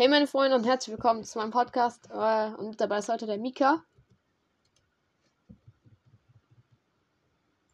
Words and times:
Hey 0.00 0.06
meine 0.06 0.28
Freunde 0.28 0.54
und 0.54 0.62
herzlich 0.62 0.92
willkommen 0.92 1.24
zu 1.24 1.40
meinem 1.40 1.50
Podcast. 1.50 2.08
Äh, 2.12 2.50
und 2.54 2.80
dabei 2.80 2.98
ist 2.98 3.08
heute 3.08 3.26
der 3.26 3.36
Mika. 3.36 3.82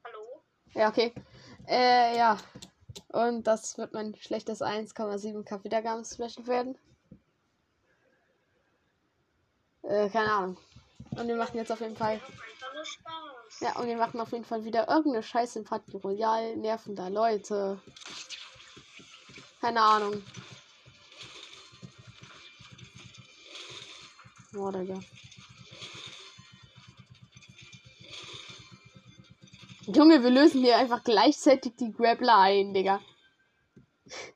Hallo? 0.02 0.42
Ja, 0.72 0.88
okay. 0.88 1.12
Äh, 1.68 2.16
ja. 2.16 2.38
Und 3.08 3.46
das 3.46 3.76
wird 3.76 3.92
mein 3.92 4.14
schlechtes 4.14 4.62
1,7k 4.62 5.64
Wiedergaben-Special 5.64 6.46
werden. 6.46 6.78
Äh, 9.82 10.08
keine 10.08 10.32
Ahnung. 10.32 10.56
Und 11.10 11.28
wir 11.28 11.36
machen 11.36 11.58
jetzt 11.58 11.72
auf 11.72 11.82
jeden 11.82 11.96
Fall. 11.96 12.22
Ja, 13.60 13.76
und 13.78 13.86
wir 13.86 13.98
machen 13.98 14.18
auf 14.18 14.32
jeden 14.32 14.46
Fall 14.46 14.64
wieder 14.64 14.88
irgendeine 14.88 15.22
Scheiße 15.22 15.58
im 15.58 15.66
Party 15.66 15.98
Royal. 15.98 16.56
Nerven 16.56 16.96
da 16.96 17.08
Leute. 17.08 17.78
Keine 19.60 19.82
Ahnung. 19.82 20.22
Digga. 24.54 25.00
Junge, 29.86 30.22
wir 30.22 30.30
lösen 30.30 30.62
hier 30.62 30.78
einfach 30.78 31.02
gleichzeitig 31.02 31.74
die 31.76 31.92
Grappler 31.92 32.38
ein, 32.38 32.72
Digga. 32.72 33.00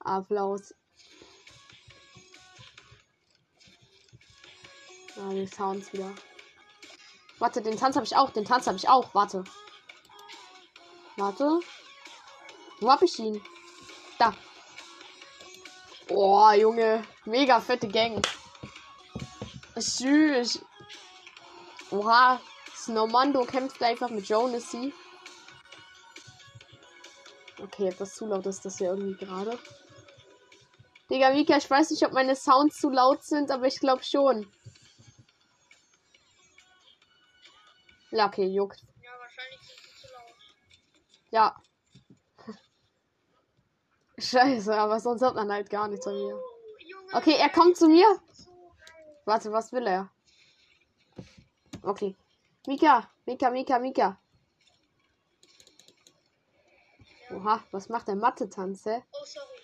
Applaus. 0.00 0.74
Ah, 5.16 5.32
die 5.32 5.46
Sounds 5.46 5.92
wieder. 5.92 6.10
Warte, 7.38 7.60
den 7.60 7.76
Tanz 7.76 7.96
habe 7.96 8.06
ich 8.06 8.16
auch. 8.16 8.30
Den 8.30 8.46
Tanz 8.46 8.66
habe 8.66 8.78
ich 8.78 8.88
auch. 8.88 9.14
Warte. 9.14 9.44
Warte. 11.16 11.60
Wo 12.80 12.90
hab 12.90 13.02
ich 13.02 13.18
ihn? 13.18 13.42
Da. 14.18 14.34
Oh, 16.12 16.50
Junge. 16.52 17.04
Mega 17.24 17.60
fette 17.60 17.86
Gang. 17.88 18.20
Süß. 19.76 20.60
Oha. 21.92 22.40
Snowmando 22.74 23.44
kämpft 23.44 23.82
einfach 23.82 24.10
mit 24.10 24.28
Jonesy. 24.28 24.92
Okay, 27.62 27.88
etwas 27.88 28.14
zu 28.14 28.26
laut 28.26 28.46
ist 28.46 28.64
das 28.64 28.78
hier 28.78 28.90
irgendwie 28.90 29.24
gerade. 29.24 29.58
Digga, 31.10 31.30
Mika, 31.30 31.56
ich 31.56 31.68
weiß 31.68 31.90
nicht, 31.90 32.04
ob 32.04 32.12
meine 32.12 32.34
Sounds 32.34 32.78
zu 32.78 32.90
laut 32.90 33.22
sind, 33.22 33.50
aber 33.50 33.66
ich 33.66 33.78
glaube 33.78 34.02
schon. 34.02 34.50
Ja, 38.10 38.26
okay, 38.26 38.46
juckt. 38.46 38.80
Ja, 39.02 39.10
wahrscheinlich 39.18 39.60
sind 39.60 39.78
sie 39.82 40.06
zu 40.06 40.12
laut. 40.12 40.34
Ja. 41.30 41.56
Scheiße, 44.20 44.74
aber 44.74 45.00
sonst 45.00 45.22
hat 45.22 45.34
man 45.34 45.50
halt 45.50 45.70
gar 45.70 45.88
nichts 45.88 46.04
von 46.04 46.14
mir. 46.14 46.38
Okay, 47.12 47.36
er 47.38 47.48
kommt 47.48 47.76
zu 47.76 47.88
mir. 47.88 48.06
Warte, 49.24 49.52
was 49.52 49.72
will 49.72 49.86
er? 49.86 50.10
Okay. 51.82 52.16
Mika, 52.66 53.08
Mika, 53.26 53.50
Mika, 53.50 53.78
Mika. 53.78 54.18
Oha, 57.30 57.62
was 57.70 57.88
macht 57.88 58.08
der 58.08 58.16
Mathe-Tanz, 58.16 58.84
hä? 58.86 59.02
Oh, 59.12 59.24
sorry. 59.24 59.60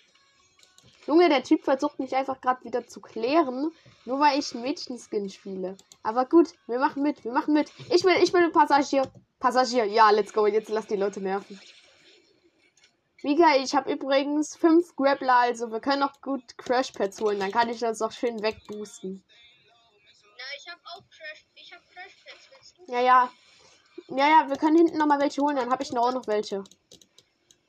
Junge, 1.05 1.29
der 1.29 1.43
Typ 1.43 1.63
versucht 1.63 1.99
mich 1.99 2.13
einfach 2.15 2.41
gerade 2.41 2.63
wieder 2.65 2.85
zu 2.85 2.99
klären, 2.99 3.71
nur 4.03 4.19
weil 4.19 4.39
ich 4.39 4.53
Mädchenskin 4.53 5.29
spiele. 5.29 5.77
Aber 6.03 6.25
gut, 6.25 6.49
wir 6.67 6.79
machen 6.79 7.01
mit, 7.01 7.23
wir 7.23 7.31
machen 7.31 7.53
mit. 7.53 7.71
Ich 7.89 8.03
will, 8.03 8.15
ich 8.21 8.33
will 8.33 8.43
ein 8.43 8.51
Passagier. 8.51 9.09
Passagier, 9.39 9.85
ja, 9.85 10.09
let's 10.09 10.33
go. 10.33 10.47
Jetzt 10.47 10.69
lass 10.69 10.87
die 10.87 10.97
Leute 10.97 11.21
nerven. 11.21 11.59
Mika, 13.23 13.55
ich 13.57 13.73
habe 13.75 13.91
übrigens 13.91 14.55
fünf 14.55 14.95
Grappler, 14.95 15.37
also 15.37 15.71
wir 15.71 15.79
können 15.79 16.01
noch 16.01 16.21
gut 16.21 16.57
Crash 16.57 16.91
Pads 16.91 17.19
holen. 17.19 17.39
Dann 17.39 17.51
kann 17.51 17.69
ich 17.69 17.79
das 17.79 18.01
auch 18.01 18.11
schön 18.11 18.41
wegboosten. 18.43 19.23
Na, 20.37 20.43
ich 20.55 20.71
hab 20.71 20.79
auch 20.85 21.03
Crash. 21.09 21.45
Ich 21.55 21.73
hab 21.73 21.81
Crash 21.89 22.15
Pads. 22.23 22.49
Willst 22.51 22.77
du? 22.77 22.93
Ja, 22.93 23.01
ja. 23.01 23.31
Ja, 24.09 24.29
ja, 24.29 24.49
wir 24.49 24.57
können 24.57 24.77
hinten 24.77 24.97
noch 24.97 25.07
mal 25.07 25.19
welche 25.19 25.41
holen, 25.41 25.57
dann 25.57 25.71
habe 25.71 25.83
ich 25.83 25.91
noch 25.91 26.07
auch 26.07 26.13
noch 26.13 26.27
welche. 26.27 26.63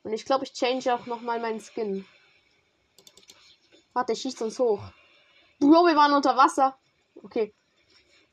Und 0.03 0.13
ich 0.13 0.23
glaube, 0.23 0.45
ich 0.45 0.53
change 0.53 0.93
auch 0.93 1.05
noch 1.07 1.21
mal 1.21 1.39
meinen 1.39 1.59
Skin. 1.59 2.05
Warte, 3.93 4.13
der 4.13 4.19
schießt 4.19 4.41
uns 4.43 4.59
hoch. 4.59 4.81
Bro, 5.59 5.85
wir 5.87 5.95
waren 5.95 6.13
unter 6.13 6.37
Wasser. 6.37 6.77
Okay. 7.23 7.53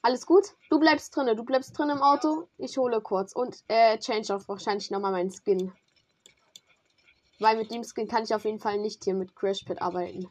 Alles 0.03 0.27
gut? 0.27 0.55
Du 0.71 0.79
bleibst 0.79 1.17
drinne. 1.17 1.35
Du 1.35 1.45
bleibst 1.45 1.77
drin 1.77 1.91
im 1.91 2.03
Auto. 2.03 2.47
Ich 2.59 2.77
hole 2.77 3.01
kurz. 3.01 3.33
Und 3.33 3.65
äh, 3.67 3.99
change 3.99 4.33
auch 4.33 4.47
wahrscheinlich 4.47 4.91
noch 4.91 5.01
mal 5.01 5.11
meinen 5.11 5.33
Skin. 5.33 5.73
Weil 7.39 7.57
mit 7.57 7.71
dem 7.71 7.85
Skin 7.85 8.09
kann 8.09 8.25
ich 8.25 8.35
auf 8.35 8.45
jeden 8.45 8.61
Fall 8.61 8.79
nicht 8.79 9.05
hier 9.05 9.15
mit 9.15 9.37
Crash 9.37 9.65
Pit 9.65 9.83
arbeiten. 9.83 10.29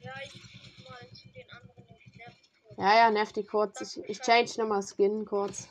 Ja, 0.00 0.12
ich 0.24 0.32
guck 0.32 0.90
mal 0.90 1.10
zu 1.12 1.28
den 1.28 1.50
anderen. 1.50 1.84
Nerv. 2.16 2.34
Ja, 2.76 2.96
ja, 2.96 3.10
nervt 3.10 3.36
die 3.36 3.44
kurz. 3.44 3.80
Ich, 3.80 3.98
ich 4.08 4.20
change 4.20 4.52
noch 4.58 4.68
mal 4.68 4.82
Skin 4.82 5.24
kurz. 5.24 5.68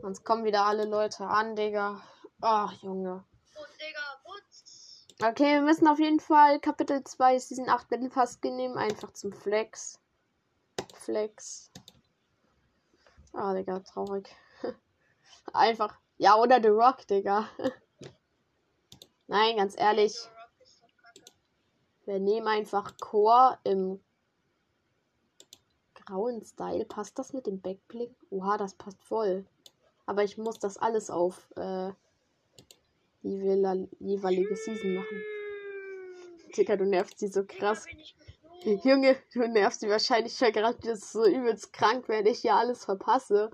Sonst 0.00 0.24
kommen 0.24 0.44
wieder 0.44 0.64
alle 0.64 0.84
Leute 0.84 1.24
an, 1.24 1.54
Digga. 1.54 2.02
Ach, 2.40 2.72
Junge. 2.82 3.24
Okay, 5.22 5.54
wir 5.54 5.62
müssen 5.62 5.86
auf 5.86 6.00
jeden 6.00 6.18
Fall 6.18 6.58
Kapitel 6.58 7.04
2 7.04 7.38
Season 7.38 7.68
8 7.68 7.88
Battle 7.88 8.08
Pass 8.08 8.40
nehmen. 8.42 8.76
Einfach 8.76 9.12
zum 9.12 9.32
Flex. 9.32 10.00
Flex. 10.94 11.70
Ah, 13.32 13.54
Digga, 13.54 13.78
traurig. 13.78 14.28
Einfach. 15.52 15.96
Ja, 16.18 16.34
oder 16.34 16.60
The 16.60 16.70
Rock, 16.70 17.06
Digga. 17.06 17.48
Nein, 19.26 19.56
ganz 19.56 19.78
ehrlich. 19.78 20.16
Wir 22.04 22.18
nehmen 22.18 22.48
einfach 22.48 22.96
Core 22.98 23.58
im 23.64 24.00
grauen 25.94 26.42
Style. 26.44 26.84
Passt 26.84 27.18
das 27.18 27.32
mit 27.32 27.46
dem 27.46 27.60
Backblick? 27.60 28.14
Oha, 28.30 28.58
das 28.58 28.74
passt 28.74 29.02
voll. 29.04 29.46
Aber 30.04 30.24
ich 30.24 30.36
muss 30.36 30.58
das 30.58 30.76
alles 30.78 31.10
auf 31.10 31.48
äh, 31.56 31.92
die 33.22 33.36
jeweil- 33.36 33.88
jeweilige 34.00 34.56
Season 34.56 34.94
machen. 34.94 35.22
Digga, 36.56 36.76
du 36.76 36.84
nervst 36.84 37.18
sie 37.18 37.28
so 37.28 37.44
krass. 37.44 37.86
Junge, 38.84 39.16
du 39.32 39.46
nervst 39.48 39.80
sie 39.80 39.88
wahrscheinlich 39.88 40.36
schon 40.36 40.52
gerade 40.52 40.78
wieder 40.82 40.96
so 40.96 41.24
übelst 41.24 41.72
krank, 41.72 42.08
wenn 42.08 42.26
ich 42.26 42.40
hier 42.40 42.54
alles 42.54 42.84
verpasse. 42.84 43.50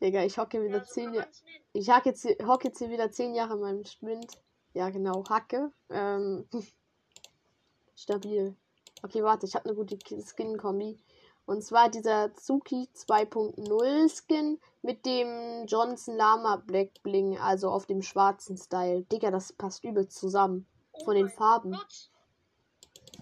Digga, 0.00 0.24
ich 0.24 0.36
hocke 0.38 0.62
wieder 0.62 0.78
Ja, 0.78 0.84
so 0.84 0.92
zehn 0.92 1.04
kann 1.06 1.14
Jahre. 1.14 1.28
Ich 1.74 1.88
hacke 1.88 2.10
jetzt, 2.10 2.24
hocke 2.46 2.68
jetzt 2.68 2.78
hier 2.78 2.90
wieder 2.90 3.10
zehn 3.10 3.34
Jahre 3.34 3.54
in 3.54 3.60
meinem 3.60 3.84
Schwind. 3.84 4.38
Ja, 4.74 4.90
genau, 4.90 5.24
Hacke. 5.28 5.72
Ähm, 5.90 6.46
stabil. 7.96 8.56
Okay, 9.02 9.22
warte, 9.22 9.46
ich 9.46 9.54
habe 9.54 9.66
eine 9.66 9.74
gute 9.74 9.96
Ki- 9.98 10.22
Skin-Kombi. 10.22 10.98
Und 11.44 11.62
zwar 11.62 11.88
dieser 11.88 12.32
Tsuki 12.34 12.88
2.0 12.94 14.08
Skin 14.08 14.60
mit 14.82 15.04
dem 15.04 15.66
Johnson 15.66 16.16
Lama 16.16 16.56
Black 16.56 17.02
Bling, 17.02 17.36
also 17.38 17.68
auf 17.70 17.86
dem 17.86 18.00
schwarzen 18.02 18.56
Style. 18.56 19.02
Digga, 19.04 19.30
das 19.30 19.52
passt 19.52 19.82
übel 19.82 20.08
zusammen. 20.08 20.66
Oh 20.92 21.04
Von 21.04 21.16
den 21.16 21.28
Farben. 21.28 21.72
Gott. 21.72 22.10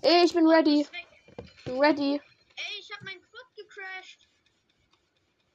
Ey, 0.02 0.24
ich 0.24 0.34
bin 0.34 0.46
ready. 0.46 0.86
Bin 1.64 1.80
ready. 1.80 2.14
Ey, 2.56 2.78
ich 2.78 2.90
hab 2.92 3.02
mein 3.04 3.20
Quad 3.22 3.46
gecrashed. 3.56 4.28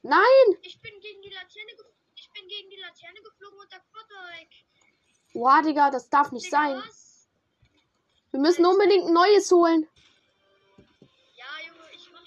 Nein! 0.02 0.58
Ich 0.62 0.80
bin 0.80 0.92
gegen 1.00 1.22
die 1.22 1.30
Laterne 1.30 1.72
ge 1.76 1.84
ich 1.88 1.95
bin 2.46 2.56
gegen 2.56 2.70
die 2.70 2.76
Laterne 2.76 3.20
geflogen 3.22 3.58
und 3.58 3.72
der 3.72 3.78
weg. 3.78 4.48
Boah, 5.32 5.62
Digga, 5.62 5.90
das 5.90 6.08
darf 6.08 6.32
nicht 6.32 6.46
Digga, 6.46 6.56
sein. 6.56 6.82
was? 6.86 7.28
Wir 8.30 8.40
müssen 8.40 8.64
unbedingt 8.64 9.06
ein 9.06 9.12
neues 9.12 9.50
holen. 9.50 9.86
Ja, 11.34 11.44
Junge, 11.66 11.84
ich 11.92 12.10
mach. 12.12 12.22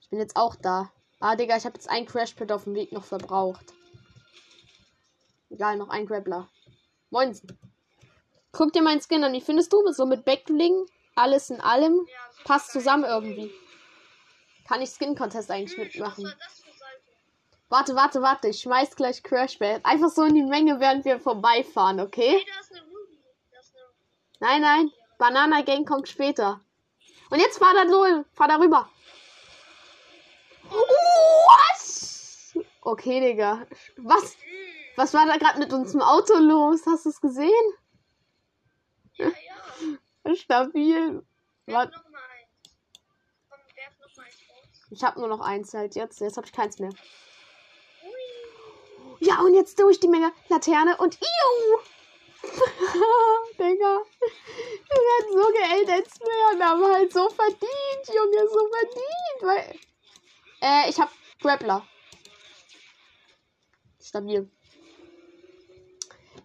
Ich 0.00 0.08
bin 0.10 0.18
jetzt 0.18 0.36
auch 0.36 0.56
da. 0.56 0.92
Ah, 1.20 1.36
Digga, 1.36 1.56
ich 1.56 1.64
habe 1.64 1.74
jetzt 1.74 1.88
ein 1.88 2.06
Crashpad 2.06 2.52
auf 2.52 2.64
dem 2.64 2.74
Weg 2.74 2.92
noch 2.92 3.04
verbraucht. 3.04 3.72
Egal, 5.50 5.76
noch 5.76 5.88
ein 5.88 6.06
Grappler. 6.06 6.48
Moinsen. 7.10 7.58
Guck 8.52 8.72
dir 8.72 8.82
meinen 8.82 9.00
Skin 9.00 9.24
an. 9.24 9.32
Wie 9.32 9.40
findest 9.40 9.72
du? 9.72 9.92
So 9.92 10.06
mit 10.06 10.24
Backbling, 10.24 10.86
alles 11.14 11.50
in 11.50 11.60
allem. 11.60 12.06
Ja, 12.06 12.44
Passt 12.44 12.72
zusammen 12.72 13.04
irgendwie. 13.04 13.52
Kann 14.68 14.82
ich 14.82 14.90
Skin-Contest 14.90 15.50
eigentlich 15.50 15.74
Tschüss, 15.74 15.94
mitmachen? 15.94 16.32
Warte, 17.70 17.94
warte, 17.94 18.22
warte. 18.22 18.48
Ich 18.48 18.60
schmeiß 18.60 18.96
gleich 18.96 19.22
Crashpad. 19.22 19.84
Einfach 19.84 20.10
so 20.10 20.24
in 20.24 20.34
die 20.34 20.42
Menge, 20.42 20.78
während 20.78 21.04
wir 21.04 21.18
vorbeifahren, 21.18 22.00
okay? 22.00 22.38
Hey, 22.38 22.46
Nein, 24.40 24.62
nein. 24.62 24.92
Banana 25.18 25.62
Gang 25.62 25.86
kommt 25.86 26.08
später. 26.08 26.60
Und 27.30 27.40
jetzt 27.40 27.58
fahr 27.58 27.74
da 27.74 27.88
so, 27.88 28.24
fahr 28.32 28.48
da 28.48 28.56
rüber. 28.56 28.88
What? 30.70 32.64
Okay, 32.82 33.20
Digga. 33.20 33.66
Was? 33.96 34.36
Was 34.96 35.14
war 35.14 35.26
da 35.26 35.36
gerade 35.36 35.58
mit 35.58 35.72
unserem 35.72 36.02
Auto 36.02 36.38
los? 36.38 36.86
Hast 36.86 37.04
du 37.04 37.10
es 37.10 37.20
gesehen? 37.20 37.72
Ja, 39.14 39.26
ja. 39.26 40.34
Stabil. 40.36 41.24
Warte, 41.66 41.92
noch 41.92 42.08
mal 42.10 42.20
eins. 42.20 42.76
Komm, 43.50 43.58
werf 43.74 43.98
noch 44.00 44.16
mal 44.16 44.24
eins 44.24 44.40
raus. 44.48 44.68
Ich 44.90 45.04
habe 45.04 45.20
nur 45.20 45.28
noch 45.28 45.40
eins 45.40 45.74
halt 45.74 45.94
jetzt. 45.96 46.20
Jetzt 46.20 46.36
habe 46.36 46.46
ich 46.46 46.52
keins 46.52 46.78
mehr. 46.78 46.90
Ja, 49.20 49.40
und 49.40 49.54
jetzt 49.54 49.78
durch 49.80 50.00
die 50.00 50.08
Menge. 50.08 50.32
Laterne 50.48 50.96
und 50.98 51.18
Iu. 51.20 51.78
Digga. 53.58 54.02
Wir 54.90 55.02
werden 55.02 55.32
so 55.32 55.46
geeltet 55.52 56.20
werden, 56.20 56.62
aber 56.62 56.94
halt 56.94 57.12
so 57.12 57.28
verdient, 57.28 58.06
Junge, 58.06 58.48
so 58.48 58.68
verdient. 58.68 59.42
Weil... 59.42 59.78
Äh, 60.60 60.88
ich 60.88 60.98
hab 60.98 61.10
Grappler. 61.40 61.86
Stabil. 64.00 64.50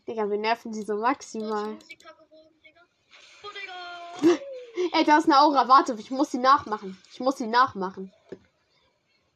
Digga, 0.07 0.29
wir 0.29 0.37
nerven 0.37 0.73
sie 0.73 0.83
so 0.83 0.95
maximal. 0.95 1.77
Oh, 3.43 3.49
Digga. 4.21 4.39
Ey, 4.91 5.03
da 5.05 5.17
ist 5.17 5.25
eine 5.25 5.39
Aura. 5.39 5.67
Warte, 5.67 5.95
ich 5.97 6.11
muss 6.11 6.31
sie 6.31 6.37
nachmachen. 6.37 7.01
Ich 7.11 7.19
muss 7.19 7.37
sie 7.37 7.47
nachmachen. 7.47 8.11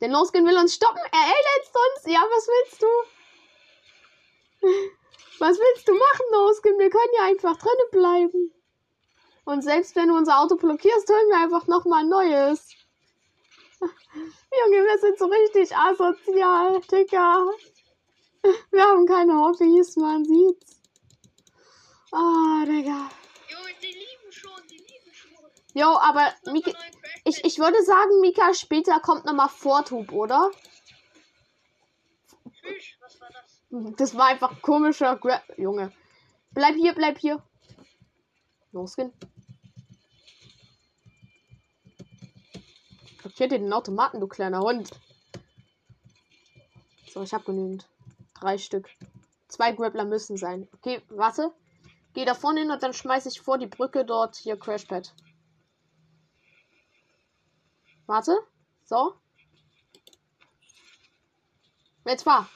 Der 0.02 0.10
No-Skin 0.10 0.46
will 0.46 0.58
uns 0.58 0.76
stoppen. 0.76 1.02
Er 1.12 1.20
erletzt 1.20 1.76
uns. 1.76 2.14
Ja, 2.14 2.22
was 2.22 2.48
willst 2.48 2.82
du? 2.82 2.88
Was 5.40 5.56
willst 5.60 5.88
du 5.88 5.94
machen, 5.94 6.26
No-Skin? 6.32 6.80
Wir 6.80 6.90
können 6.90 7.14
ja 7.16 7.26
einfach 7.26 7.58
drinnen 7.58 7.92
bleiben. 7.92 8.52
Und 9.46 9.62
selbst 9.62 9.96
wenn 9.96 10.10
du 10.10 10.16
unser 10.18 10.40
Auto 10.40 10.56
blockierst, 10.56 11.08
holen 11.10 11.30
wir 11.30 11.38
einfach 11.38 11.68
nochmal 11.68 12.02
ein 12.04 12.10
neues. 12.10 12.76
Junge, 13.80 14.84
wir 14.84 14.98
sind 14.98 15.18
so 15.20 15.26
richtig 15.26 15.76
asozial, 15.76 16.82
Digga. 16.92 17.46
Wir 18.72 18.84
haben 18.84 19.06
keine 19.06 19.34
Hobbys, 19.34 19.96
man 19.98 20.24
sieht's. 20.24 20.82
Ah, 22.12 22.64
Digga. 22.66 23.10
Junge, 23.50 23.74
die 23.82 23.88
lieben 23.88 24.32
schon, 24.32 24.68
die 24.70 24.78
lieben 24.78 25.14
schon. 25.14 25.52
Jo, 25.78 25.96
aber 26.00 26.34
Mika, 26.52 26.72
ich, 27.24 27.46
ich 27.46 27.60
würde 27.60 27.84
sagen, 27.84 28.20
Mika, 28.20 28.52
später 28.56 29.00
kommt 29.00 29.26
nochmal 29.26 29.48
Vortub, 29.48 30.12
oder? 30.12 30.50
Was 33.00 33.22
war 33.22 33.30
das? 33.30 33.96
Das 33.96 34.16
war 34.16 34.26
einfach 34.26 34.60
komischer 34.64 35.18
Gra 35.18 35.40
Junge. 35.56 35.92
Bleib 36.50 36.74
hier, 36.74 36.96
bleib 36.96 37.20
hier. 37.20 37.44
Losgehen. 38.72 39.14
Blockiert 43.20 43.52
den 43.52 43.72
Automaten, 43.72 44.20
du 44.20 44.28
kleiner 44.28 44.62
Hund. 44.62 44.90
So, 47.14 47.22
ich 47.22 47.36
hab 47.36 47.46
genügend. 47.46 47.88
Drei 48.40 48.58
Stück. 48.58 48.90
Zwei 49.48 49.74
Grappler 49.74 50.06
müssen 50.06 50.38
sein. 50.38 50.68
Okay, 50.74 51.04
warte. 51.10 51.54
Geh 52.16 52.26
da 52.26 52.34
vorne 52.34 52.62
hin 52.62 52.72
und 52.72 52.82
dann 52.82 52.94
schmeiß 52.94 53.28
ich 53.28 53.42
vor 53.42 53.60
die 53.60 53.68
Brücke 53.68 54.06
dort 54.06 54.38
hier 54.38 54.58
Crashpad. 54.58 55.14
Warte. 58.08 58.38
So. 58.86 59.14
Jetzt 62.06 62.24
fahr. 62.24 62.50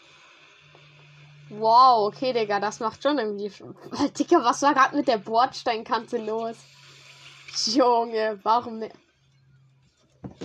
Wow, 1.50 2.08
okay, 2.08 2.32
Digga, 2.32 2.62
das 2.62 2.80
macht 2.80 3.04
schon 3.04 3.20
irgendwie. 3.20 3.50
Digga, 4.18 4.44
was 4.44 4.62
war 4.62 4.74
gerade 4.74 4.96
mit 4.96 5.10
der 5.10 5.18
Bordsteinkante 5.18 6.18
los? 6.18 6.56
Junge, 7.66 8.40
warum 8.44 8.80
ne? 8.80 8.90
Komm 10.22 10.40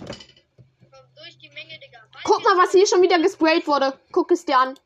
durch 1.14 1.38
die 1.38 1.48
Menge, 1.50 1.78
Guck 2.24 2.42
mal, 2.42 2.58
was 2.58 2.72
hier 2.72 2.88
schon 2.88 3.02
wieder 3.02 3.20
gesprayt 3.20 3.68
wurde. 3.68 3.96
Guck 4.10 4.32
es 4.32 4.44
dir 4.44 4.58
an. 4.58 4.76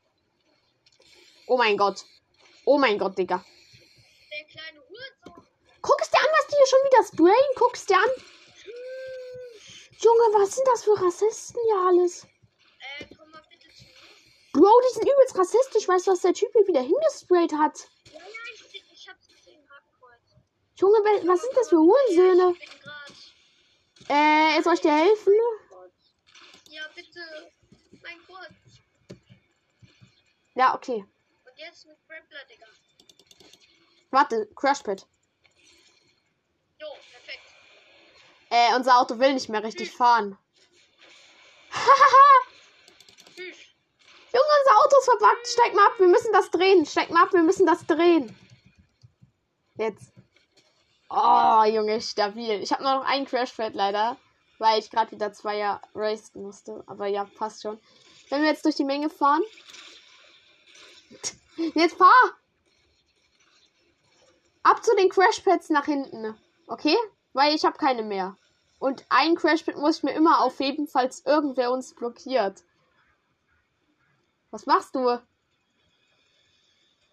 Oh 1.47 1.57
mein 1.57 1.79
Gott. 1.79 2.05
Oh 2.67 2.79
mein 2.79 2.99
Gott, 2.99 3.17
Digga. 3.17 3.43
Der 4.31 4.47
kleine. 4.47 4.81
Guck 5.81 6.03
es 6.03 6.11
dir 6.11 6.19
an, 6.19 6.27
was 6.33 6.47
die 6.49 6.57
hier 6.57 6.67
schon 6.67 6.81
wieder 6.85 7.05
sprayen. 7.05 7.55
Guck 7.57 7.75
es 7.75 7.87
dir 7.87 7.97
an. 7.97 8.11
Junge, 10.01 10.27
was 10.33 10.55
sind 10.55 10.67
das 10.67 10.85
für 10.85 10.99
Rassisten 11.01 11.61
hier 11.63 11.87
alles? 11.87 12.25
Äh, 12.25 13.15
komm 13.17 13.31
mal 13.31 13.43
bitte 13.51 13.69
zu 13.69 13.85
mir. 13.85 13.91
Bro, 14.53 14.81
die 14.81 14.95
sind 14.95 15.03
übelst 15.03 15.39
rassistisch. 15.39 15.87
Weißt 15.87 16.07
du, 16.07 16.13
was 16.13 16.21
der 16.23 16.33
Typ 16.33 16.51
hier 16.53 16.67
wieder 16.67 16.81
hingesprayt 16.81 17.53
hat? 17.53 17.87
Ja, 18.07 18.19
ja, 18.19 18.27
ich, 18.55 18.85
ich 18.93 19.09
hab's 19.09 19.29
gesehen. 19.29 19.63
Junge, 20.77 20.97
was 21.29 21.43
sind 21.43 21.55
das 21.55 21.69
für 21.69 21.77
Hurensöhne? 21.77 22.55
Ich 22.59 22.71
bin 22.71 22.81
grad. 22.81 23.11
Äh, 24.09 24.63
soll 24.63 24.75
ich 24.75 24.81
dir 24.81 24.97
helfen? 24.97 25.35
Ja, 26.71 26.83
bitte. 26.95 27.53
Mein 28.03 28.19
Gott. 28.27 28.49
Ja, 30.55 30.75
okay. 30.75 31.05
Und 31.45 31.59
jetzt 31.59 31.87
mit 31.87 31.99
Grappler, 32.09 32.45
Digga. 32.49 32.67
Warte, 34.11 34.49
Crashpad. 34.57 35.07
Jo, 36.81 36.89
perfekt. 37.13 37.55
Äh, 38.51 38.75
unser 38.75 38.99
Auto 39.01 39.19
will 39.19 39.33
nicht 39.33 39.49
mehr 39.49 39.63
richtig 39.63 39.93
fahren. 39.93 40.37
Junge, 43.37 44.53
unser 44.61 44.77
Auto 44.77 44.99
ist 44.99 45.05
verbuggt. 45.05 45.47
Steig 45.47 45.75
mal 45.75 45.87
ab, 45.87 45.95
wir 45.99 46.09
müssen 46.09 46.33
das 46.33 46.51
drehen. 46.51 46.85
Steig 46.85 47.11
mal 47.11 47.23
ab, 47.23 47.33
wir 47.33 47.43
müssen 47.43 47.65
das 47.67 47.87
drehen. 47.87 48.37
Jetzt. 49.77 50.13
Oh, 51.09 51.65
Junge, 51.65 52.01
stabil. 52.01 52.61
Ich 52.63 52.73
habe 52.73 52.83
nur 52.83 52.95
noch 52.95 53.05
einen 53.05 53.27
Crashpad 53.27 53.75
leider, 53.75 54.17
weil 54.59 54.81
ich 54.81 54.91
gerade 54.91 55.13
wieder 55.13 55.33
Zweier 55.33 55.81
racen 55.95 56.43
musste. 56.43 56.83
Aber 56.87 57.07
ja, 57.07 57.25
passt 57.25 57.63
schon. 57.63 57.81
Wenn 58.31 58.43
wir 58.43 58.49
jetzt 58.49 58.65
durch 58.65 58.77
die 58.77 58.85
Menge 58.85 59.11
fahren. 59.11 59.43
Jetzt 61.75 61.99
fahr! 61.99 62.39
Ab 64.63 64.83
zu 64.85 64.95
den 64.97 65.11
Crashpads 65.11 65.69
nach 65.71 65.85
hinten. 65.85 66.39
Okay? 66.67 66.97
Weil 67.33 67.55
ich 67.55 67.65
habe 67.65 67.77
keine 67.77 68.03
mehr. 68.03 68.37
Und 68.81 69.05
ein 69.11 69.37
Crashpad 69.37 69.77
muss 69.77 69.99
ich 69.99 70.03
mir 70.03 70.15
immer 70.15 70.41
aufheben, 70.41 70.89
falls 70.89 71.25
irgendwer 71.27 71.71
uns 71.71 71.95
blockiert. 71.95 72.65
Was 74.51 74.65
machst 74.65 74.95
du? 74.95 75.21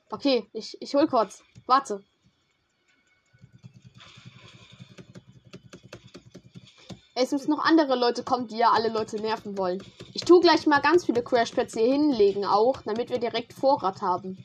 Okay, 0.09 0.49
ich, 0.53 0.81
ich 0.81 0.95
hol 0.95 1.07
kurz. 1.07 1.43
Warte. 1.65 2.03
Es 7.13 7.31
müssen 7.31 7.51
noch 7.51 7.65
andere 7.65 7.95
Leute 7.95 8.23
kommen, 8.23 8.47
die 8.47 8.57
ja 8.57 8.71
alle 8.71 8.89
Leute 8.89 9.17
nerven 9.17 9.57
wollen. 9.57 9.83
Ich 10.13 10.23
tue 10.23 10.39
gleich 10.39 10.67
mal 10.67 10.79
ganz 10.79 11.05
viele 11.05 11.21
Crashpads 11.21 11.73
hier 11.73 11.91
hinlegen 11.91 12.45
auch, 12.45 12.81
damit 12.83 13.09
wir 13.09 13.19
direkt 13.19 13.51
Vorrat 13.51 14.01
haben. 14.01 14.37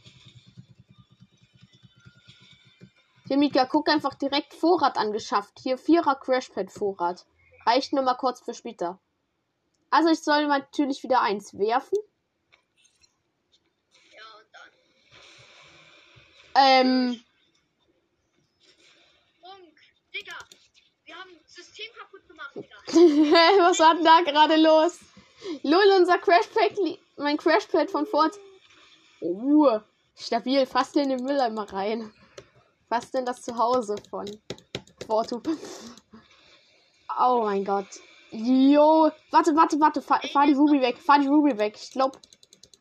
Mika, 3.36 3.64
guck 3.64 3.88
einfach 3.88 4.14
direkt 4.14 4.52
Vorrat 4.52 4.98
angeschafft. 4.98 5.58
Hier 5.60 5.78
vierer 5.78 6.16
Crashpad-Vorrat. 6.16 7.24
Reicht 7.64 7.92
nur 7.92 8.02
mal 8.02 8.14
kurz 8.14 8.40
für 8.40 8.54
später. 8.54 8.98
Also 9.90 10.08
ich 10.10 10.20
soll 10.20 10.46
natürlich 10.46 11.02
wieder 11.02 11.20
eins 11.20 11.56
werfen. 11.58 11.98
Ja, 14.10 14.22
und 14.38 14.46
dann. 14.52 14.70
Ähm, 16.54 17.24
Funk. 19.40 19.74
Digga. 20.14 20.34
Wir 21.04 21.14
haben 21.14 21.30
das 21.42 21.54
System 21.54 21.86
kaputt 21.96 22.26
gemacht, 22.26 22.54
Digga. 22.54 22.76
was 23.68 23.78
war 23.78 23.94
denn 23.94 24.04
da 24.04 24.20
gerade 24.22 24.56
los? 24.56 24.98
Lul, 25.62 25.84
unser 25.96 26.18
Crashpad, 26.18 26.78
mein 27.16 27.36
Crashpad 27.36 27.90
von 27.90 28.06
Ford. 28.06 28.38
Oh, 29.20 29.80
stabil, 30.16 30.66
fast 30.66 30.96
in 30.96 31.10
den 31.10 31.22
Mülleimer 31.22 31.72
rein. 31.72 32.12
Was 32.92 33.10
denn 33.10 33.24
das 33.24 33.40
Zuhause 33.40 33.96
von 34.10 34.26
Ford? 35.06 35.30
Oh 37.18 37.42
mein 37.42 37.64
Gott. 37.64 37.86
Jo, 38.30 39.10
warte, 39.30 39.54
warte, 39.54 39.80
warte, 39.80 40.02
fahr, 40.02 40.20
fahr 40.32 40.46
die 40.46 40.52
Ruby 40.52 40.80
weg, 40.80 40.98
fahr 40.98 41.18
die 41.18 41.26
Ruby 41.26 41.56
weg. 41.56 41.74
Ich 41.76 41.90
glaube, 41.90 42.18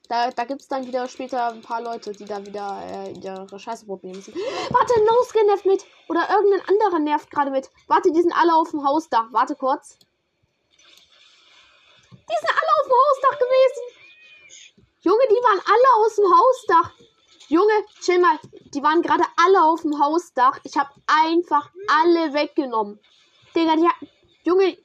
da, 0.10 0.30
da 0.32 0.44
gibt 0.46 0.62
es 0.62 0.68
dann 0.68 0.86
wieder 0.86 1.08
später 1.08 1.52
ein 1.52 1.62
paar 1.62 1.82
Leute, 1.82 2.12
die 2.12 2.26
da 2.26 2.46
wieder 2.46 2.82
äh, 2.86 3.12
ihre 3.12 3.58
Scheiße 3.58 3.86
probieren 3.86 4.18
müssen. 4.18 4.34
Warte, 4.70 4.94
No 5.06 5.14
Skin 5.30 5.46
nervt 5.46 5.66
mit. 5.66 5.86
Oder 6.10 6.30
irgendein 6.30 6.68
anderer 6.68 7.00
nervt 7.00 7.32
gerade 7.32 7.52
mit. 7.52 7.70
Warte, 7.88 8.12
die 8.12 8.22
sind 8.22 8.34
alle 8.34 8.54
auf 8.54 8.72
dem 8.72 8.86
Hausdach. 8.86 9.28
Warte 9.32 9.56
kurz. 9.56 9.98
Die 12.12 12.38
sind 12.40 12.50
alle 12.50 12.72
auf 12.80 12.86
dem 12.86 12.98
Hausdach 13.00 13.38
gewesen. 13.40 13.84
Junge, 15.04 15.28
die 15.30 15.44
waren 15.44 15.62
alle 15.66 16.06
aus 16.06 16.16
dem 16.16 16.26
Hausdach. 16.26 17.11
Junge, 17.52 17.74
chill 18.00 18.20
mal. 18.20 18.40
Die 18.74 18.82
waren 18.82 19.02
gerade 19.02 19.26
alle 19.44 19.62
auf 19.66 19.82
dem 19.82 20.00
Hausdach. 20.00 20.60
Ich 20.64 20.78
habe 20.78 20.90
einfach 21.06 21.70
alle 21.88 22.34
weggenommen. 22.34 22.98
Digga, 23.56 23.76
die 23.76 23.88
ha- 23.88 24.08
Junge, 24.44 24.78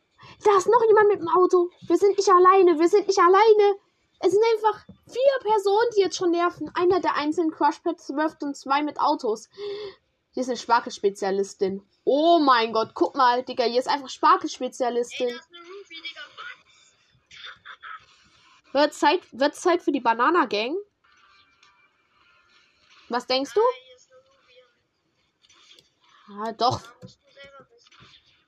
da 0.44 0.56
ist 0.58 0.66
noch 0.66 0.82
jemand 0.88 1.08
mit 1.08 1.20
dem 1.20 1.28
Auto. 1.28 1.70
Wir 1.86 1.96
sind 1.96 2.16
nicht 2.16 2.28
alleine. 2.28 2.76
Wir 2.78 2.88
sind 2.88 3.06
nicht 3.06 3.18
alleine. 3.20 3.78
Es 4.18 4.32
sind 4.32 4.42
einfach 4.54 4.84
vier 5.06 5.48
Personen, 5.50 5.90
die 5.96 6.00
jetzt 6.00 6.16
schon 6.16 6.30
nerven. 6.32 6.68
Einer 6.74 6.98
der 7.00 7.14
einzelnen 7.14 7.52
Crushpads 7.52 8.08
wirft 8.16 8.42
und 8.42 8.56
zwei 8.56 8.82
mit 8.82 8.98
Autos. 8.98 9.48
Hier 10.32 10.40
ist 10.42 10.48
eine 10.48 10.56
Sparkelspezialistin. 10.56 11.82
Oh 12.04 12.38
mein 12.40 12.72
Gott, 12.72 12.90
guck 12.94 13.14
mal, 13.16 13.42
Digga, 13.44 13.64
hier 13.64 13.78
ist 13.78 13.88
einfach 13.88 14.06
Ey, 14.08 14.12
Sparkelspezialistin. 14.14 15.28
eine 15.28 15.36
Ruby, 15.38 16.02
Digga. 16.02 16.20
Wird 18.72 18.92
Zeit, 18.94 19.20
wird 19.32 19.54
Zeit 19.54 19.82
für 19.82 19.92
die 19.92 20.00
Banana 20.00 20.44
Gang? 20.46 20.76
Was 23.08 23.26
denkst 23.26 23.52
du? 23.54 23.60
Ah, 26.28 26.52
doch. 26.52 26.80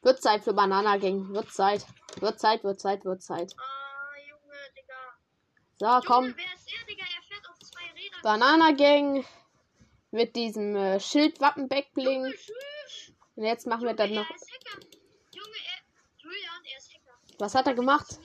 Wird 0.03 0.23
Zeit 0.23 0.43
für 0.43 0.53
Banana 0.53 0.97
Gang. 0.97 1.33
Wird 1.33 1.53
Zeit. 1.53 1.87
Wird 2.17 2.41
Zeit, 2.41 2.65
wird 2.65 2.81
Zeit, 2.81 3.05
wird 3.05 3.23
Zeit. 3.23 3.55
Ah, 3.57 4.17
Junge, 4.29 4.57
Digga. 4.77 6.01
So, 6.01 6.07
komm. 6.07 6.35
Banana 8.23 8.73
Gang 8.73 9.25
mit 10.11 10.35
diesem 10.35 10.75
äh, 10.75 10.99
Schildwappen 10.99 11.69
Backbling. 11.69 12.35
Und 13.37 13.45
jetzt 13.45 13.67
machen 13.67 13.87
wir 13.87 13.95
dann 13.95 14.15
noch. 14.15 14.27
Was 17.39 17.55
hat 17.55 17.69
er 17.69 17.75
gemacht? 17.75 18.19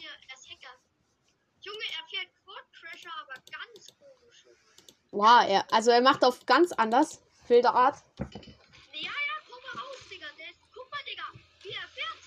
Junge, 1.61 1.83
er 1.97 2.05
fährt 2.09 2.29
Quad 2.43 2.65
Crasher, 2.73 3.11
aber 3.21 3.33
ganz. 3.33 3.82
Wow, 5.13 5.45
er, 5.47 5.63
also 5.71 5.91
er 5.91 6.01
macht 6.01 6.25
auf 6.25 6.43
ganz 6.47 6.71
anders. 6.71 7.21
Wilde 7.47 7.69
Art. 7.69 7.97
Ja, 8.17 8.25
ja, 9.01 9.11
komm 9.47 9.61
mal 9.61 9.83
raus, 9.83 9.99
Digga. 10.09 10.25
Der 10.39 10.49
ist, 10.49 10.59
guck 10.73 10.89
mal, 10.89 11.03
Digga, 11.07 11.23
wie 11.61 11.69
er 11.69 11.87
fährt. 11.93 12.17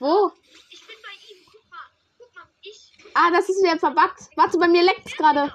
Wo? 0.00 0.32
Ich 0.70 0.84
bin 0.86 0.96
bei 1.02 1.14
ihm. 1.30 1.46
Guck 1.52 1.70
mal. 1.70 1.86
Guck 2.18 2.34
mal, 2.34 2.48
ich. 2.62 2.92
Ah, 3.14 3.30
das 3.30 3.48
ist 3.48 3.62
wieder 3.62 3.78
verbuggt. 3.78 4.28
Warte, 4.34 4.58
bei 4.58 4.66
mir 4.66 4.82
leckt's 4.82 5.16
gerade. 5.16 5.52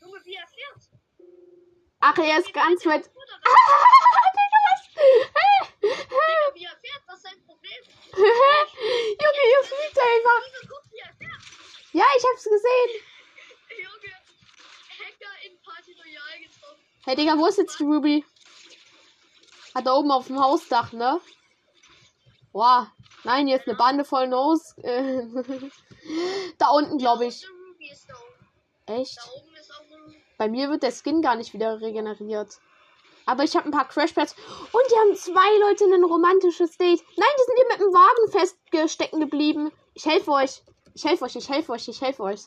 Junge, 0.00 0.24
wie 0.24 0.34
er 0.34 0.46
fährt. 0.46 0.88
Ach, 1.98 2.16
er 2.18 2.38
ist 2.38 2.52
ganz 2.52 2.86
weit. 2.86 3.06
Digga, 5.82 6.54
wie 6.54 6.64
er 6.64 6.76
fährt, 6.76 7.02
was 7.08 7.16
ist 7.16 7.22
sein 7.24 7.44
Problem? 7.44 7.82
Junge, 8.14 9.42
ihr 9.50 9.64
fliegt 9.64 9.98
einfach. 9.98 10.42
Guck. 10.68 10.80
Ja, 11.92 12.04
ich 12.16 12.22
hab's 12.24 12.44
gesehen. 12.44 13.02
Junge, 13.76 14.14
Hacker 15.00 15.34
in 15.44 15.60
Party 15.62 15.92
Royale 15.98 16.38
getroffen. 16.46 16.84
Hey, 17.10 17.16
Digga, 17.16 17.36
wo 17.36 17.46
ist 17.46 17.58
jetzt 17.58 17.76
die 17.80 17.82
Ruby? 17.82 18.24
Hat 19.74 19.84
da 19.84 19.94
oben 19.94 20.12
auf 20.12 20.28
dem 20.28 20.38
Hausdach, 20.38 20.92
ne? 20.92 21.20
Wow. 22.52 22.86
Nein, 23.24 23.48
hier 23.48 23.56
ist 23.56 23.66
eine 23.66 23.76
Bande 23.76 24.04
voll 24.04 24.28
Nose. 24.28 24.76
Da 26.58 26.68
unten, 26.68 26.98
glaube 26.98 27.26
ich. 27.26 27.44
Echt? 28.86 29.18
Bei 30.38 30.48
mir 30.48 30.70
wird 30.70 30.84
der 30.84 30.92
Skin 30.92 31.20
gar 31.20 31.34
nicht 31.34 31.52
wieder 31.52 31.80
regeneriert. 31.80 32.60
Aber 33.26 33.42
ich 33.42 33.56
habe 33.56 33.68
ein 33.68 33.72
paar 33.72 33.88
Crashpads. 33.88 34.36
Und 34.70 34.82
die 34.88 34.96
haben 34.96 35.16
zwei 35.16 35.58
Leute 35.68 35.86
in 35.86 35.94
ein 35.94 36.04
romantisches 36.04 36.78
Date. 36.78 37.02
Nein, 37.16 37.28
die 37.38 37.44
sind 37.44 37.56
hier 37.56 37.68
mit 37.70 37.80
dem 37.80 37.92
Wagen 37.92 38.30
festgestecken 38.30 39.18
geblieben. 39.18 39.72
Ich 39.94 40.06
helfe 40.06 40.30
euch. 40.30 40.62
Ich 40.94 41.04
helfe 41.04 41.24
euch, 41.24 41.34
ich 41.34 41.48
helfe 41.48 41.72
euch, 41.72 41.88
ich 41.88 42.00
helfe 42.00 42.22
euch. 42.22 42.42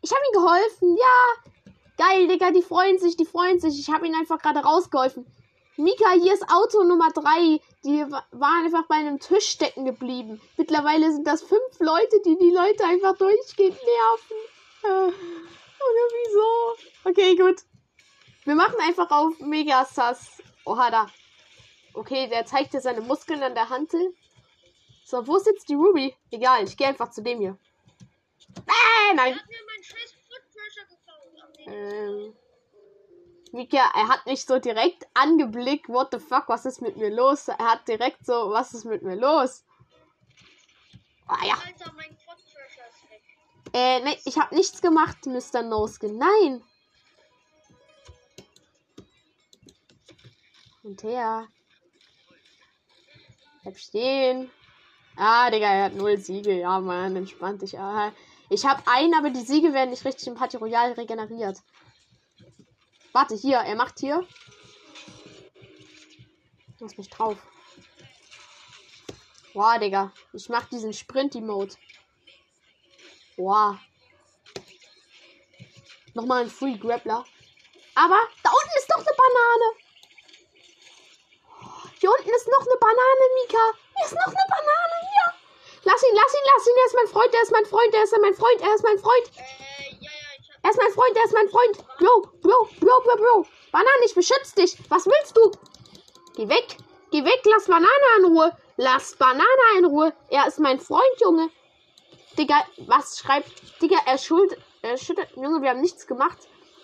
Ich 0.00 0.12
habe 0.12 0.22
ihnen 0.30 0.44
geholfen, 0.44 0.96
ja. 0.96 1.50
Geil, 1.98 2.28
Digga, 2.28 2.50
die 2.52 2.62
freuen 2.62 2.98
sich, 2.98 3.16
die 3.16 3.26
freuen 3.26 3.60
sich. 3.60 3.78
Ich 3.78 3.90
habe 3.92 4.06
ihnen 4.06 4.14
einfach 4.14 4.38
gerade 4.38 4.60
rausgeholfen. 4.60 5.26
Mika, 5.76 6.10
hier 6.12 6.32
ist 6.32 6.44
Auto 6.50 6.82
Nummer 6.84 7.10
3. 7.12 7.60
Die 7.84 8.00
wa- 8.10 8.24
waren 8.32 8.64
einfach 8.64 8.86
bei 8.86 8.96
einem 8.96 9.20
Tisch 9.20 9.48
stecken 9.50 9.84
geblieben. 9.84 10.40
Mittlerweile 10.56 11.12
sind 11.12 11.26
das 11.26 11.42
fünf 11.42 11.78
Leute, 11.80 12.20
die 12.24 12.36
die 12.38 12.50
Leute 12.50 12.84
einfach 12.84 13.16
durchgehend 13.16 13.76
nerven. 13.76 14.36
Äh, 14.84 15.12
oder 15.12 16.04
wieso? 16.24 17.10
Okay, 17.10 17.36
gut. 17.36 17.62
Wir 18.44 18.54
machen 18.54 18.76
einfach 18.80 19.10
auf 19.10 19.38
Mega 19.40 19.84
Sass. 19.84 20.42
Oha, 20.64 20.90
da. 20.90 21.06
Okay, 21.94 22.28
der 22.28 22.46
zeigt 22.46 22.72
dir 22.74 22.80
seine 22.80 23.00
Muskeln 23.00 23.42
an 23.42 23.54
der 23.54 23.68
Hantel. 23.68 24.14
So, 25.04 25.26
wo 25.26 25.36
ist 25.36 25.46
jetzt 25.46 25.68
die 25.68 25.74
Ruby? 25.74 26.14
Egal, 26.30 26.64
ich 26.64 26.76
gehe 26.76 26.86
einfach 26.88 27.10
zu 27.10 27.22
dem 27.22 27.38
hier. 27.40 27.56
Äh, 28.66 29.14
nein. 29.14 29.34
hat 29.36 29.48
mir 29.48 29.56
meinen 29.66 29.82
scheiß 29.84 30.14
Ähm. 31.68 32.34
Mika, 33.52 33.90
er 33.94 34.08
hat 34.08 34.26
mich 34.26 34.44
so 34.44 34.58
direkt 34.58 35.06
angeblickt. 35.14 35.88
What 35.88 36.08
the 36.12 36.18
fuck, 36.18 36.48
was 36.48 36.66
ist 36.66 36.82
mit 36.82 36.96
mir 36.96 37.10
los? 37.10 37.48
Er 37.48 37.58
hat 37.58 37.88
direkt 37.88 38.24
so, 38.26 38.50
was 38.50 38.74
ist 38.74 38.84
mit 38.84 39.02
mir 39.02 39.16
los? 39.16 39.64
Ah 41.26 41.46
ja. 41.46 41.58
Äh, 43.74 44.00
nee, 44.00 44.18
ich 44.24 44.38
habe 44.38 44.54
nichts 44.54 44.80
gemacht, 44.80 45.26
Mr. 45.26 45.62
Noskin. 45.62 46.16
Nein. 46.16 46.64
Und 50.82 51.02
her. 51.02 51.48
Bleib 53.62 53.78
stehen. 53.78 54.50
Ah, 55.20 55.50
Digga, 55.50 55.66
er 55.66 55.84
hat 55.86 55.94
null 55.94 56.16
Siege. 56.16 56.52
Ja, 56.52 56.78
Mann, 56.78 57.16
entspannt 57.16 57.62
dich. 57.62 57.76
Ah, 57.76 58.12
ich 58.50 58.64
habe 58.64 58.80
einen, 58.86 59.14
aber 59.14 59.30
die 59.30 59.40
Siege 59.40 59.72
werden 59.72 59.90
nicht 59.90 60.04
richtig 60.04 60.28
im 60.28 60.36
Party 60.36 60.56
Royale 60.56 60.96
regeneriert. 60.96 61.58
Warte, 63.12 63.34
hier, 63.34 63.58
er 63.58 63.74
macht 63.74 63.98
hier. 63.98 64.24
Lass 66.78 66.96
mich 66.96 67.10
drauf. 67.10 67.36
Wow, 69.54 69.78
Digga. 69.80 70.12
Ich 70.32 70.48
mach 70.48 70.66
diesen 70.66 70.92
Sprint-Emote. 70.92 71.76
Wow. 73.36 73.76
Nochmal 76.14 76.42
ein 76.42 76.50
Free 76.50 76.78
Grappler. 76.78 77.24
Aber 77.96 78.18
da 78.44 78.50
unten 78.50 78.78
ist 78.78 78.88
noch 78.88 78.98
eine 78.98 79.16
Banane. 79.16 79.88
Hier 81.98 82.10
unten 82.10 82.30
ist 82.30 82.46
noch 82.46 82.64
eine 82.64 82.78
Banane, 82.78 83.24
Mika. 83.42 83.72
Hier 83.96 84.06
ist 84.06 84.14
noch 84.14 84.26
eine 84.26 84.46
Banane. 84.48 84.67
Lass 85.88 86.02
ihn, 86.02 86.14
lass 86.14 86.34
ihn, 86.34 86.46
lass 86.52 86.66
ihn. 86.66 86.76
Er 86.76 86.86
ist 86.86 86.96
mein 86.96 87.06
Freund, 87.06 87.34
er 87.34 87.42
ist 87.42 87.52
mein 87.52 87.64
Freund, 87.64 87.94
er 87.94 88.04
ist 88.04 88.18
mein 88.20 88.34
Freund, 88.34 88.60
er 88.60 88.74
ist 88.74 88.84
mein 88.84 88.98
Freund. 88.98 89.26
Äh. 89.36 89.68
Er 90.62 90.70
ist 90.70 90.76
mein 90.76 90.92
Freund, 90.92 91.16
er 91.16 91.24
ist 91.24 91.32
mein 91.32 91.48
Freund. 91.48 91.76
Bro, 91.98 92.14
Bro, 92.42 92.68
Bro, 92.78 93.00
Bro, 93.04 93.16
Bro. 93.16 93.46
Banane, 93.72 94.04
ich 94.04 94.14
beschütze 94.14 94.54
dich. 94.56 94.76
Was 94.90 95.06
willst 95.06 95.34
du? 95.34 95.50
Geh 96.34 96.46
weg. 96.46 96.76
Geh 97.10 97.24
weg, 97.24 97.40
lass 97.44 97.66
Banane 97.66 98.08
in 98.18 98.24
Ruhe. 98.26 98.54
Lass 98.76 99.16
Banane 99.16 99.78
in 99.78 99.86
Ruhe. 99.86 100.12
Er 100.28 100.46
ist 100.46 100.58
mein 100.58 100.78
Freund, 100.78 101.20
Junge. 101.22 101.48
Digga, 102.36 102.66
was 102.86 103.20
schreibt. 103.20 103.80
Digga, 103.80 103.96
er 104.04 104.18
schuld. 104.18 104.58
Er 104.82 104.98
schüttelt. 104.98 105.30
Junge, 105.36 105.62
wir 105.62 105.70
haben 105.70 105.80
nichts 105.80 106.06
gemacht. 106.06 106.36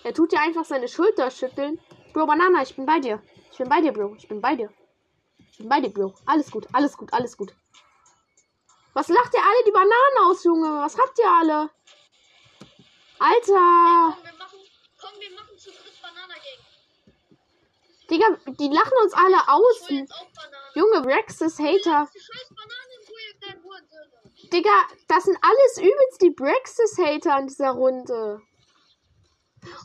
Er 0.02 0.14
tut 0.14 0.32
dir 0.32 0.40
einfach 0.40 0.64
seine 0.64 0.88
Schulter 0.88 1.30
schütteln. 1.30 1.78
Bro, 2.14 2.25
Banana, 2.25 2.62
ich 2.62 2.75
bin 2.75 2.87
bei 2.87 3.00
dir. 3.00 3.20
Ich 3.52 3.58
bin 3.58 3.68
bei 3.68 3.82
dir, 3.82 3.92
Bro. 3.92 4.14
Ich 4.16 4.28
bin 4.28 4.40
bei 4.40 4.54
dir. 4.54 4.70
Ich 5.50 5.58
bin 5.58 5.68
bei 5.68 5.80
dir, 5.80 5.92
Bro. 5.92 6.14
Alles 6.25 6.50
gut, 6.50 6.66
alles 6.73 6.96
gut, 6.96 7.12
alles 7.12 7.37
gut. 7.37 7.52
Was 8.94 9.08
lacht 9.08 9.34
ihr 9.34 9.42
alle 9.42 9.64
die 9.66 9.72
Bananen 9.72 10.18
aus, 10.24 10.44
Junge? 10.44 10.68
Was 10.80 10.96
habt 10.96 11.18
ihr 11.18 11.28
alle? 11.28 11.70
Alter. 13.18 14.16
Komm, 14.16 14.24
wir 14.24 14.38
machen, 14.38 14.58
komm, 15.00 15.20
wir 15.20 15.30
machen 15.32 15.58
zu 15.58 15.70
dritt 15.70 16.00
Banana 16.00 16.34
Gang. 16.34 16.60
Digga, 18.08 18.26
die 18.58 18.68
lachen 18.68 18.98
uns 19.02 19.14
alle 19.14 19.48
aus. 19.48 19.88
Junge, 20.74 21.06
Rex 21.06 21.40
ist 21.40 21.58
Hater. 21.58 22.08
Digga, 24.52 24.70
das 25.08 25.24
sind 25.24 25.38
alles 25.42 25.78
übelst 25.78 26.22
die 26.22 26.30
Brexis-Hater 26.30 27.38
in 27.40 27.46
dieser 27.48 27.70
Runde. 27.70 28.40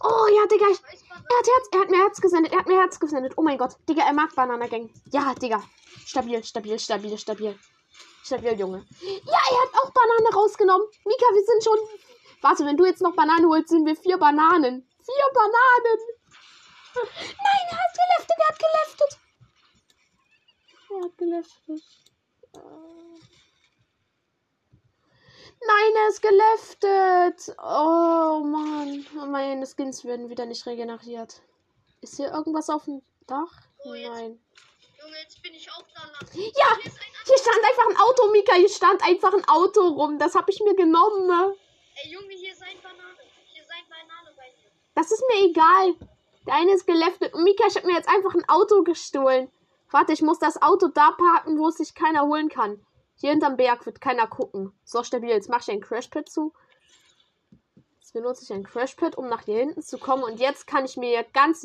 Oh 0.04 0.28
ja, 0.28 0.46
Digga, 0.46 0.68
ich, 0.70 0.80
er, 0.82 1.38
hat 1.38 1.48
Herz, 1.48 1.70
er 1.72 1.80
hat 1.80 1.90
mir 1.90 1.98
Herz 1.98 2.22
gesendet, 2.22 2.52
er 2.52 2.60
hat 2.60 2.68
mir 2.68 2.80
Herz 2.80 3.00
gesendet. 3.00 3.34
Oh 3.38 3.42
mein 3.42 3.58
Gott, 3.58 3.76
Digga, 3.88 4.04
er 4.04 4.14
mag 4.14 4.36
Banana 4.36 4.68
Gang. 4.68 4.92
Ja, 5.12 5.34
Digga. 5.34 5.64
Stabil, 6.06 6.44
stabil, 6.44 6.78
stabil, 6.78 7.18
stabil. 7.18 7.60
Stabil, 8.24 8.60
Junge. 8.60 8.86
Ja, 9.02 9.40
er 9.52 9.62
hat 9.64 9.74
auch 9.76 9.92
Banane 9.92 10.30
rausgenommen. 10.36 10.88
Mika, 11.06 11.26
wir 11.34 11.44
sind 11.46 11.64
schon. 11.64 11.78
Warte, 12.42 12.66
wenn 12.66 12.78
du 12.78 12.86
jetzt 12.86 13.02
noch 13.02 13.16
Banane 13.16 13.48
holst, 13.48 13.70
sind 13.70 13.86
wir 13.86 13.96
vier 13.96 14.18
Bananen. 14.18 14.88
Vier 15.04 15.26
Bananen. 15.34 16.00
Nein, 16.96 17.66
er 17.70 17.78
hat 17.78 17.98
geleftet, 18.00 18.38
er 18.38 18.48
hat 18.48 18.60
geleftet. 18.60 19.20
Er 20.92 21.04
hat 21.06 21.18
geleftet. 21.18 21.84
Nein, 25.62 25.94
er 25.96 26.10
ist 26.10 26.22
geleftet. 26.22 27.56
Oh 27.62 28.42
Mann. 28.46 29.06
Meine 29.32 29.66
Skins 29.68 30.04
werden 30.06 30.30
wieder 30.30 30.46
nicht 30.46 30.66
regeneriert. 30.66 31.42
Ist 32.02 32.16
hier 32.16 32.32
irgendwas 32.32 32.70
auf 32.70 32.86
dem 32.86 33.02
Dach? 33.28 33.52
Oh, 33.84 33.94
jetzt- 33.94 34.10
Nein. 34.10 34.40
Junge, 35.02 35.18
jetzt 35.22 35.42
bin 35.42 35.54
ich 35.54 35.70
auch 35.72 35.84
da 35.94 36.04
lang. 36.06 36.28
Ja, 36.34 36.78
Hier 37.30 37.38
stand 37.38 37.64
einfach 37.64 37.88
ein 37.90 37.98
Auto, 37.98 38.32
Mika. 38.32 38.56
Hier 38.56 38.70
stand 38.70 39.04
einfach 39.06 39.34
ein 39.34 39.48
Auto 39.48 39.82
rum. 39.82 40.18
Das 40.18 40.34
habe 40.34 40.50
ich 40.50 40.60
mir 40.62 40.74
genommen. 40.74 41.28
Ne? 41.28 41.56
Ey, 42.04 42.12
Junge, 42.12 42.34
hier 42.34 42.52
ist 42.52 42.64
ein 42.64 42.82
Banane. 42.82 43.20
Hier 43.54 43.62
ist 43.62 43.70
ein 43.70 43.88
Banane 43.88 44.36
bei 44.36 44.46
mir. 44.46 44.72
Das 44.96 45.12
ist 45.12 45.24
mir 45.30 45.46
egal. 45.48 45.94
Der 46.48 46.56
eine 46.56 46.74
ist 46.74 46.88
geleftet. 46.88 47.36
Und 47.36 47.44
Mika, 47.44 47.68
ich 47.68 47.76
habe 47.76 47.86
mir 47.86 47.94
jetzt 47.94 48.10
einfach 48.10 48.34
ein 48.34 48.50
Auto 48.50 48.82
gestohlen. 48.82 49.52
Warte, 49.92 50.14
ich 50.14 50.24
muss 50.24 50.40
das 50.40 50.60
Auto 50.60 50.88
da 50.88 51.12
parken, 51.12 51.60
wo 51.60 51.68
es 51.68 51.78
sich 51.78 51.94
keiner 51.94 52.24
holen 52.24 52.50
kann. 52.50 52.84
Hier 53.16 53.30
hinterm 53.30 53.58
Berg 53.58 53.86
wird 53.86 54.02
keiner 54.02 54.26
gucken. 54.26 54.74
So 54.84 55.04
stabil. 55.04 55.30
Jetzt 55.30 55.50
mache 55.50 55.62
ich 55.62 55.70
ein 55.70 55.82
Crashpad 55.82 56.28
zu. 56.28 56.52
Jetzt 58.00 58.14
benutze 58.14 58.44
ich 58.44 58.52
ein 58.52 58.64
Crashpad, 58.64 59.20
um 59.20 59.28
nach 59.28 59.44
hier 59.44 59.60
hinten 59.60 59.84
zu 59.84 60.00
kommen. 60.00 60.24
Und 60.24 60.40
jetzt 60.40 60.66
kann 60.66 60.84
ich 60.84 60.98
mir 60.98 61.24
ganz. 61.32 61.64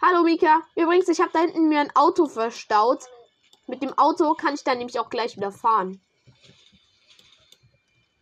Hallo 0.00 0.22
Mika. 0.22 0.62
Übrigens, 0.76 1.08
ich 1.08 1.20
habe 1.20 1.32
da 1.34 1.40
hinten 1.40 1.68
mir 1.68 1.80
ein 1.80 1.94
Auto 1.94 2.26
verstaut. 2.26 3.04
Mit 3.68 3.82
dem 3.82 3.96
Auto 3.98 4.32
kann 4.32 4.54
ich 4.54 4.64
dann 4.64 4.78
nämlich 4.78 4.98
auch 4.98 5.10
gleich 5.10 5.36
wieder 5.36 5.52
fahren. 5.52 6.00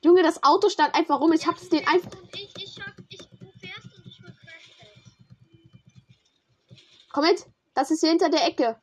Junge, 0.03 0.25
das 0.25 0.43
Auto 0.43 0.69
stand 0.69 0.93
einfach 0.97 1.21
rum. 1.21 1.33
Ich 1.33 1.47
hab's 1.47 1.69
den 1.69 1.87
einfach. 1.87 2.19
Ich, 2.35 2.53
ich 2.57 2.81
hab, 2.85 2.95
ich, 3.09 3.19
du 3.19 3.53
fährst 3.61 3.85
und 3.97 4.07
ich 4.07 4.21
will 4.21 4.35
Crash 4.35 4.73
Komm 7.12 7.25
mit. 7.25 7.47
Das 7.75 7.93
ist 7.93 8.00
hier 8.00 8.11
hinter 8.11 8.29
der 8.29 8.45
Ecke. 8.45 8.81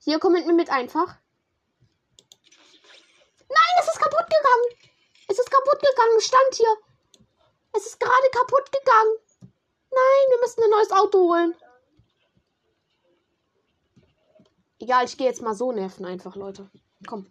Hier, 0.00 0.18
komm 0.18 0.34
mit 0.34 0.46
mir 0.46 0.52
mit 0.52 0.68
einfach. 0.68 1.16
Nein, 3.48 3.74
es 3.80 3.88
ist 3.88 3.98
kaputt 3.98 4.26
gegangen. 4.26 4.92
Es 5.28 5.38
ist 5.38 5.50
kaputt 5.50 5.80
gegangen. 5.80 6.20
Stand 6.20 6.54
hier. 6.54 6.76
Es 7.72 7.86
ist 7.86 7.98
gerade 7.98 8.30
kaputt 8.32 8.70
gegangen. 8.72 9.16
Nein, 9.40 10.26
wir 10.28 10.40
müssen 10.40 10.64
ein 10.64 10.70
neues 10.70 10.90
Auto 10.90 11.18
holen. 11.18 11.54
Egal, 14.80 15.04
ich 15.04 15.16
gehe 15.16 15.26
jetzt 15.26 15.42
mal 15.42 15.54
so 15.54 15.72
nerven 15.72 16.04
einfach, 16.04 16.36
Leute. 16.36 16.70
Komm. 17.06 17.26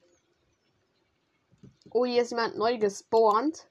Oh, 1.91 2.05
hier 2.05 2.21
ist 2.21 2.31
jemand 2.31 2.57
neu 2.57 2.77
gespawnt. 2.77 3.67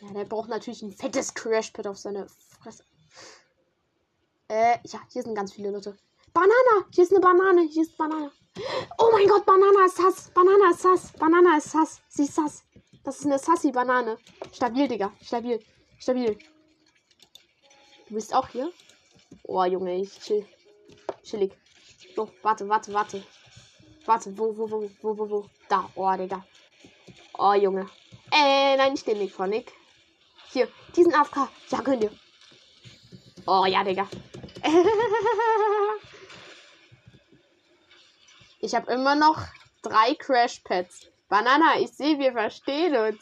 Ja, 0.00 0.12
der 0.12 0.24
braucht 0.24 0.48
natürlich 0.48 0.82
ein 0.82 0.92
fettes 0.92 1.34
Crashpad 1.34 1.86
auf 1.86 1.98
seine 1.98 2.28
Fresse. 2.60 2.84
Äh, 4.48 4.78
ja, 4.84 5.00
hier 5.10 5.22
sind 5.22 5.34
ganz 5.34 5.52
viele 5.52 5.70
Leute. 5.70 5.96
Banana! 6.32 6.86
Hier 6.92 7.04
ist 7.04 7.12
eine 7.12 7.20
Banane. 7.20 7.62
Hier 7.62 7.82
ist 7.82 7.96
Banane. 7.96 8.30
Oh 8.98 9.10
mein 9.12 9.26
Gott, 9.26 9.44
Banana 9.44 9.86
ist 9.86 9.96
Sass. 9.96 10.30
Banana 10.32 10.70
ist 10.70 10.82
Sass. 10.82 11.12
Banana 11.18 11.56
ist 11.56 11.70
Sass. 11.70 12.00
Sie 12.08 12.24
ist 12.24 12.34
Sass. 12.34 12.62
Das 13.02 13.18
ist 13.18 13.26
eine 13.26 13.38
Sassi-Banane. 13.38 14.18
Stabil, 14.52 14.86
Digga. 14.88 15.12
Stabil. 15.22 15.60
Stabil. 15.98 16.38
Du 18.08 18.14
bist 18.14 18.34
auch 18.34 18.48
hier? 18.48 18.70
Oh, 19.44 19.64
Junge, 19.64 19.96
ich 19.96 20.18
chill. 20.20 20.46
Chillig. 21.22 21.56
So, 22.14 22.30
warte, 22.42 22.68
warte, 22.68 22.92
warte. 22.92 23.22
Warte, 24.04 24.36
wo, 24.38 24.56
wo, 24.56 24.70
wo, 24.70 24.90
wo, 25.02 25.18
wo, 25.18 25.30
wo? 25.30 25.50
Da, 25.68 25.90
oh, 25.94 26.14
Digga. 26.16 26.44
Oh, 27.38 27.54
Junge. 27.54 27.88
Äh, 28.32 28.76
nein, 28.76 28.94
ich 28.94 29.06
nehme 29.06 29.20
nicht 29.20 29.34
von 29.34 29.50
Nick. 29.50 29.72
Hier, 30.52 30.68
diesen 30.96 31.14
AFK. 31.14 31.48
Ja, 31.70 31.80
könnt 31.82 32.04
ihr. 32.04 32.12
Oh, 33.46 33.64
ja, 33.66 33.84
Digga. 33.84 34.08
ich 38.60 38.74
habe 38.74 38.92
immer 38.92 39.14
noch 39.14 39.42
drei 39.82 40.14
Crash-Pads. 40.14 41.08
Banana, 41.28 41.78
ich 41.80 41.90
sehe, 41.90 42.18
wir 42.18 42.32
verstehen 42.32 42.96
uns. 42.96 43.20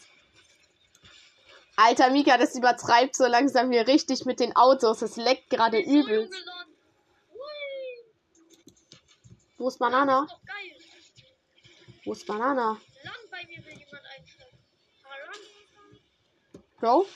Alter, 1.77 2.11
Mika, 2.11 2.39
das 2.39 2.55
übertreibt 2.55 3.17
so 3.17 3.27
langsam 3.27 3.73
hier 3.73 3.87
richtig 3.89 4.25
mit 4.27 4.39
den 4.39 4.55
Autos. 4.55 5.03
Es 5.03 5.17
leckt 5.17 5.51
gerade 5.51 5.81
übel. 5.81 6.31
Wo 9.65 9.69
ist 9.69 9.79
Banana? 9.79 10.27
Wo 12.05 12.13
ist 12.13 12.27
Banana? 12.27 12.79
Bro? 16.79 17.07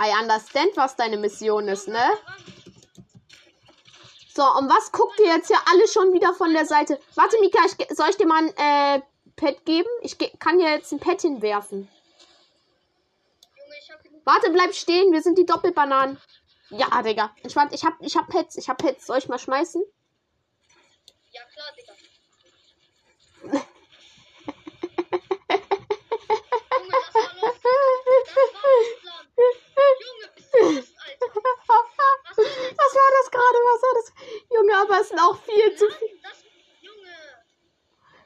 I 0.00 0.22
understand, 0.22 0.74
was 0.74 0.96
deine 0.96 1.18
Mission 1.18 1.68
ist, 1.68 1.86
ne? 1.86 2.00
So, 4.34 4.42
und 4.42 4.70
was 4.70 4.90
guckt 4.90 5.20
ihr 5.20 5.36
jetzt 5.36 5.48
hier 5.48 5.60
alle 5.70 5.86
schon 5.86 6.14
wieder 6.14 6.32
von 6.32 6.54
der 6.54 6.64
Seite? 6.64 6.98
Warte, 7.14 7.36
Mika, 7.40 7.58
ich, 7.66 7.94
soll 7.94 8.08
ich 8.08 8.16
dir 8.16 8.26
mal 8.26 8.44
ein 8.56 9.00
äh, 9.00 9.02
Pet 9.36 9.66
geben? 9.66 9.90
Ich 10.00 10.16
kann 10.38 10.56
dir 10.56 10.70
jetzt 10.70 10.92
ein 10.92 10.98
Pet 10.98 11.20
hinwerfen. 11.20 11.90
Warte, 14.24 14.50
bleib 14.50 14.74
stehen, 14.74 15.12
wir 15.12 15.20
sind 15.20 15.36
die 15.36 15.44
Doppelbananen. 15.44 16.18
Ja, 16.70 17.02
Digga. 17.02 17.34
Entspannt, 17.42 17.72
ich 17.72 17.84
hab, 17.84 17.94
ich 18.00 18.16
hab 18.16 18.28
Pets, 18.28 18.56
ich 18.56 18.68
hab 18.68 18.78
Pets. 18.78 19.06
Soll 19.06 19.18
ich 19.18 19.28
mal 19.28 19.38
schmeißen? 19.38 19.82
Ja, 21.30 21.42
klar, 21.52 21.66
Digga. 21.76 21.92
Was 32.76 32.94
war 32.94 33.10
das 33.18 33.30
gerade? 33.30 33.58
Was 33.64 33.82
war 33.82 33.94
das? 33.94 34.12
Junge, 34.50 34.76
aber 34.76 35.00
es 35.00 35.08
sind 35.08 35.20
auch 35.20 35.38
viel 35.42 35.76
zu 35.76 35.86
viele. 35.90 36.18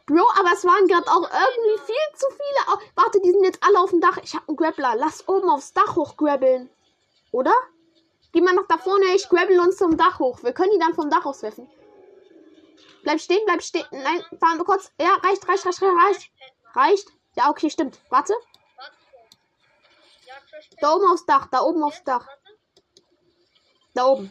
Bro, 0.06 0.26
aber 0.38 0.52
es 0.52 0.64
waren 0.64 0.88
gerade 0.88 1.06
auch 1.06 1.22
irgendwie 1.22 1.78
viel 1.86 2.18
zu 2.18 2.26
viele. 2.30 2.80
Warte, 2.96 3.20
die 3.20 3.30
sind 3.30 3.44
jetzt 3.44 3.62
alle 3.62 3.78
auf 3.78 3.90
dem 3.90 4.00
Dach. 4.00 4.18
Ich 4.22 4.34
habe 4.34 4.48
einen 4.48 4.56
Grappler. 4.56 4.96
Lass 4.96 5.28
oben 5.28 5.48
aufs 5.48 5.72
Dach 5.72 5.94
hochgrabbeln. 5.94 6.68
Oder? 7.30 7.54
Geh 8.32 8.40
mal 8.40 8.54
noch 8.54 8.66
da 8.66 8.78
vorne. 8.78 9.06
Ich 9.14 9.28
grabbel 9.28 9.60
uns 9.60 9.76
zum 9.76 9.96
Dach 9.96 10.18
hoch. 10.18 10.42
Wir 10.42 10.52
können 10.52 10.72
die 10.72 10.78
dann 10.78 10.94
vom 10.94 11.10
Dach 11.10 11.24
auswerfen. 11.24 11.68
Bleib 13.02 13.20
stehen, 13.20 13.40
bleib 13.46 13.62
stehen. 13.62 13.84
Nein, 13.90 14.24
fahren 14.38 14.58
wir 14.58 14.64
kurz. 14.64 14.90
Ja, 14.98 15.14
reicht, 15.22 15.46
reicht, 15.48 15.66
reicht, 15.66 15.82
reicht. 15.82 16.30
Reicht. 16.74 17.08
Ja, 17.36 17.50
okay, 17.50 17.68
stimmt. 17.68 17.98
Warte. 18.08 18.34
Da 20.80 20.94
oben 20.94 21.10
aufs 21.10 21.26
Dach, 21.26 21.46
da 21.50 21.60
oben 21.62 21.82
aufs 21.82 22.02
Dach. 22.04 22.26
Da 23.94 24.06
oben. 24.06 24.30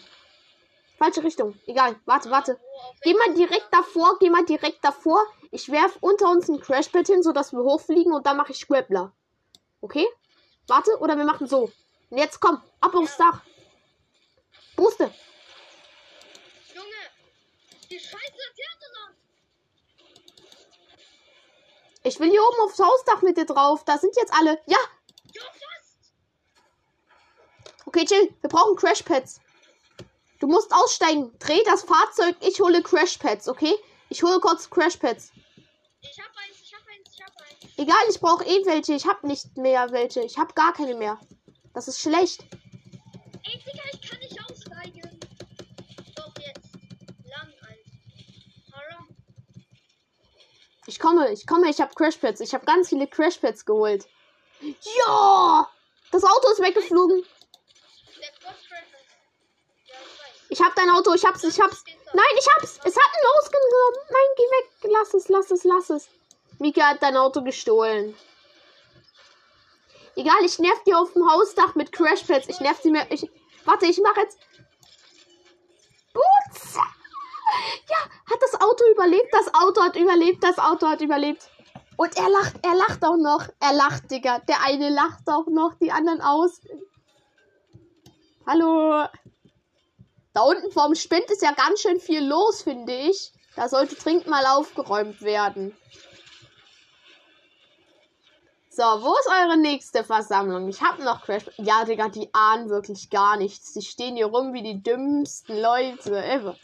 Falsche 0.97 1.23
Richtung. 1.23 1.59
Egal. 1.65 1.99
Warte, 2.05 2.29
warte. 2.31 2.59
Geh 3.01 3.13
mal 3.13 3.33
direkt 3.33 3.67
davor, 3.71 4.17
geh 4.19 4.29
mal 4.29 4.45
direkt 4.45 4.83
davor. 4.83 5.19
Ich 5.51 5.69
werf 5.69 5.97
unter 6.01 6.29
uns 6.29 6.47
ein 6.47 6.59
Crashpad 6.59 7.07
hin, 7.07 7.23
sodass 7.23 7.51
wir 7.51 7.59
hochfliegen 7.59 8.13
und 8.13 8.25
dann 8.25 8.37
mache 8.37 8.51
ich 8.51 8.67
Grappler. 8.67 9.11
Okay? 9.81 10.07
Warte, 10.67 10.97
oder 10.99 11.17
wir 11.17 11.25
machen 11.25 11.47
so. 11.47 11.71
Und 12.09 12.17
jetzt 12.17 12.39
komm, 12.39 12.61
ab 12.79 12.95
aufs 12.95 13.17
Dach. 13.17 13.41
Booste. 14.81 15.13
Junge, 16.73 17.01
die 17.89 17.99
scheiß 17.99 18.33
Laterne 18.41 19.15
Ich 22.03 22.19
will 22.19 22.31
hier 22.31 22.41
oben 22.41 22.61
aufs 22.63 22.79
Hausdach 22.79 23.21
mit 23.21 23.37
dir 23.37 23.45
drauf. 23.45 23.85
Da 23.85 23.99
sind 23.99 24.15
jetzt 24.15 24.33
alle. 24.33 24.59
Ja, 24.65 24.79
Okay, 27.93 28.05
chill. 28.05 28.33
Wir 28.39 28.49
brauchen 28.49 28.77
Crashpads. 28.77 29.41
Du 30.39 30.47
musst 30.47 30.73
aussteigen. 30.73 31.37
Dreh 31.39 31.61
das 31.65 31.83
Fahrzeug. 31.83 32.37
Ich 32.39 32.61
hole 32.61 32.81
Crashpads, 32.81 33.49
okay? 33.49 33.75
Ich 34.07 34.23
hole 34.23 34.39
kurz 34.39 34.69
Crashpads. 34.69 35.33
Ich 35.99 36.17
hab 36.17 36.31
eins, 36.37 36.57
ich 36.63 36.73
hab 36.73 36.87
eins, 36.87 37.09
ich 37.13 37.21
hab 37.21 37.41
eins. 37.41 37.77
Egal, 37.77 38.03
ich 38.09 38.21
brauche 38.21 38.45
eh 38.45 38.65
welche. 38.65 38.93
Ich 38.93 39.05
hab 39.05 39.25
nicht 39.25 39.57
mehr 39.57 39.91
welche. 39.91 40.21
Ich 40.21 40.37
hab 40.37 40.55
gar 40.55 40.71
keine 40.71 40.95
mehr. 40.95 41.19
Das 41.73 41.89
ist 41.89 41.99
schlecht. 41.99 42.45
Ey, 43.43 43.59
Digga, 43.59 43.83
ich 43.91 44.09
kann 44.09 44.19
nicht 44.19 44.39
aussteigen. 44.49 45.19
Doch 46.15 46.33
jetzt. 46.39 46.69
Lang, 47.25 47.53
Alter. 47.61 47.81
Ich 50.91 50.99
komme, 50.99 51.32
ich 51.32 51.47
komme, 51.47 51.69
ich 51.69 51.80
hab 51.80 51.95
Crashpads. 51.95 52.41
Ich 52.41 52.54
hab 52.54 52.65
ganz 52.65 52.89
viele 52.89 53.08
Crashpads 53.08 53.65
geholt. 53.65 54.10
Ja! 54.60 55.69
Das 56.12 56.21
Auto 56.21 56.51
ist 56.51 56.62
weggeflogen. 56.62 57.23
Ich 60.49 60.62
hab 60.62 60.75
dein 60.75 60.89
Auto, 60.89 61.13
ich 61.13 61.23
hab's, 61.23 61.45
ich 61.45 61.62
hab's. 61.62 61.86
Nein, 62.12 62.25
ich 62.38 62.45
hab's. 62.58 62.77
Es 62.84 62.97
hat 62.97 63.13
einen 63.13 63.23
losgenommen. 63.39 64.01
Nein, 64.10 64.30
geh 64.36 64.43
weg. 64.43 64.91
Lass 64.91 65.13
es, 65.13 65.30
lass 65.30 65.51
es, 65.51 65.63
lass 65.63 65.89
es. 65.91 66.10
Mika 66.60 66.89
hat 66.89 67.01
dein 67.01 67.15
Auto 67.15 67.41
gestohlen. 67.41 68.13
Egal, 70.17 70.43
ich 70.43 70.60
nerv 70.60 70.84
dir 70.84 70.99
auf 70.99 71.13
dem 71.13 71.25
Hausdach 71.32 71.73
mit 71.75 71.93
Crashpads. 71.93 72.49
Ich 72.49 72.60
nerv 72.60 72.82
sie 72.82 72.91
mir. 72.91 73.10
Ich, 73.12 73.32
warte, 73.63 73.86
ich 73.86 74.01
mach 74.04 74.17
jetzt. 74.17 74.38
Boots! 76.13 76.75
Ja, 77.89 77.97
hat 78.32 78.41
das 78.41 78.56
Auto 78.56 78.84
überlebt? 78.91 79.30
Das 79.32 79.54
Auto 79.54 79.82
hat 79.82 79.95
überlebt. 79.95 80.43
Das 80.43 80.58
Auto 80.58 80.88
hat 80.88 81.02
überlebt. 81.02 81.50
Und 81.97 82.17
er 82.17 82.30
lacht, 82.30 82.56
er 82.63 82.76
lacht 82.76 83.04
auch 83.04 83.17
noch. 83.17 83.47
Er 83.60 83.74
lacht, 83.74 84.10
Digga. 84.10 84.39
Der 84.39 84.63
eine 84.63 84.89
lacht 84.89 85.28
auch 85.28 85.47
noch, 85.47 85.76
die 85.76 85.91
anderen 85.91 86.21
aus. 86.21 86.60
Hallo. 88.47 89.06
Da 90.34 90.41
unten 90.41 90.71
vorm 90.71 90.95
Spind 90.95 91.30
ist 91.30 91.41
ja 91.41 91.52
ganz 91.52 91.82
schön 91.82 92.00
viel 92.00 92.26
los, 92.26 92.63
finde 92.63 92.93
ich. 92.93 93.34
Da 93.56 93.67
sollte 93.67 93.95
dringend 93.95 94.28
mal 94.28 94.45
aufgeräumt 94.45 95.21
werden. 95.21 95.76
So, 98.69 98.84
wo 98.84 99.13
ist 99.19 99.28
eure 99.28 99.58
nächste 99.58 100.06
Versammlung? 100.06 100.69
Ich 100.69 100.82
habe 100.82 101.04
noch 101.04 101.24
Crash. 101.24 101.43
Ja, 101.58 101.84
Digga, 101.84 102.08
die 102.08 102.30
ahnen 102.34 102.69
wirklich 102.69 103.10
gar 103.10 103.36
nichts. 103.36 103.74
Die 103.74 103.82
stehen 103.82 104.15
hier 104.15 104.28
rum 104.28 104.54
wie 104.54 104.63
die 104.63 104.82
dümmsten 104.82 105.62
Leute 105.62 106.15
ever. 106.24 106.56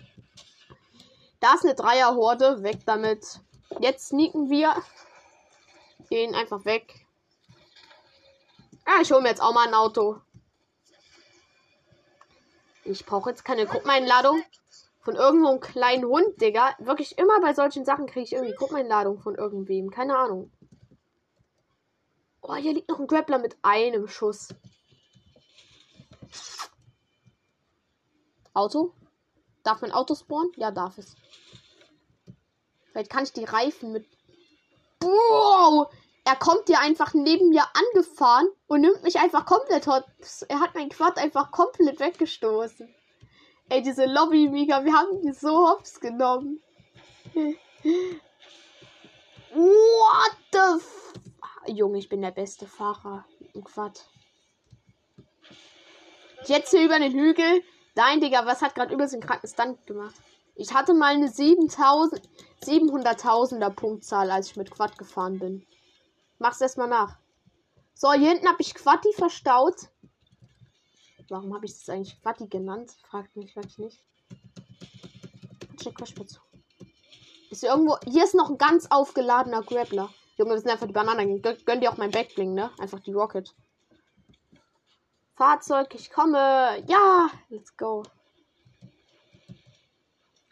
Da 1.40 1.54
ist 1.54 1.64
eine 1.64 1.76
Dreierhorde. 1.76 2.64
Weg 2.64 2.86
damit. 2.86 3.40
Jetzt 3.80 4.10
sneaken 4.10 4.50
wir. 4.50 4.76
Gehen 6.10 6.36
einfach 6.36 6.66
weg. 6.66 7.06
Ja, 8.88 9.02
ich 9.02 9.12
hole 9.12 9.22
mir 9.22 9.30
jetzt 9.30 9.42
auch 9.42 9.54
mal 9.54 9.68
ein 9.68 9.74
Auto. 9.74 10.22
Ich 12.86 13.06
brauche 13.06 13.30
jetzt 13.30 13.44
keine 13.44 13.66
Gruppeneinladung 13.66 14.42
von 15.02 15.16
irgendwo 15.16 15.50
einem 15.50 15.60
kleinen 15.60 16.06
Hund, 16.06 16.40
Digga. 16.40 16.74
Wirklich 16.80 17.18
immer 17.18 17.42
bei 17.42 17.54
solchen 17.54 17.84
Sachen 17.84 18.08
kriege 18.08 18.24
ich 18.24 18.34
irgendwie 18.34 18.56
Gruppeneinladung 18.56 19.20
von 19.20 19.36
irgendwem. 19.36 19.92
Keine 19.92 20.18
Ahnung. 20.18 20.52
Oh, 22.42 22.56
hier 22.56 22.74
liegt 22.74 22.88
noch 22.88 23.00
ein 23.00 23.08
Grappler 23.08 23.40
mit 23.40 23.58
einem 23.62 24.08
Schuss. 24.08 24.56
Auto? 28.54 28.94
Darf 29.68 29.82
mein 29.82 29.92
Auto 29.92 30.16
spawnen? 30.16 30.50
Ja, 30.56 30.72
darf 30.72 30.98
es. 30.98 31.14
Vielleicht 32.90 33.12
kann 33.12 33.26
ich 33.26 33.34
die 33.34 33.44
Reifen 33.44 33.92
mit. 33.92 34.08
Wow! 35.02 35.94
Er 36.24 36.38
kommt 36.38 36.68
hier 36.68 36.80
einfach 36.80 37.14
neben 37.14 37.50
mir 37.50 37.66
angefahren 37.74 38.48
und 38.68 38.80
nimmt 38.80 39.04
mich 39.04 39.20
einfach 39.20 39.46
komplett 39.46 39.86
hops. 39.88 40.44
Er 40.44 40.62
hat 40.62 40.74
mein 40.74 40.88
Quad 40.88 41.18
einfach 41.18 41.52
komplett 41.52 42.00
weggestoßen. 42.00 42.88
Ey, 43.68 43.82
diese 43.82 44.06
Lobby, 44.06 44.48
Mega, 44.48 44.86
wir 44.86 44.94
haben 44.94 45.22
die 45.22 45.34
so 45.34 45.70
hops 45.70 46.00
genommen. 46.00 46.64
What 49.54 50.38
the 50.54 50.78
f 50.78 51.14
Junge, 51.68 51.98
ich 51.98 52.08
bin 52.08 52.22
der 52.22 52.32
beste 52.32 52.68
Fahrer 52.68 53.26
im 53.54 53.66
Quad. 53.66 54.06
Jetzt 56.46 56.72
hier 56.72 56.86
über 56.86 57.00
den 57.00 57.12
Hügel. 57.12 57.62
Nein, 57.98 58.22
Digga, 58.22 58.46
was 58.46 58.62
hat 58.62 58.76
gerade 58.76 58.94
übelst 58.94 59.16
den 59.16 59.22
kranken 59.22 59.48
Stunt 59.48 59.88
gemacht? 59.88 60.14
Ich 60.54 60.72
hatte 60.72 60.94
mal 60.94 61.16
eine 61.16 61.30
7000, 61.30 62.22
700.000er 62.62 63.72
Punktzahl, 63.72 64.30
als 64.30 64.52
ich 64.52 64.56
mit 64.56 64.70
Quad 64.70 65.00
gefahren 65.00 65.40
bin. 65.40 65.66
Mach's 66.38 66.62
erstmal 66.62 66.90
nach. 66.90 67.18
So, 67.96 68.14
hier 68.14 68.30
hinten 68.30 68.48
habe 68.48 68.62
ich 68.62 68.76
Quatti 68.76 69.12
verstaut. 69.14 69.90
Warum 71.30 71.56
habe 71.56 71.66
ich 71.66 71.72
das 71.72 71.90
eigentlich 71.90 72.22
Quatti 72.22 72.48
genannt? 72.48 72.92
Fragt 73.10 73.36
mich 73.36 73.56
wirklich 73.56 73.80
nicht. 73.80 74.00
Check 75.78 75.98
Crashpad 75.98 76.40
Ist 77.50 77.62
hier 77.62 77.72
irgendwo. 77.72 77.98
Hier 78.06 78.26
ist 78.26 78.36
noch 78.36 78.52
ein 78.52 78.60
ganz 78.60 78.86
aufgeladener 78.92 79.64
Grappler. 79.64 80.14
Junge, 80.38 80.54
das 80.54 80.62
sind 80.62 80.72
einfach 80.72 80.86
die 80.86 80.94
Bananen. 80.94 81.42
Gön, 81.42 81.58
gönn 81.66 81.82
dir 81.82 81.92
auch 81.92 81.98
mein 81.98 82.12
Backbling, 82.12 82.54
ne? 82.54 82.70
Einfach 82.78 83.00
die 83.00 83.14
Rocket. 83.14 83.56
Fahrzeug, 85.38 85.94
ich 85.94 86.10
komme. 86.10 86.84
Ja, 86.88 87.30
let's 87.50 87.78
go. 87.78 88.04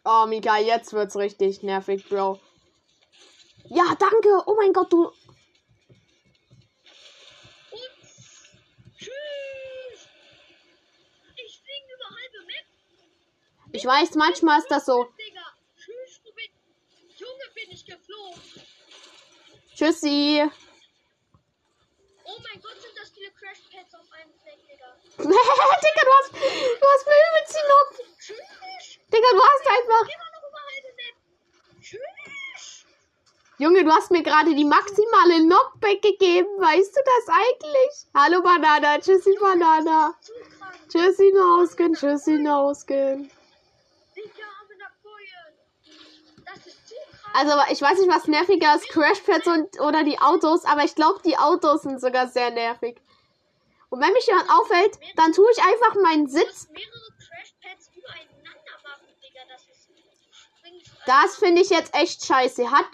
Oh, 0.04 0.28
Mika, 0.28 0.60
jetzt 0.60 0.93
wird's 0.93 1.15
richtig 1.15 1.63
nervig, 1.63 2.08
Bro. 2.08 2.39
Ja, 3.69 3.95
danke. 3.98 4.43
Oh 4.45 4.56
mein 4.56 4.74
Gott, 4.74 4.93
du. 4.93 5.12
Ich 13.71 13.86
weiß, 13.86 14.13
manchmal 14.15 14.60
ist 14.60 14.69
das 14.69 14.86
so. 14.86 15.10
Tschüssi. 19.76 20.50
Oh 22.24 22.38
mein 22.41 22.62
Gott, 22.62 22.78
Digga. 25.23 26.01
Du 26.06 26.13
hast, 26.17 26.32
du 26.34 26.86
hast 26.91 27.06
mir 27.08 27.19
übelst 27.28 27.56
die. 27.56 28.34
Digga, 29.12 29.30
du 29.32 29.41
hast 29.41 29.67
einfach. 29.67 30.06
Junge, 33.58 33.86
du 33.86 33.91
hast 33.91 34.12
mir 34.12 34.21
gerade 34.21 34.54
die 34.54 34.65
maximale 34.65 35.39
Knockback 35.39 36.01
gegeben. 36.01 36.49
Weißt 36.60 36.95
du 36.95 36.99
das 37.06 37.36
eigentlich? 37.36 38.06
Hallo 38.13 38.41
Banana. 38.41 38.99
Tschüssi 38.99 39.38
Banana. 39.39 40.13
Tschüssi 40.89 41.32
Noskin. 41.34 41.93
Tschüssi 41.93 42.43
krank. 42.43 43.32
Also, 47.38 47.51
ich 47.69 47.82
weiß 47.82 47.99
nicht, 47.99 48.10
was 48.10 48.28
nerviger 48.28 48.75
ist, 48.75 48.88
Crashpads 48.88 49.47
und, 49.47 49.80
oder 49.82 50.06
die 50.06 50.19
Autos, 50.19 50.63
aber 50.63 50.86
ich 50.86 50.95
glaube, 50.95 51.19
die 51.25 51.38
Autos 51.38 51.82
sind 51.82 51.99
sogar 51.99 52.30
sehr 52.30 52.49
nervig. 52.51 53.01
Und 53.96 54.02
wenn 54.02 54.12
mich 54.12 54.28
jemand 54.28 54.50
auffällt, 54.50 55.00
dann 55.16 55.32
tue 55.32 55.50
ich 55.54 55.64
einfach 55.64 55.96
meinen 56.04 56.28
Sitz. 56.28 56.68
Das 61.06 61.38
finde 61.38 61.62
ich 61.62 61.70
jetzt 61.70 61.96
echt 61.96 62.26
scheiße. 62.26 62.72
Hat 62.72 62.86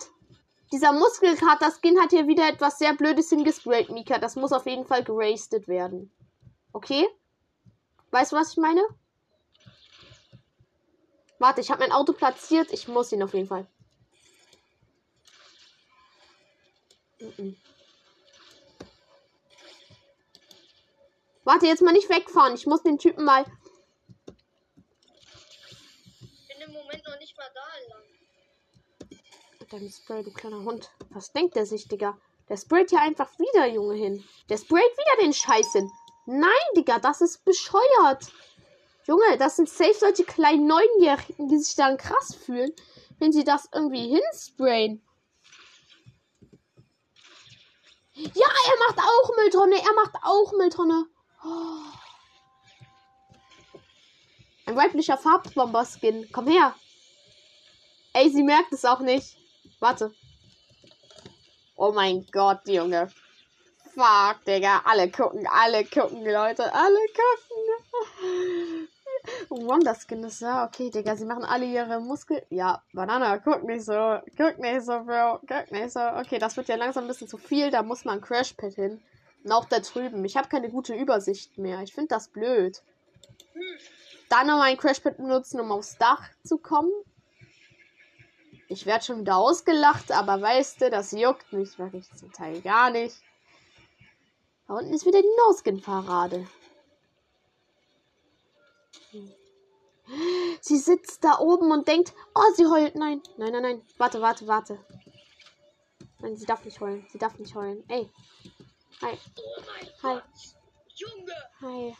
dieser 0.71 0.93
Muskelkater-Skin 0.93 1.99
hat 1.99 2.11
hier 2.11 2.27
wieder 2.27 2.47
etwas 2.47 2.77
sehr 2.77 2.93
Blödes 2.93 3.29
hingesprayt, 3.29 3.89
Mika. 3.89 4.19
Das 4.19 4.35
muss 4.35 4.51
auf 4.51 4.67
jeden 4.67 4.85
Fall 4.85 5.03
gerastet 5.03 5.67
werden. 5.67 6.13
Okay? 6.71 7.07
Weißt 8.11 8.31
du, 8.31 8.35
was 8.35 8.51
ich 8.51 8.57
meine? 8.57 8.83
Warte, 11.39 11.61
ich 11.61 11.71
habe 11.71 11.81
mein 11.81 11.93
Auto 11.93 12.13
platziert. 12.13 12.71
Ich 12.71 12.87
muss 12.87 13.11
ihn 13.11 13.23
auf 13.23 13.33
jeden 13.33 13.47
Fall. 13.47 13.65
Mhm. 17.19 17.57
Warte, 21.43 21.65
jetzt 21.65 21.81
mal 21.81 21.91
nicht 21.91 22.09
wegfahren. 22.09 22.53
Ich 22.53 22.67
muss 22.67 22.83
den 22.83 22.97
Typen 22.99 23.25
mal. 23.25 23.45
Ich 26.19 26.47
bin 26.47 26.61
im 26.67 26.71
Moment 26.71 27.03
noch 27.05 27.19
nicht 27.19 27.35
mal 27.37 27.49
da 27.53 27.61
lang. 27.89 28.03
Dein 29.71 29.89
Spray, 29.89 30.23
du 30.23 30.31
kleiner 30.31 30.63
Hund. 30.63 30.91
Was 31.09 31.31
denkt 31.31 31.55
der 31.55 31.65
sich, 31.65 31.87
Digga? 31.87 32.17
Der 32.49 32.57
sprayt 32.57 32.89
hier 32.89 32.99
einfach 32.99 33.31
wieder, 33.39 33.67
Junge, 33.67 33.95
hin. 33.95 34.23
Der 34.49 34.57
sprayt 34.57 34.91
wieder 34.97 35.23
den 35.23 35.33
Scheiß 35.33 35.71
hin. 35.71 35.89
Nein, 36.25 36.51
Digga, 36.75 36.99
das 36.99 37.21
ist 37.21 37.45
bescheuert. 37.45 38.31
Junge, 39.07 39.37
das 39.37 39.55
sind 39.55 39.69
safe 39.69 39.95
solche 39.97 40.25
kleinen 40.25 40.67
Neunjährigen, 40.67 41.47
die 41.47 41.57
sich 41.57 41.75
dann 41.75 41.97
krass 41.97 42.35
fühlen, 42.35 42.71
wenn 43.19 43.31
sie 43.31 43.43
das 43.43 43.67
irgendwie 43.73 44.09
hinsprayen. 44.09 45.01
Ja, 48.13 48.47
er 48.47 48.79
macht 48.87 48.99
auch 48.99 49.35
Mülltonne. 49.37 49.77
Er 49.77 49.93
macht 49.93 50.15
auch 50.21 50.51
Mülltonne. 50.53 51.07
Oh. 51.43 51.91
Ein 54.65 54.75
weiblicher 54.75 55.17
Farbbomber-Skin. 55.17 56.29
Komm 56.31 56.47
her. 56.47 56.75
Ey, 58.13 58.29
sie 58.29 58.43
merkt 58.43 58.73
es 58.73 58.85
auch 58.85 58.99
nicht. 58.99 59.37
Warte. 59.79 60.13
Oh 61.75 61.91
mein 61.91 62.25
Gott, 62.31 62.67
Junge. 62.67 63.09
Fuck, 63.93 64.45
Digga. 64.45 64.81
Alle 64.85 65.09
gucken, 65.09 65.47
alle 65.47 65.83
gucken, 65.83 66.23
Leute. 66.23 66.73
Alle 66.73 66.99
gucken. 67.07 68.87
Wonderskin 69.49 70.23
ist 70.23 70.41
ja 70.41 70.65
okay, 70.65 70.89
Digga. 70.89 71.15
Sie 71.15 71.25
machen 71.25 71.43
alle 71.43 71.65
ihre 71.65 71.99
Muskeln. 71.99 72.41
Ja, 72.49 72.81
Banana, 72.93 73.37
guck 73.37 73.63
nicht 73.63 73.83
so. 73.83 74.19
Guck 74.37 74.59
nicht 74.59 74.81
so, 74.83 75.03
Bro. 75.03 75.39
Guck 75.47 75.71
nicht 75.71 75.91
so. 75.91 75.99
Okay, 75.99 76.39
das 76.39 76.55
wird 76.55 76.67
ja 76.67 76.75
langsam 76.75 77.05
ein 77.05 77.07
bisschen 77.07 77.27
zu 77.27 77.37
viel. 77.37 77.71
Da 77.71 77.83
muss 77.83 78.05
man 78.05 78.21
Crashpad 78.21 78.73
hin. 78.73 79.01
Und 79.43 79.51
auch 79.51 79.65
da 79.65 79.79
drüben. 79.79 80.23
Ich 80.25 80.37
habe 80.37 80.49
keine 80.49 80.69
gute 80.69 80.93
Übersicht 80.93 81.57
mehr. 81.57 81.81
Ich 81.81 81.93
finde 81.93 82.09
das 82.09 82.27
blöd. 82.27 82.81
Dann 84.29 84.47
noch 84.47 84.61
ein 84.61 84.77
Crashpad 84.77 85.17
benutzen, 85.17 85.59
um 85.59 85.71
aufs 85.71 85.97
Dach 85.97 86.29
zu 86.43 86.57
kommen. 86.57 86.91
Ich 88.67 88.85
werde 88.85 89.03
schon 89.03 89.19
wieder 89.19 89.35
ausgelacht, 89.35 90.11
aber 90.11 90.41
weißt 90.41 90.81
du, 90.81 90.89
das 90.89 91.11
juckt 91.11 91.51
mich 91.51 91.77
wirklich 91.77 92.09
zum 92.15 92.31
Teil 92.31 92.61
gar 92.61 92.89
nicht. 92.89 93.17
Da 94.67 94.75
unten 94.75 94.93
ist 94.93 95.05
wieder 95.05 95.21
die 95.21 95.27
No-Skin-Parade. 95.45 96.47
Sie 100.61 100.77
sitzt 100.77 101.23
da 101.23 101.39
oben 101.39 101.71
und 101.71 101.87
denkt, 101.87 102.13
oh, 102.35 102.53
sie 102.55 102.65
heult. 102.65 102.95
Nein, 102.95 103.21
nein, 103.37 103.51
nein, 103.51 103.61
nein. 103.61 103.81
Warte, 103.97 104.21
warte, 104.21 104.47
warte. 104.47 104.79
Nein, 106.19 106.37
sie 106.37 106.45
darf 106.45 106.63
nicht 106.63 106.79
heulen. 106.79 107.05
Sie 107.11 107.17
darf 107.17 107.37
nicht 107.37 107.55
heulen. 107.55 107.83
Ey. 107.89 108.09
Hi, 109.01 109.17
Oh 109.37 109.61
Hi. 110.03 110.13
Gott. 110.15 110.23
Junge. 110.95 111.33
hi. 111.61 111.95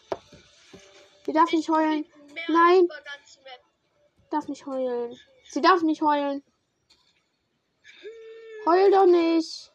Sie 1.26 1.34
darf 1.34 1.52
nicht 1.52 1.70
heulen. 1.70 2.06
Nein. 2.48 2.88
Darf 4.30 4.48
nicht 4.48 4.66
heulen. 4.66 5.20
Sie 5.50 5.62
darf 5.62 5.82
nicht 5.82 6.02
heulen. 6.02 6.44
Heul 8.66 8.92
doch 8.92 9.06
nicht. 9.08 9.72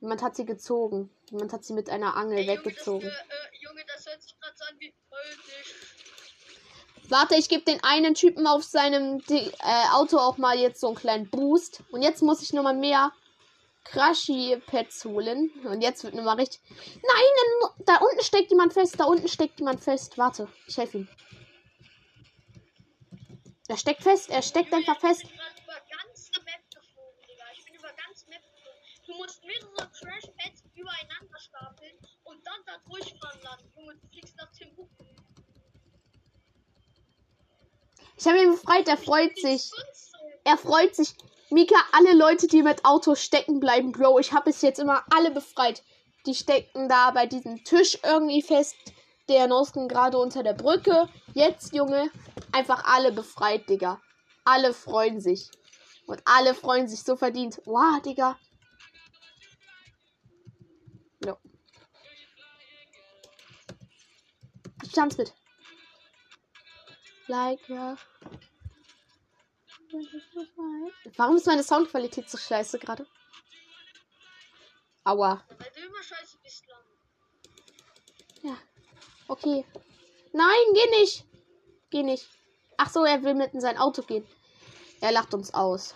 Jemand 0.00 0.22
hat 0.22 0.36
sie 0.36 0.44
gezogen. 0.44 1.10
Jemand 1.30 1.52
hat 1.52 1.64
sie 1.64 1.72
mit 1.72 1.90
einer 1.90 2.14
Angel 2.16 2.38
Ey, 2.38 2.44
Junge, 2.44 2.56
das, 2.56 2.64
äh, 2.64 2.66
weggezogen. 2.66 3.08
äh, 3.08 3.12
Junge, 3.60 3.84
das 3.92 4.06
hört 4.06 4.22
sich 4.22 4.38
gerade 4.38 4.56
so 4.56 4.64
an 4.64 4.76
wie 4.78 4.94
heul 5.10 5.36
nicht. 5.36 7.10
Warte, 7.10 7.34
ich 7.36 7.48
gebe 7.48 7.64
den 7.64 7.82
einen 7.82 8.14
Typen 8.14 8.46
auf 8.46 8.62
seinem 8.64 9.22
äh, 9.28 9.50
Auto 9.92 10.18
auch 10.18 10.38
mal 10.38 10.56
jetzt 10.58 10.80
so 10.80 10.88
einen 10.88 10.96
kleinen 10.96 11.28
Boost. 11.30 11.82
Und 11.90 12.02
jetzt 12.02 12.22
muss 12.22 12.42
ich 12.42 12.52
nochmal 12.52 12.74
mehr 12.76 13.12
Crashy-Pets 13.90 15.04
holen. 15.04 15.50
Und 15.64 15.80
jetzt 15.82 16.04
wird 16.04 16.14
nochmal 16.14 16.36
richtig. 16.36 16.60
Nein, 16.94 17.70
da 17.84 17.96
unten 17.96 18.22
steckt 18.22 18.50
jemand 18.50 18.72
fest. 18.72 18.98
Da 18.98 19.04
unten 19.04 19.28
steckt 19.28 19.58
jemand 19.58 19.82
fest. 19.82 20.18
Warte, 20.18 20.48
ich 20.66 20.76
helfe 20.76 20.98
ihm. 20.98 21.08
Er 23.68 23.76
steckt 23.76 24.02
fest. 24.02 24.30
Er 24.30 24.42
steckt 24.42 24.72
einfach 24.72 24.96
ich 24.96 25.00
fest. 25.00 25.22
bin 25.22 25.30
gerade 25.36 25.62
über 25.62 25.80
ganz 25.96 26.30
Map 26.44 26.70
geflogen, 26.74 27.20
Digga. 27.28 27.44
Ich 27.56 27.64
bin 27.64 27.74
über 27.74 27.92
ganz 27.92 28.26
Map 28.28 28.42
geflogen. 28.42 29.06
Du 29.06 29.14
musst 29.14 29.44
mehrere 29.44 29.90
Crashpads 29.90 30.62
übereinander 30.74 31.38
stapeln 31.38 31.96
und 32.24 32.46
dann 32.46 32.60
da 32.66 32.78
durchfahren 32.88 33.40
lassen. 33.42 33.72
Junge, 33.76 33.94
du 33.96 34.08
fliegst 34.08 34.36
nach 34.36 34.50
Timbuktu. 34.52 35.04
Ich 38.18 38.26
habe 38.26 38.42
ihn 38.42 38.50
befreit. 38.50 38.88
Er 38.88 38.96
freut 38.96 39.36
sich. 39.36 39.70
Er 40.44 40.56
freut 40.56 40.94
sich. 40.94 41.14
Mika, 41.50 41.76
alle 41.92 42.14
Leute, 42.14 42.48
die 42.48 42.62
mit 42.62 42.84
Autos 42.84 43.22
stecken 43.22 43.60
bleiben, 43.60 43.92
Bro. 43.92 44.18
Ich 44.18 44.32
habe 44.32 44.50
es 44.50 44.62
jetzt 44.62 44.80
immer 44.80 45.04
alle 45.14 45.30
befreit. 45.30 45.82
Die 46.26 46.34
stecken 46.34 46.88
da 46.88 47.12
bei 47.12 47.26
diesem 47.26 47.62
Tisch 47.62 47.98
irgendwie 48.02 48.42
fest. 48.42 48.74
Der 49.28 49.46
Nosken 49.46 49.86
gerade 49.86 50.18
unter 50.18 50.42
der 50.42 50.54
Brücke. 50.54 51.08
Jetzt, 51.34 51.72
Junge, 51.72 52.10
einfach 52.50 52.84
alle 52.84 53.12
befreit, 53.12 53.68
Digga. 53.68 54.00
Alle 54.44 54.74
freuen 54.74 55.20
sich. 55.20 55.50
Und 56.06 56.20
alle 56.24 56.54
freuen 56.54 56.88
sich 56.88 57.02
so 57.02 57.16
verdient. 57.16 57.60
Wow, 57.64 58.00
Digga. 58.02 58.36
No. 61.24 61.36
Ich 64.82 64.92
tanz 64.92 65.16
mit. 65.16 65.32
Like, 67.28 67.68
ja. 67.68 67.96
Warum 71.16 71.36
ist 71.36 71.46
meine 71.46 71.62
Soundqualität 71.62 72.28
so 72.28 72.38
scheiße 72.38 72.78
gerade? 72.78 73.06
Aua. 75.04 75.44
Ja, 75.48 75.56
weil 75.58 75.70
du 75.74 75.80
immer 75.86 76.02
scheiße 76.02 76.36
bist. 76.42 76.64
Ja. 78.42 78.56
Okay. 79.28 79.64
Nein, 80.32 80.66
geh 80.74 81.00
nicht. 81.00 81.24
Geh 81.90 82.02
nicht. 82.02 82.28
Ach 82.76 82.90
so, 82.90 83.04
er 83.04 83.22
will 83.22 83.34
mit 83.34 83.54
in 83.54 83.60
sein 83.60 83.78
Auto 83.78 84.02
gehen. 84.02 84.26
Er 85.00 85.12
lacht 85.12 85.32
uns 85.34 85.54
aus. 85.54 85.94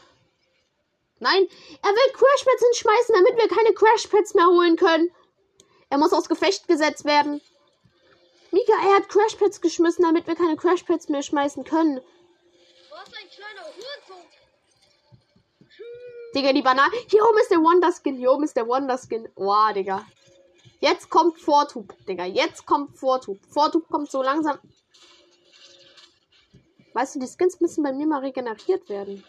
Nein, 1.19 1.47
er 1.83 1.91
will 1.91 2.13
Crashpads 2.13 2.63
hinschmeißen, 2.63 3.15
damit 3.15 3.37
wir 3.37 3.49
keine 3.49 3.75
Crashpads 3.75 4.35
mehr 4.35 4.47
holen 4.47 4.77
können. 4.77 5.11
Er 5.91 5.99
muss 5.99 6.13
aus 6.13 6.29
Gefecht 6.29 6.67
gesetzt 6.69 7.05
werden. 7.05 7.43
Mika, 8.53 8.73
er 8.83 8.97
hat 8.97 9.09
Crashpads 9.09 9.61
geschmissen, 9.61 10.05
damit 10.05 10.27
wir 10.27 10.35
keine 10.35 10.57
Crashpads 10.57 11.09
mehr 11.09 11.23
schmeißen 11.23 11.65
können. 11.65 12.01
Was 12.91 13.09
ein 13.09 13.29
kleiner 13.29 13.50
Hurensohn. 13.50 13.50
Digga, 16.35 16.53
die 16.53 16.63
Banane. 16.63 16.93
Hier 17.09 17.25
oben 17.25 17.39
ist 17.39 17.51
der 17.51 17.59
Wonder-Skin. 17.59 18.17
Hier 18.17 18.33
oben 18.33 18.45
ist 18.45 18.57
der 18.57 18.67
Wonder-Skin. 18.67 19.29
Boah, 19.35 19.73
Digga. 19.73 20.07
Jetzt 20.81 21.11
kommt 21.11 21.39
Vortub, 21.39 21.95
Digga. 22.07 22.25
Jetzt 22.25 22.65
kommt 22.67 22.97
Vortub. 22.97 23.39
Vortub 23.49 23.89
kommt 23.89 24.11
so 24.11 24.23
langsam. 24.23 24.59
Weißt 26.95 27.15
du, 27.15 27.21
die 27.21 27.29
Skins 27.29 27.61
müssen 27.61 27.83
bei 27.83 27.93
mir 27.93 28.07
mal 28.07 28.21
regeneriert 28.21 28.89
werden. 28.89 29.25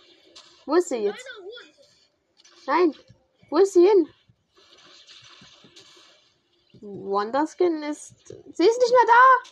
Wo 0.66 0.76
ist 0.76 0.90
sie 0.90 0.98
jetzt? 0.98 1.26
Nein. 2.66 2.96
Wo 3.50 3.58
ist 3.58 3.74
sie 3.74 3.88
hin? 3.88 4.08
Wonder-Skin 6.82 7.84
ist. 7.84 8.28
Sie 8.28 8.34
ist 8.34 8.56
nicht 8.58 8.92
mehr 8.92 9.08
da. 9.08 9.50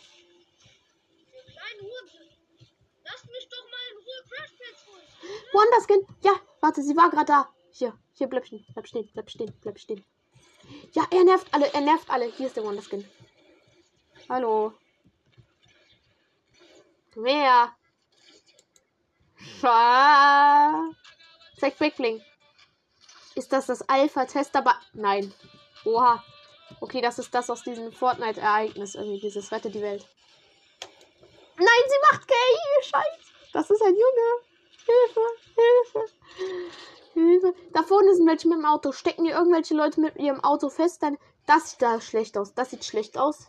Lasst 3.04 3.26
mich 3.26 3.48
doch 3.48 3.64
mal 3.70 3.84
in 3.90 3.98
Ruhe 3.98 4.22
Crashpads 4.28 4.86
holen. 4.86 5.06
Wonder-Skin. 5.52 6.06
Ja, 6.22 6.32
warte, 6.60 6.82
sie 6.82 6.96
war 6.96 7.10
gerade 7.10 7.26
da. 7.26 7.48
Hier, 7.72 7.96
hier, 8.12 8.26
bleib 8.26 8.46
stehen. 8.46 8.64
Bleib 8.72 8.86
stehen, 8.86 9.08
bleib 9.12 9.30
stehen, 9.30 9.52
bleib 9.60 9.78
stehen. 9.78 10.04
Ja, 10.92 11.06
er 11.10 11.24
nervt 11.24 11.52
alle, 11.52 11.72
er 11.72 11.80
nervt 11.80 12.10
alle. 12.10 12.26
Hier 12.26 12.46
ist 12.46 12.56
der 12.56 12.64
Wonder-Skin. 12.64 13.08
Hallo. 14.28 14.72
Wer? 17.14 17.74
Ah. 19.62 20.90
Zack 21.58 21.76
Brickling. 21.78 22.22
Ist 23.34 23.52
das 23.52 23.66
das 23.66 23.82
Alpha-Tester? 23.88 24.64
Nein. 24.92 25.32
Oha. 25.84 26.22
Okay, 26.80 27.00
das 27.00 27.18
ist 27.18 27.34
das 27.34 27.50
aus 27.50 27.62
diesem 27.62 27.92
Fortnite-Ereignis. 27.92 28.94
Irgendwie 28.94 29.20
dieses 29.20 29.50
Rette 29.50 29.70
die 29.70 29.82
Welt. 29.82 30.06
Nein, 31.56 31.66
sie 31.88 32.12
macht 32.12 32.28
gay. 32.28 32.82
Scheiße. 32.82 33.32
Das 33.52 33.70
ist 33.70 33.82
ein 33.82 33.94
Junge. 33.94 34.49
Hilfe, 34.90 35.20
Hilfe. 35.56 36.12
Hilfe. 37.14 37.54
Da 37.72 37.82
vorne 37.82 38.14
sind 38.14 38.26
welche 38.26 38.48
mit 38.48 38.58
dem 38.58 38.64
Auto. 38.64 38.92
Stecken 38.92 39.24
hier 39.24 39.34
irgendwelche 39.34 39.74
Leute 39.74 40.00
mit 40.00 40.16
ihrem 40.16 40.42
Auto 40.42 40.68
fest? 40.68 41.02
Dann. 41.02 41.18
Das 41.46 41.70
sieht 41.70 41.82
da 41.82 42.00
schlecht 42.00 42.36
aus. 42.36 42.54
Das 42.54 42.70
sieht 42.70 42.84
schlecht 42.84 43.18
aus. 43.18 43.48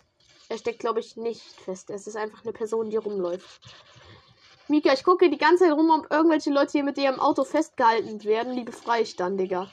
Er 0.50 0.58
steckt, 0.58 0.80
glaube 0.80 1.00
ich, 1.00 1.18
nicht 1.18 1.42
fest. 1.62 1.90
Es 1.90 2.08
ist 2.08 2.18
einfach 2.18 2.44
eine 2.44 2.54
Person, 2.54 2.90
die 2.90 2.98
rumläuft. 2.98 3.62
Mika, 4.68 4.94
ich 4.94 5.04
gucke 5.04 5.30
die 5.30 5.38
ganze 5.38 5.66
Zeit 5.66 5.74
rum, 5.74 5.90
ob 5.90 6.12
irgendwelche 6.12 6.50
Leute 6.50 6.72
hier 6.74 6.84
mit 6.84 6.98
ihrem 6.98 7.20
Auto 7.20 7.44
festgehalten 7.44 8.24
werden. 8.24 8.56
Die 8.56 8.64
befreie 8.64 9.04
ich 9.04 9.16
dann, 9.16 9.38
Digga. 9.38 9.72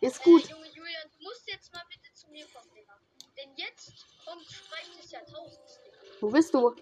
Ist 0.00 0.22
gut. 0.22 0.44
Äh, 0.44 0.52
Junge 0.52 0.66
Julian, 0.74 1.08
du 1.18 1.24
musst 1.24 1.48
jetzt 1.48 1.72
mal 1.72 1.82
bitte 1.88 2.12
zu 2.14 2.28
mir 2.30 2.46
kommen, 2.46 2.70
Digga. 2.74 2.94
Denn 3.36 3.50
jetzt 3.56 3.92
kommt 4.26 4.44
Streich 4.44 5.00
des 5.00 5.10
Jahrtausends, 5.10 5.80
Digga. 5.84 5.96
Wo 6.20 6.30
bist 6.30 6.54
du? 6.54 6.74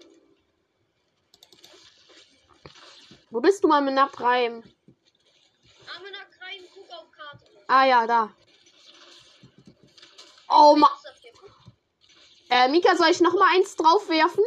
Wo 3.30 3.40
bist 3.40 3.62
du 3.62 3.68
mal 3.68 3.82
mit 3.82 3.94
Napreim? 3.94 4.62
Amena 5.96 6.24
Krein, 6.38 6.62
guck 6.74 6.90
auf 6.90 7.10
Karte. 7.10 7.44
Ah 7.66 7.84
ja, 7.84 8.06
da. 8.06 8.34
Oh 10.48 10.76
ma. 10.76 10.88
Was 10.90 11.04
habt 11.12 11.24
ihr? 11.24 11.32
Guck. 11.38 11.50
Äh, 12.48 12.68
Mika, 12.68 12.96
soll 12.96 13.08
ich 13.10 13.20
noch 13.20 13.34
mal 13.34 13.54
eins 13.54 13.76
draufwerfen? 13.76 14.44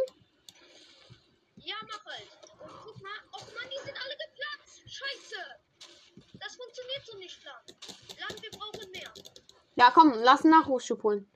Ja, 1.58 1.76
mach 1.84 2.06
halt. 2.06 2.28
Und 2.64 2.72
guck 2.84 3.02
mal. 3.02 3.12
Och 3.34 3.46
Mann, 3.54 3.70
die 3.70 3.86
sind 3.86 3.98
alle 4.04 4.18
geplatzt. 4.18 4.82
Scheiße. 4.88 5.36
Das 6.40 6.56
funktioniert 6.56 7.06
so 7.06 7.18
nicht, 7.18 7.44
Land. 7.44 7.76
Land, 8.20 8.42
wir 8.42 8.52
brauchen 8.52 8.92
mehr. 8.92 9.14
Ja, 9.76 9.92
komm, 9.92 10.14
lass 10.14 10.44
einen 10.44 10.60
Nachwuchsschub 10.60 11.04
holen. 11.04 11.32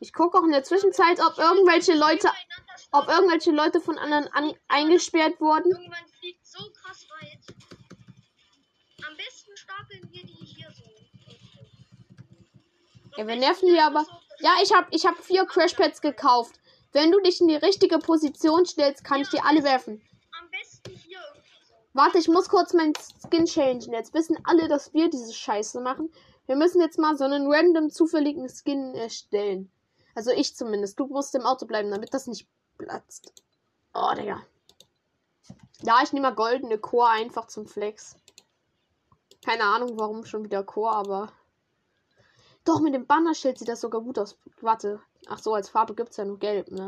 Ich 0.00 0.12
gucke 0.12 0.38
auch 0.38 0.44
in 0.44 0.50
der 0.50 0.64
Zwischenzeit, 0.64 1.20
ob 1.20 1.38
irgendwelche 1.38 1.94
Leute, 1.94 2.30
ob 2.90 3.08
irgendwelche 3.08 3.52
Leute 3.52 3.80
von 3.80 3.96
anderen 3.98 4.26
an, 4.28 4.54
eingesperrt 4.66 5.40
wurden. 5.40 5.70
Irgendwann 5.70 6.09
so 6.50 6.70
krass 6.72 7.06
weit. 7.20 7.38
Am 9.06 9.16
besten 9.16 9.56
stapeln 9.56 10.12
wir 10.12 10.24
die 10.24 10.44
hier 10.44 10.68
so. 10.72 10.84
Ja, 13.16 13.26
wir 13.26 13.36
nerven 13.36 13.68
die 13.68 13.78
aber. 13.78 14.04
Ja, 14.40 14.54
ich 14.62 14.72
hab, 14.72 14.92
ich 14.92 15.06
hab 15.06 15.16
vier 15.18 15.44
Crashpads 15.46 16.00
gekauft. 16.00 16.58
Wenn 16.92 17.12
du 17.12 17.20
dich 17.20 17.40
in 17.40 17.48
die 17.48 17.56
richtige 17.56 17.98
Position 17.98 18.66
stellst, 18.66 19.04
kann 19.04 19.20
ich 19.20 19.28
dir 19.28 19.44
alle 19.44 19.62
werfen. 19.62 20.02
Am 20.40 20.50
besten 20.50 20.90
hier 20.90 21.20
irgendwie 21.34 21.64
so. 21.68 21.74
Warte, 21.92 22.18
ich 22.18 22.28
muss 22.28 22.48
kurz 22.48 22.72
meinen 22.72 22.94
Skin 22.94 23.46
changen. 23.46 23.92
Jetzt 23.92 24.12
wissen 24.12 24.36
alle, 24.44 24.66
dass 24.68 24.92
wir 24.92 25.08
diese 25.08 25.32
Scheiße 25.32 25.80
machen. 25.80 26.12
Wir 26.46 26.56
müssen 26.56 26.80
jetzt 26.80 26.98
mal 26.98 27.16
so 27.16 27.24
einen 27.24 27.46
random 27.46 27.90
zufälligen 27.90 28.48
Skin 28.48 28.94
erstellen. 28.96 29.70
Also 30.16 30.32
ich 30.32 30.56
zumindest. 30.56 30.98
Du 30.98 31.06
musst 31.06 31.34
im 31.36 31.46
Auto 31.46 31.66
bleiben, 31.66 31.90
damit 31.90 32.12
das 32.12 32.26
nicht 32.26 32.48
platzt. 32.76 33.32
Oh, 33.94 34.12
Digga. 34.16 34.42
Ja, 35.82 36.02
ich 36.02 36.12
nehme 36.12 36.28
mal 36.28 36.34
goldene 36.34 36.78
Core 36.78 37.08
einfach 37.08 37.46
zum 37.46 37.66
Flex. 37.66 38.16
Keine 39.44 39.64
Ahnung, 39.64 39.98
warum 39.98 40.24
schon 40.24 40.44
wieder 40.44 40.62
Core, 40.62 40.92
aber. 40.92 41.32
Doch, 42.64 42.80
mit 42.80 42.94
dem 42.94 43.06
Bannerschild 43.06 43.58
sieht 43.58 43.68
das 43.68 43.80
sogar 43.80 44.02
gut 44.02 44.18
aus. 44.18 44.36
Warte. 44.60 45.00
Ach 45.28 45.38
so, 45.38 45.54
als 45.54 45.70
Farbe 45.70 45.94
gibt's 45.94 46.18
ja 46.18 46.24
nur 46.24 46.38
gelb, 46.38 46.70
ne? 46.70 46.86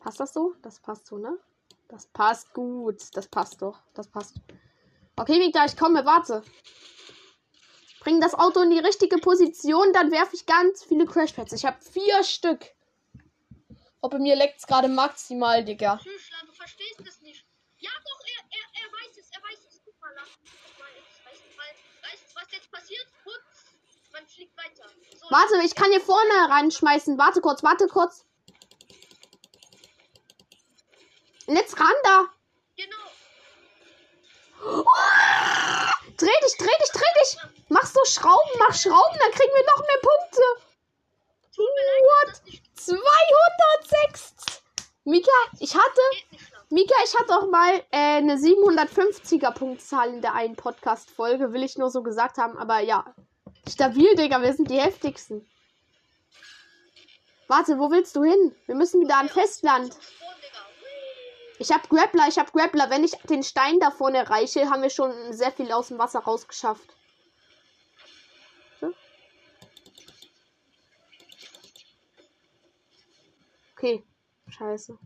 Passt 0.00 0.20
das 0.20 0.32
so? 0.32 0.54
Das 0.62 0.78
passt 0.78 1.06
so, 1.06 1.18
ne? 1.18 1.36
Das 1.88 2.06
passt 2.06 2.54
gut. 2.54 3.02
Das 3.14 3.26
passt 3.26 3.60
doch. 3.60 3.80
Das 3.94 4.06
passt. 4.06 4.36
Okay, 5.16 5.40
Victor, 5.40 5.64
ich 5.64 5.76
komme. 5.76 6.04
Warte. 6.04 6.42
Bring 8.00 8.20
das 8.20 8.34
Auto 8.34 8.60
in 8.60 8.70
die 8.70 8.78
richtige 8.78 9.18
Position, 9.18 9.92
dann 9.92 10.10
werfe 10.12 10.36
ich 10.36 10.46
ganz 10.46 10.84
viele 10.84 11.04
Crashpads. 11.04 11.52
Ich 11.52 11.66
habe 11.66 11.78
vier 11.80 12.22
Stück. 12.22 12.64
Ob 14.00 14.12
bei 14.12 14.18
mir 14.18 14.36
leckt's 14.36 14.66
gerade 14.66 14.88
maximal, 14.88 15.64
Digga. 15.64 15.98
Tschüss, 16.02 16.30
du 16.46 16.52
verstehst 16.52 17.00
es 17.00 17.20
nicht. 17.20 17.44
Ja, 17.78 17.90
doch, 17.90 18.20
er, 18.26 18.44
er, 18.58 18.82
er 18.82 18.92
weiß 18.92 19.16
es, 19.18 19.30
er 19.30 19.42
weiß 19.42 19.58
es. 19.68 19.80
Guck 19.84 20.00
mal, 20.00 20.14
Land. 20.14 20.28
Guck 20.38 20.78
mal, 20.78 20.88
jetzt, 20.94 21.24
weißt 21.24 21.42
du, 21.42 21.58
weißt 21.58 22.36
was 22.36 22.52
jetzt 22.52 22.70
passiert? 22.70 23.06
Putz. 23.24 23.66
Man 24.12 24.26
fliegt 24.26 24.56
weiter. 24.56 24.88
So, 25.16 25.26
Warte, 25.30 25.64
ich 25.64 25.74
kann 25.74 25.90
hier 25.90 26.00
vorne 26.00 26.48
reinschmeißen. 26.48 27.18
Warte 27.18 27.40
kurz, 27.40 27.62
warte 27.62 27.88
kurz. 27.88 28.24
Let's 31.46 31.78
ran 31.78 31.94
da. 32.04 32.26
Genau. 32.76 33.08
Dreh 36.16 36.40
dich, 36.44 36.56
dreh 36.58 36.66
dich, 36.66 36.92
dreh 36.92 37.12
dich. 37.22 37.36
Mach 37.68 37.86
so 37.86 38.00
Schrauben, 38.04 38.50
mach 38.58 38.74
Schrauben, 38.74 39.18
dann 39.18 39.32
kriegen 39.32 39.52
wir 39.54 39.64
noch 39.64 39.86
mehr 39.86 40.00
Punkte. 40.02 40.67
Tut 41.58 41.66
mir 41.66 41.86
leid, 41.86 42.28
dass 42.28 42.42
das 42.42 42.44
nicht 42.44 42.62
206. 42.80 44.62
Mika, 45.02 45.30
ich 45.58 45.74
hatte. 45.74 46.00
Mika, 46.70 46.94
ich 47.04 47.18
hatte 47.18 47.36
auch 47.36 47.48
mal 47.48 47.82
äh, 47.90 48.18
eine 48.18 48.36
750er 48.36 49.50
Punktzahl 49.50 50.14
in 50.14 50.20
der 50.20 50.34
einen 50.34 50.54
Podcast-Folge, 50.54 51.52
will 51.52 51.64
ich 51.64 51.76
nur 51.76 51.90
so 51.90 52.04
gesagt 52.04 52.38
haben, 52.38 52.56
aber 52.56 52.78
ja. 52.78 53.12
Stabil, 53.68 54.14
Digga, 54.14 54.40
wir 54.40 54.54
sind 54.54 54.70
die 54.70 54.78
heftigsten. 54.80 55.50
Warte, 57.48 57.76
wo 57.80 57.90
willst 57.90 58.14
du 58.14 58.22
hin? 58.22 58.54
Wir 58.66 58.76
müssen 58.76 59.00
wieder 59.00 59.16
an 59.16 59.28
Festland. 59.28 59.96
Ich 61.58 61.72
hab 61.72 61.88
Grappler, 61.88 62.28
ich 62.28 62.38
hab 62.38 62.52
Grappler. 62.52 62.88
Wenn 62.88 63.02
ich 63.02 63.16
den 63.28 63.42
Stein 63.42 63.80
da 63.80 63.90
vorne 63.90 64.18
erreiche, 64.18 64.70
haben 64.70 64.82
wir 64.82 64.90
schon 64.90 65.32
sehr 65.32 65.50
viel 65.50 65.72
aus 65.72 65.88
dem 65.88 65.98
Wasser 65.98 66.20
rausgeschafft. 66.20 66.94
Okay. 73.78 74.04
Scheiße. 74.48 74.98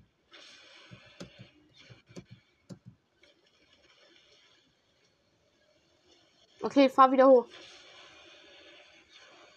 Okay, 6.63 6.89
fahr 6.89 7.13
wieder 7.13 7.29
hoch. 7.29 7.47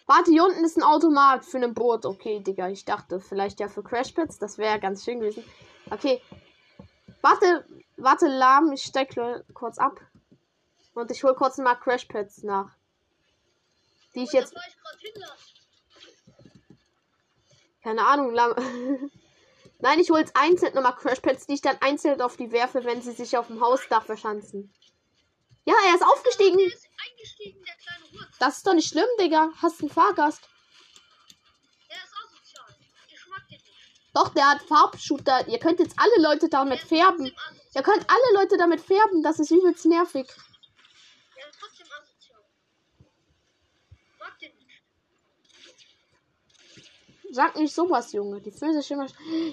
Warte, 0.06 0.30
hier 0.30 0.44
unten 0.44 0.64
ist 0.64 0.76
ein 0.76 0.82
Automat 0.82 1.44
für 1.44 1.58
ein 1.58 1.72
Boot. 1.72 2.04
Okay, 2.04 2.40
Digga, 2.40 2.68
ich 2.68 2.84
dachte 2.84 3.20
vielleicht 3.20 3.58
ja 3.58 3.68
für 3.68 3.82
Crashpads. 3.82 4.38
Das 4.38 4.58
wäre 4.58 4.78
ganz 4.78 5.04
schön 5.04 5.20
gewesen. 5.20 5.44
Okay, 5.90 6.20
Warte, 7.26 7.66
warte, 7.96 8.28
lahm, 8.28 8.70
ich 8.72 8.84
steig 8.84 9.16
kurz 9.52 9.78
ab. 9.78 10.00
Und 10.94 11.10
ich 11.10 11.24
hol 11.24 11.34
kurz 11.34 11.58
mal 11.58 11.74
Crashpads 11.74 12.44
nach. 12.44 12.76
Die 14.14 14.22
ich 14.22 14.32
jetzt, 14.32 14.54
Da 14.54 14.60
fahr 14.60 14.68
ich 14.68 14.76
grad 14.80 15.00
hin, 15.00 15.12
Land. 15.16 15.54
Keine 17.86 18.04
Ahnung. 18.04 18.32
Nein, 19.78 20.00
ich 20.00 20.10
hol 20.10 20.18
jetzt 20.18 20.36
einzeln 20.36 20.74
nochmal 20.74 20.96
Crashpads, 20.96 21.46
die 21.46 21.54
ich 21.54 21.60
dann 21.60 21.76
einzeln 21.80 22.20
auf 22.20 22.36
die 22.36 22.50
werfe, 22.50 22.84
wenn 22.84 23.00
sie 23.00 23.12
sich 23.12 23.36
auf 23.36 23.46
dem 23.46 23.60
Hausdach 23.60 24.04
verschanzen. 24.04 24.74
Ja, 25.64 25.74
er 25.86 25.94
ist 25.94 26.02
aufgestiegen. 26.02 26.58
Der 26.58 26.66
ist 26.66 26.88
eingestiegen, 27.08 27.62
der 27.64 27.76
kleine 27.76 28.12
Hurz. 28.12 28.38
Das 28.40 28.56
ist 28.56 28.66
doch 28.66 28.74
nicht 28.74 28.88
schlimm, 28.88 29.06
Digga. 29.20 29.50
Hast 29.62 29.80
einen 29.80 29.90
Fahrgast. 29.90 30.48
Der 31.88 31.96
ist 31.96 32.12
asozial. 32.24 32.74
Ich 33.06 33.26
mag 33.28 33.46
den 33.48 33.58
nicht. 33.58 34.10
Doch, 34.14 34.30
der 34.30 34.50
hat 34.50 34.62
Farbshooter. 34.62 35.46
Ihr 35.46 35.60
könnt 35.60 35.78
jetzt 35.78 35.96
alle 35.96 36.22
Leute 36.22 36.48
damit 36.48 36.80
färben. 36.80 37.32
Ihr 37.72 37.82
könnt 37.82 38.04
alle 38.10 38.42
Leute 38.42 38.56
damit 38.56 38.80
färben. 38.80 39.22
Das 39.22 39.38
ist 39.38 39.52
übelst 39.52 39.86
nervig. 39.86 40.26
Der 41.36 41.48
ist 41.48 41.60
trotzdem 41.60 41.86
asozial. 41.86 42.42
Mag 44.18 44.36
den 44.40 44.56
nicht. 44.56 44.66
Sag 47.36 47.54
nicht 47.56 47.74
sowas, 47.74 48.12
Junge. 48.12 48.40
Die 48.40 48.50
sich 48.50 48.90
immer. 48.90 49.06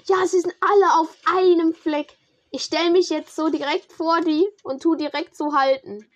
Ja, 0.06 0.26
sie 0.26 0.40
sind 0.40 0.54
alle 0.58 1.00
auf 1.00 1.14
einem 1.26 1.74
Fleck. 1.74 2.16
Ich 2.50 2.62
stelle 2.64 2.90
mich 2.90 3.10
jetzt 3.10 3.36
so 3.36 3.50
direkt 3.50 3.92
vor 3.92 4.22
die 4.22 4.48
und 4.62 4.82
tu 4.82 4.94
direkt 4.94 5.36
so 5.36 5.52
halten. 5.54 6.08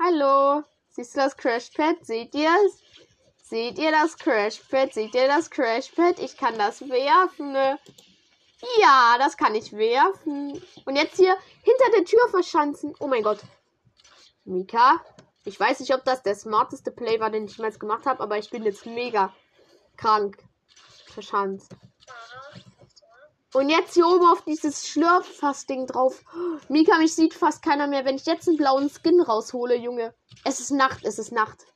Hallo. 0.00 0.62
Siehst 0.90 1.16
du 1.16 1.18
das 1.18 1.36
Crashpad? 1.36 2.06
Seht 2.06 2.32
ihr 2.36 2.54
es? 2.64 2.80
Seht 3.42 3.78
ihr 3.80 3.90
das 3.90 4.16
Crashpad? 4.18 4.94
Seht 4.94 5.12
ihr 5.16 5.26
das 5.26 5.50
Crashpad? 5.50 6.20
Ich 6.20 6.36
kann 6.36 6.56
das 6.56 6.88
werfen. 6.88 7.54
ne? 7.54 7.80
Ja, 8.80 9.16
das 9.18 9.36
kann 9.36 9.56
ich 9.56 9.72
werfen. 9.72 10.62
Und 10.84 10.94
jetzt 10.94 11.16
hier 11.16 11.36
hinter 11.62 11.90
der 11.96 12.04
Tür 12.04 12.28
verschanzen. 12.30 12.94
Oh 13.00 13.08
mein 13.08 13.24
Gott. 13.24 13.40
Mika, 14.44 15.04
ich 15.44 15.58
weiß 15.58 15.80
nicht, 15.80 15.92
ob 15.92 16.04
das 16.04 16.22
der 16.22 16.36
smarteste 16.36 16.92
Play 16.92 17.18
war, 17.18 17.30
den 17.30 17.46
ich 17.46 17.56
jemals 17.56 17.80
gemacht 17.80 18.06
habe, 18.06 18.22
aber 18.22 18.38
ich 18.38 18.48
bin 18.48 18.62
jetzt 18.62 18.86
mega 18.86 19.34
krank 19.96 20.38
verschanzt. 21.10 21.74
Und 23.52 23.68
jetzt 23.68 23.94
hier 23.94 24.06
oben 24.06 24.26
auf 24.26 24.44
dieses 24.44 24.88
Schlürffass-Ding 24.88 25.88
drauf. 25.88 26.22
Mika, 26.68 26.98
mich 26.98 27.14
sieht 27.16 27.34
fast 27.34 27.64
keiner 27.64 27.88
mehr. 27.88 28.04
Wenn 28.04 28.14
ich 28.14 28.26
jetzt 28.26 28.46
einen 28.46 28.56
blauen 28.56 28.88
Skin 28.88 29.20
raushole, 29.20 29.74
Junge. 29.74 30.14
Es 30.44 30.60
ist 30.60 30.70
Nacht, 30.70 31.04
es 31.04 31.18
ist 31.18 31.32
Nacht. 31.32 31.66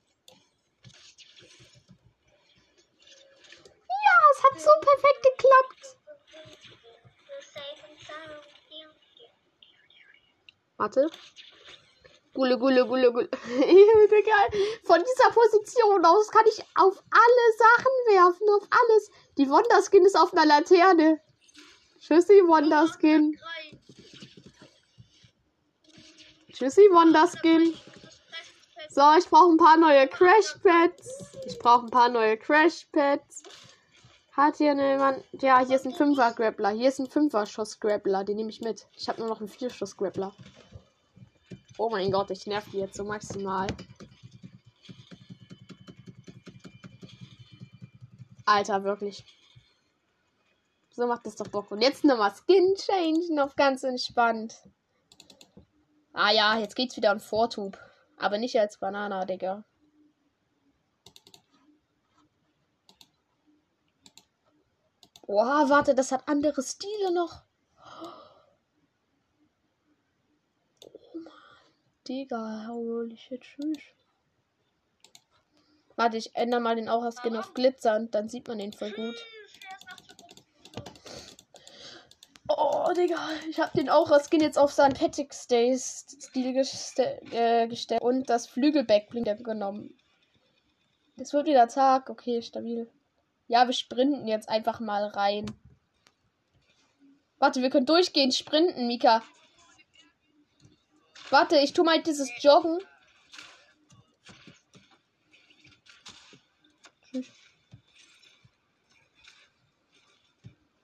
Ja, 3.89 4.17
es 4.33 4.43
hat 4.45 4.61
so 4.61 4.71
perfekt 4.81 5.27
geklappt. 5.37 5.85
Warte. 10.77 11.11
Gulle, 12.35 12.59
gulle, 12.59 12.87
gulle, 12.87 13.13
gulle. 13.13 13.29
Von 14.85 15.01
dieser 15.01 15.31
Position 15.31 16.05
aus 16.05 16.31
kann 16.31 16.45
ich 16.47 16.61
auf 16.75 17.03
alle 17.11 17.53
Sachen 17.59 17.93
werfen. 18.09 18.49
Auf 18.51 18.69
alles. 18.71 19.11
Die 19.37 19.49
Wonderskin 19.49 20.05
ist 20.05 20.17
auf 20.17 20.33
einer 20.33 20.47
Laterne. 20.47 21.21
Tschüssi, 22.01 22.35
Wonderskin. 22.47 23.39
Tschüssi, 26.53 26.83
Wonderskin. 26.83 27.75
So, 28.91 29.03
ich 29.19 29.29
brauche 29.29 29.51
ein 29.51 29.57
paar 29.57 29.77
neue 29.77 30.07
Crashpads. 30.07 31.33
Ich 31.47 31.59
brauche 31.59 31.87
ein 31.87 31.91
paar 31.91 32.09
neue 32.09 32.37
Crashpads. 32.37 33.43
Hat 34.33 34.57
hier 34.57 34.75
jemand. 34.75 35.25
Ja, 35.41 35.67
hier 35.67 35.77
ist 35.77 35.87
ein 35.87 35.95
Fünfer-Grappler. 35.95 36.71
Hier 36.71 36.89
ist 36.89 37.01
ein 37.01 37.09
Fünfer-Schuss-Grappler. 37.09 38.23
Den 38.23 38.37
nehme 38.37 38.51
ich 38.51 38.61
mit. 38.61 38.87
Ich 38.93 39.09
habe 39.09 39.21
nur 39.21 39.29
noch 39.29 39.41
einen 39.41 39.49
Vier-Schuss-Grappler. 39.49 40.33
Oh 41.77 41.91
mein 41.91 42.13
Gott, 42.13 42.31
ich 42.31 42.47
nerv 42.47 42.65
die 42.71 42.79
jetzt 42.79 42.97
so 42.97 43.05
maximal. 43.05 43.67
Alter, 48.45 48.85
wirklich. 48.85 49.25
So 50.91 51.07
macht 51.07 51.27
das 51.27 51.37
doch 51.37 51.49
Bock. 51.49 51.71
Und 51.71 51.81
jetzt 51.81 52.05
nochmal 52.05 52.33
Skin 52.35 52.75
changen 52.77 53.41
auf 53.41 53.57
ganz 53.57 53.83
entspannt. 53.83 54.55
Ah 56.13 56.31
ja, 56.31 56.59
jetzt 56.59 56.77
geht's 56.77 56.97
wieder 56.97 57.11
an 57.11 57.21
Vortub. 57.21 57.79
Aber 58.17 58.39
nicht 58.39 58.59
als 58.59 58.79
Banana, 58.79 59.25
Digga. 59.25 59.65
Boah, 65.27 65.69
warte, 65.69 65.95
das 65.95 66.13
hat 66.13 66.29
andere 66.29 66.63
Stile 66.63 67.13
noch. 67.13 67.43
Oh 70.85 71.19
Mann. 71.19 71.33
Digga, 72.07 72.69
holy 72.69 73.17
shit, 73.17 73.41
tschüss. 73.41 73.79
Warte, 75.97 76.17
ich 76.17 76.35
ändere 76.35 76.61
mal 76.61 76.77
den 76.77 76.89
Aura-Skin 76.89 77.37
auf 77.37 77.55
Glitzer 77.55 77.97
und 77.97 78.15
dann 78.15 78.29
sieht 78.29 78.49
man 78.49 78.59
den 78.59 78.73
voll 78.73 78.91
gut. 78.91 79.17
Oh, 82.49 82.93
Digga, 82.95 83.19
ich 83.49 83.59
habe 83.59 83.77
den 83.77 83.89
Aura-Skin 83.89 84.41
jetzt 84.41 84.59
auf 84.59 84.73
St. 84.73 84.95
Patrick's 84.99 85.47
Day 85.47 85.77
Stil 85.79 86.53
geste 86.53 87.21
äh, 87.33 87.67
gestellt 87.69 88.03
und 88.03 88.29
das 88.29 88.47
Flügelbackblinker 88.47 89.37
genommen. 89.37 89.97
Es 91.17 91.33
wird 91.33 91.47
wieder 91.47 91.69
Tag, 91.69 92.11
okay, 92.11 92.43
stabil. 92.43 92.91
Ja, 93.47 93.67
wir 93.67 93.73
sprinten 93.73 94.27
jetzt 94.27 94.49
einfach 94.49 94.81
mal 94.81 95.07
rein. 95.07 95.47
Warte, 97.39 97.63
wir 97.63 97.71
können 97.71 97.87
durchgehend 97.87 98.35
sprinten, 98.35 98.87
Mika. 98.87 99.23
Warte, 101.31 101.59
ich 101.59 101.73
tu 101.73 101.85
mal 101.85 102.03
dieses 102.03 102.31
Joggen. 102.43 102.79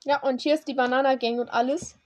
Ja, 0.05 0.23
und 0.23 0.41
hier 0.41 0.55
ist 0.55 0.67
die 0.67 0.75
Banana-Gang 0.75 1.41
und 1.41 1.51
alles. 1.51 1.97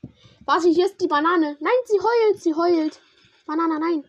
Warte, 0.44 0.68
hier 0.68 0.87
ist 0.87 1.00
die 1.00 1.07
Banane. 1.07 1.57
Nein, 1.61 1.72
sie 1.87 1.98
heult, 2.00 2.42
sie 2.42 2.54
heult. 2.54 3.00
Banana, 3.46 3.78
nein. 3.78 4.04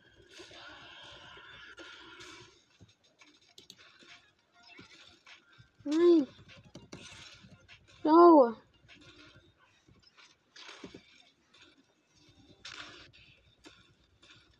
Nein. 5.83 6.27
No. 8.03 8.55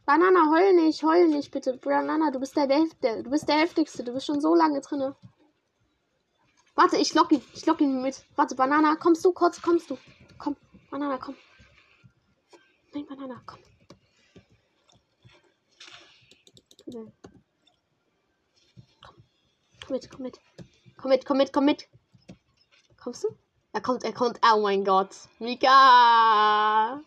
Banana, 0.05 0.51
heul 0.51 0.73
nicht, 0.73 1.01
heul 1.01 1.27
nicht, 1.27 1.49
bitte. 1.49 1.77
Banana, 1.77 2.29
du 2.29 2.39
bist 2.39 2.55
der, 2.55 2.67
der, 2.67 3.23
du 3.23 3.29
bist 3.31 3.49
der 3.49 3.57
heftigste. 3.57 4.03
Du 4.03 4.13
bist 4.13 4.27
schon 4.27 4.39
so 4.39 4.53
lange 4.53 4.81
drinne. 4.81 5.15
Warte, 6.75 6.97
ich 6.97 7.13
lock 7.13 7.31
ihn. 7.31 7.41
Ich 7.53 7.65
lock 7.65 7.79
ihn 7.81 8.01
mit. 8.01 8.25
Warte, 8.35 8.55
Banana, 8.55 8.95
kommst 8.97 9.23
du 9.23 9.31
kurz? 9.31 9.61
Kommst 9.61 9.89
du? 9.89 9.97
Komm, 10.37 10.57
Banana, 10.91 11.17
komm. 11.17 11.35
Nein, 12.93 13.05
Banana, 13.05 13.41
komm. 13.45 13.59
Komm. 16.91 17.13
Komm 19.85 19.95
mit, 19.95 20.11
komm 20.11 20.21
mit. 20.23 20.39
Komm 20.97 21.09
mit, 21.09 21.25
komm 21.25 21.37
mit, 21.37 21.53
komm 21.53 21.65
mit. 21.65 21.87
Kommst 23.01 23.23
du? 23.23 23.37
Er 23.71 23.81
kommt, 23.81 24.03
er 24.03 24.13
kommt. 24.13 24.39
Oh 24.43 24.61
mein 24.61 24.83
Gott. 24.83 25.15
Mika. 25.39 27.01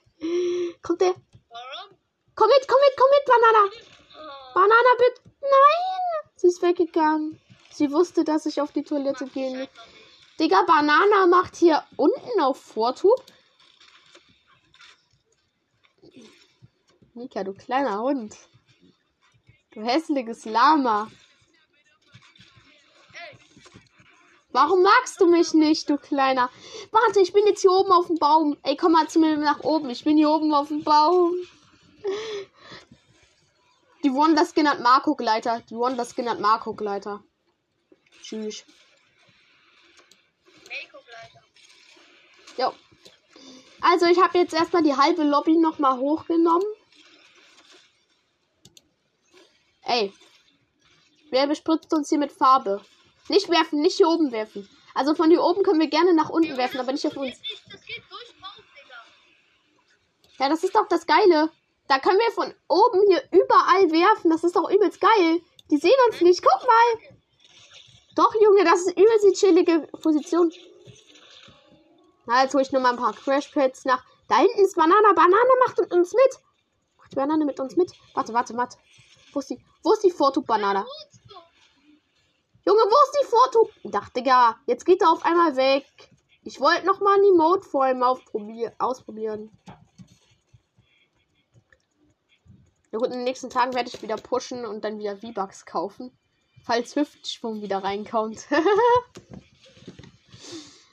Kommt 0.82 1.00
der? 1.00 1.14
Warum? 1.48 1.96
Komm 2.34 2.48
mit, 2.48 2.68
komm 2.68 2.78
mit, 2.80 2.96
komm 2.96 3.10
mit, 3.10 3.24
Banana. 3.26 3.70
Oh, 4.16 4.54
Banana, 4.54 4.90
bitte. 4.98 5.22
Nein. 5.40 6.32
Sie 6.36 6.46
ist 6.46 6.62
weggegangen. 6.62 7.40
Sie 7.78 7.92
wusste, 7.92 8.24
dass 8.24 8.44
ich 8.44 8.60
auf 8.60 8.72
die 8.72 8.82
Toilette 8.82 9.26
gehen 9.26 9.56
muss. 9.56 9.68
Digga, 10.40 10.62
Banana 10.62 11.28
macht 11.28 11.54
hier 11.54 11.84
unten 11.94 12.40
auf 12.40 12.60
Vortub. 12.60 13.22
Mika, 17.14 17.44
du 17.44 17.54
kleiner 17.54 18.00
Hund. 18.00 18.36
Du 19.70 19.80
hässliches 19.80 20.44
Lama. 20.44 21.08
Warum 24.50 24.82
magst 24.82 25.20
du 25.20 25.28
mich 25.28 25.54
nicht, 25.54 25.88
du 25.88 25.98
kleiner? 25.98 26.50
Warte, 26.90 27.20
ich 27.20 27.32
bin 27.32 27.46
jetzt 27.46 27.60
hier 27.60 27.70
oben 27.70 27.92
auf 27.92 28.08
dem 28.08 28.16
Baum. 28.16 28.56
Ey, 28.64 28.76
komm 28.76 28.90
mal 28.90 29.08
zu 29.08 29.20
mir 29.20 29.36
nach 29.36 29.60
oben. 29.60 29.88
Ich 29.88 30.02
bin 30.02 30.16
hier 30.16 30.30
oben 30.30 30.52
auf 30.52 30.66
dem 30.66 30.82
Baum. 30.82 31.32
Die 34.02 34.12
Wonder-Skin 34.12 34.68
hat 34.68 34.80
Marco-Gleiter. 34.80 35.60
Die 35.70 35.76
Wonder-Skin 35.76 36.28
hat 36.28 36.40
Marco-Gleiter. 36.40 37.22
Tschüss. 38.28 38.62
Jo. 42.58 42.74
Also, 43.80 44.04
ich 44.04 44.20
habe 44.20 44.36
jetzt 44.36 44.52
erstmal 44.52 44.82
die 44.82 44.94
halbe 44.94 45.22
Lobby 45.22 45.56
nochmal 45.56 45.96
hochgenommen. 45.98 46.66
Ey. 49.82 50.12
Wer 51.30 51.46
bespritzt 51.46 51.94
uns 51.94 52.10
hier 52.10 52.18
mit 52.18 52.30
Farbe? 52.30 52.84
Nicht 53.28 53.48
werfen, 53.48 53.80
nicht 53.80 53.96
hier 53.96 54.08
oben 54.08 54.30
werfen. 54.30 54.68
Also 54.94 55.14
von 55.14 55.30
hier 55.30 55.42
oben 55.42 55.62
können 55.62 55.80
wir 55.80 55.88
gerne 55.88 56.12
nach 56.12 56.28
unten 56.28 56.56
werfen, 56.58 56.80
aber 56.80 56.92
nicht 56.92 57.06
auf 57.06 57.16
uns. 57.16 57.36
Ja, 60.38 60.50
das 60.50 60.64
ist 60.64 60.74
doch 60.74 60.86
das 60.88 61.06
Geile. 61.06 61.50
Da 61.86 61.98
können 61.98 62.18
wir 62.18 62.32
von 62.32 62.54
oben 62.68 63.00
hier 63.08 63.22
überall 63.30 63.90
werfen. 63.90 64.30
Das 64.30 64.44
ist 64.44 64.56
doch 64.56 64.68
übelst 64.68 65.00
geil. 65.00 65.40
Die 65.70 65.78
sehen 65.78 65.92
uns 66.10 66.20
nicht. 66.20 66.42
Guck 66.42 66.66
mal. 66.66 67.17
Doch, 68.18 68.34
Junge, 68.34 68.64
das 68.64 68.80
ist 68.80 68.98
übelst 68.98 69.24
die 69.24 69.32
chillige 69.32 69.86
Position. 70.02 70.52
Na, 72.26 72.42
jetzt 72.42 72.52
hole 72.52 72.64
ich 72.64 72.72
nur 72.72 72.82
mal 72.82 72.90
ein 72.90 72.96
paar 72.96 73.12
Crashpads 73.12 73.84
nach. 73.84 74.04
Da 74.26 74.38
hinten 74.38 74.58
ist 74.58 74.74
Banana. 74.74 75.12
Banana 75.14 75.52
macht 75.64 75.78
uns 75.92 76.12
mit. 76.12 76.40
Macht 76.96 77.12
die 77.12 77.14
Banane 77.14 77.44
mit 77.44 77.60
uns 77.60 77.76
mit. 77.76 77.92
Warte, 78.14 78.34
warte, 78.34 78.56
warte. 78.56 78.76
Wo 79.32 79.38
ist 79.38 79.50
die? 79.50 79.64
Wo 79.84 79.92
ist 79.92 80.02
die 80.02 80.10
du? 80.10 80.42
Junge, 82.66 82.82
wo 82.82 82.96
ist 83.04 83.14
die? 83.14 83.86
Ich 83.86 83.92
dachte 83.92 84.24
gar, 84.24 84.58
jetzt 84.66 84.84
geht 84.84 85.00
er 85.00 85.12
auf 85.12 85.24
einmal 85.24 85.54
weg. 85.54 85.86
Ich 86.42 86.58
wollte 86.58 86.86
noch 86.86 86.98
mal 86.98 87.22
die 87.22 87.38
Mode 87.38 87.62
vor 87.62 87.84
allem 87.84 88.02
ausprobieren. 88.02 89.56
Ja 92.90 92.98
gut, 92.98 93.06
in 93.06 93.12
den 93.12 93.24
nächsten 93.24 93.48
Tagen 93.48 93.74
werde 93.74 93.90
ich 93.94 94.02
wieder 94.02 94.16
pushen 94.16 94.66
und 94.66 94.84
dann 94.84 94.98
wieder 94.98 95.16
V-Bucks 95.16 95.64
kaufen. 95.66 96.10
Falls 96.68 96.94
Hüftschwung 96.96 97.62
wieder 97.62 97.82
reinkommt. 97.82 98.46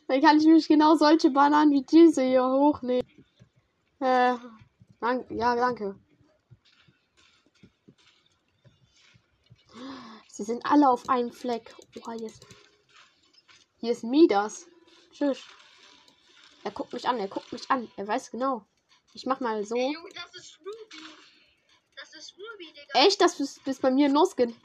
dann 0.08 0.22
kann 0.22 0.40
ich 0.40 0.46
mich 0.46 0.70
genau 0.70 0.96
solche 0.96 1.32
Bananen 1.32 1.74
wie 1.74 1.82
diese 1.84 2.24
hier 2.24 2.46
hochnehmen. 2.46 3.06
Äh, 4.00 4.36
dank, 5.02 5.30
ja, 5.30 5.54
danke. 5.54 6.00
Sie 10.30 10.44
sind 10.44 10.66
alle 10.66 10.88
auf 10.88 11.10
einem 11.10 11.34
Fleck. 11.34 11.76
Oh, 12.08 12.12
hier 12.14 12.28
ist, 12.28 12.48
hier 13.82 13.92
ist 13.92 14.06
Midas. 14.06 14.68
Tschüss. 15.12 15.44
Er 16.64 16.72
guckt 16.72 16.94
mich 16.94 17.06
an, 17.06 17.20
er 17.20 17.28
guckt 17.28 17.52
mich 17.52 17.70
an. 17.70 17.92
Er 17.98 18.08
weiß 18.08 18.32
genau. 18.32 18.66
Ich 19.14 19.26
mach 19.26 19.42
mal 19.42 19.66
so. 19.66 19.76
Ey, 19.76 19.92
Junge, 19.92 20.08
das 20.14 20.34
ist 20.36 20.58
Ruby. 20.62 21.04
Das 21.98 22.14
ist 22.14 22.34
Ruby, 22.38 22.68
Digga. 22.68 23.06
Echt? 23.06 23.20
Das 23.20 23.42
ist, 23.42 23.68
ist 23.68 23.82
bei 23.82 23.92
mir 23.92 24.08
no 24.08 24.26
Skin. 24.26 24.56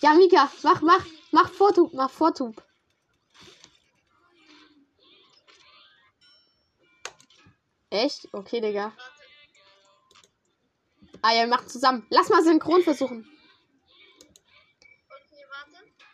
Ja, 0.00 0.12
Mika, 0.14 0.50
mach, 0.62 0.82
mach, 0.82 1.06
mach 1.30 1.50
Vortub, 1.50 1.92
mach 1.94 2.10
Vortub. 2.10 2.62
Echt? 7.90 8.28
Okay, 8.32 8.60
Digga. 8.60 8.92
Ah, 11.22 11.32
ja, 11.32 11.40
wir 11.40 11.48
machen 11.48 11.68
zusammen. 11.68 12.06
Lass 12.10 12.28
mal 12.28 12.44
synchron 12.44 12.82
versuchen. 12.82 13.26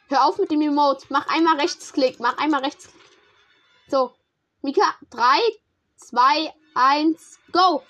Hör 0.08 0.26
auf 0.26 0.38
mit 0.38 0.50
dem 0.50 0.60
Emote. 0.60 1.06
Mach 1.08 1.26
einmal 1.26 1.58
Rechtsklick. 1.58 2.20
Mach 2.20 2.36
einmal 2.38 2.62
rechts. 2.62 2.90
So. 3.88 4.14
Mika, 4.60 4.94
3, 5.10 5.40
2, 5.96 6.54
1, 6.74 7.38
go. 7.50 7.82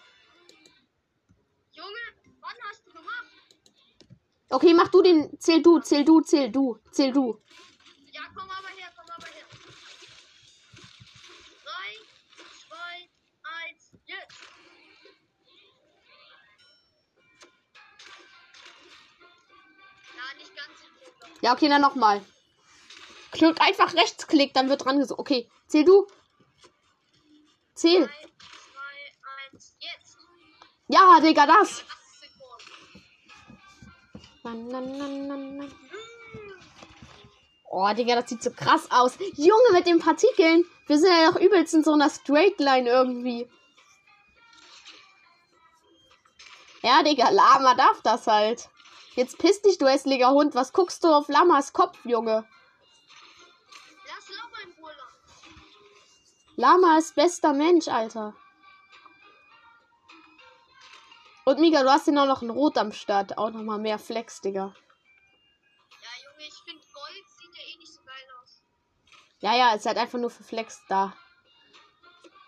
Junge, 1.73 2.05
wann 2.41 2.57
hast 2.69 2.87
du 2.87 2.93
gemacht? 2.93 3.27
Okay, 4.53 4.75
mach 4.75 4.89
du 4.89 5.01
den. 5.01 5.41
Zähl 5.41 5.63
du, 5.63 5.81
zähl 5.81 6.05
du, 6.05 6.21
zähl 6.21 6.53
du, 6.53 6.79
zähl 6.91 7.11
du. 7.11 7.41
Ja, 8.13 8.21
komm 8.35 8.51
aber 8.51 8.69
her, 8.69 8.93
komm 8.95 9.07
aber 9.17 9.27
her. 9.27 9.47
3, 11.65 11.73
2, 12.69 12.77
1, 13.71 13.93
jetzt. 14.05 14.43
Ja, 20.15 20.39
nicht 20.39 20.55
ganz. 20.55 21.41
Ja, 21.41 21.53
okay, 21.55 21.69
dann 21.71 21.81
nochmal. 21.81 22.23
Drück 23.31 23.59
einfach 23.63 23.95
Rechtsklick, 23.95 24.53
dann 24.53 24.69
wird 24.69 24.85
dran 24.85 24.99
gesucht. 24.99 25.19
Okay, 25.19 25.51
zähl 25.67 25.87
du. 25.87 26.07
3, 26.07 26.15
Zähl. 27.75 28.05
2, 28.05 28.13
1, 29.55 29.77
jetzt. 29.81 30.19
Ja, 30.89 31.21
Digga, 31.21 31.47
das. 31.47 31.87
8 34.45 34.53
Sekunden. 34.55 34.69
Na, 34.69 34.81
na, 34.81 35.09
na, 35.09 35.37
na, 35.37 35.37
na. 35.37 35.69
Oh, 37.71 37.91
Digga, 37.95 38.17
das 38.17 38.29
sieht 38.29 38.43
so 38.43 38.51
krass 38.51 38.91
aus. 38.91 39.17
Junge, 39.37 39.73
mit 39.73 39.87
den 39.87 39.99
Partikeln. 39.99 40.65
Wir 40.87 40.99
sind 40.99 41.11
ja 41.11 41.31
doch 41.31 41.41
übelst 41.41 41.73
in 41.73 41.83
so 41.83 41.93
einer 41.93 42.11
Straight 42.11 42.59
Line 42.59 42.89
irgendwie. 42.89 43.49
Ja, 46.83 47.03
Digga, 47.03 47.31
Lama 47.31 47.75
darf 47.75 48.03
das 48.03 48.27
halt. 48.27 48.69
Jetzt 49.15 49.39
piss 49.39 49.63
dich, 49.63 49.79
du 49.79 49.87
hässlicher 49.87 50.31
Hund. 50.31 50.55
Was 50.55 50.73
guckst 50.73 51.03
du 51.05 51.09
auf 51.09 51.29
Lamas 51.29 51.73
Kopf, 51.73 51.99
Junge? 52.05 52.47
Lass 54.07 54.29
Lama 54.37 54.57
in 54.65 54.83
Ruhe. 54.83 54.93
Lama 56.57 56.99
ist 56.99 57.15
bester 57.15 57.55
Mensch, 57.55 57.89
Alter. 57.89 58.35
Und 61.45 61.59
Mika, 61.59 61.83
du 61.83 61.91
hast 61.91 62.07
den 62.07 62.19
auch 62.19 62.27
noch 62.27 62.43
in 62.43 62.51
Rot 62.51 62.79
am 62.79 62.93
Start. 62.93 63.37
Auch 63.37 63.51
nochmal 63.51 63.79
mehr 63.79 63.99
Flex, 63.99 64.41
Digga. 64.41 64.75
Ja, 65.91 66.31
Junge, 66.31 66.49
ich 66.49 66.55
finde 66.65 66.83
Gold 66.93 67.25
sieht 67.37 67.57
ja 67.57 67.75
eh 67.75 67.79
nicht 67.79 67.93
so 67.93 68.01
geil 68.05 68.25
aus. 68.41 68.63
Ja, 69.41 69.57
ja, 69.57 69.75
ist 69.75 69.87
halt 69.87 69.99
einfach 69.99 70.21
nur 70.21 70.31
für 70.31 70.45
Flex 70.45 70.81
da. 70.89 71.17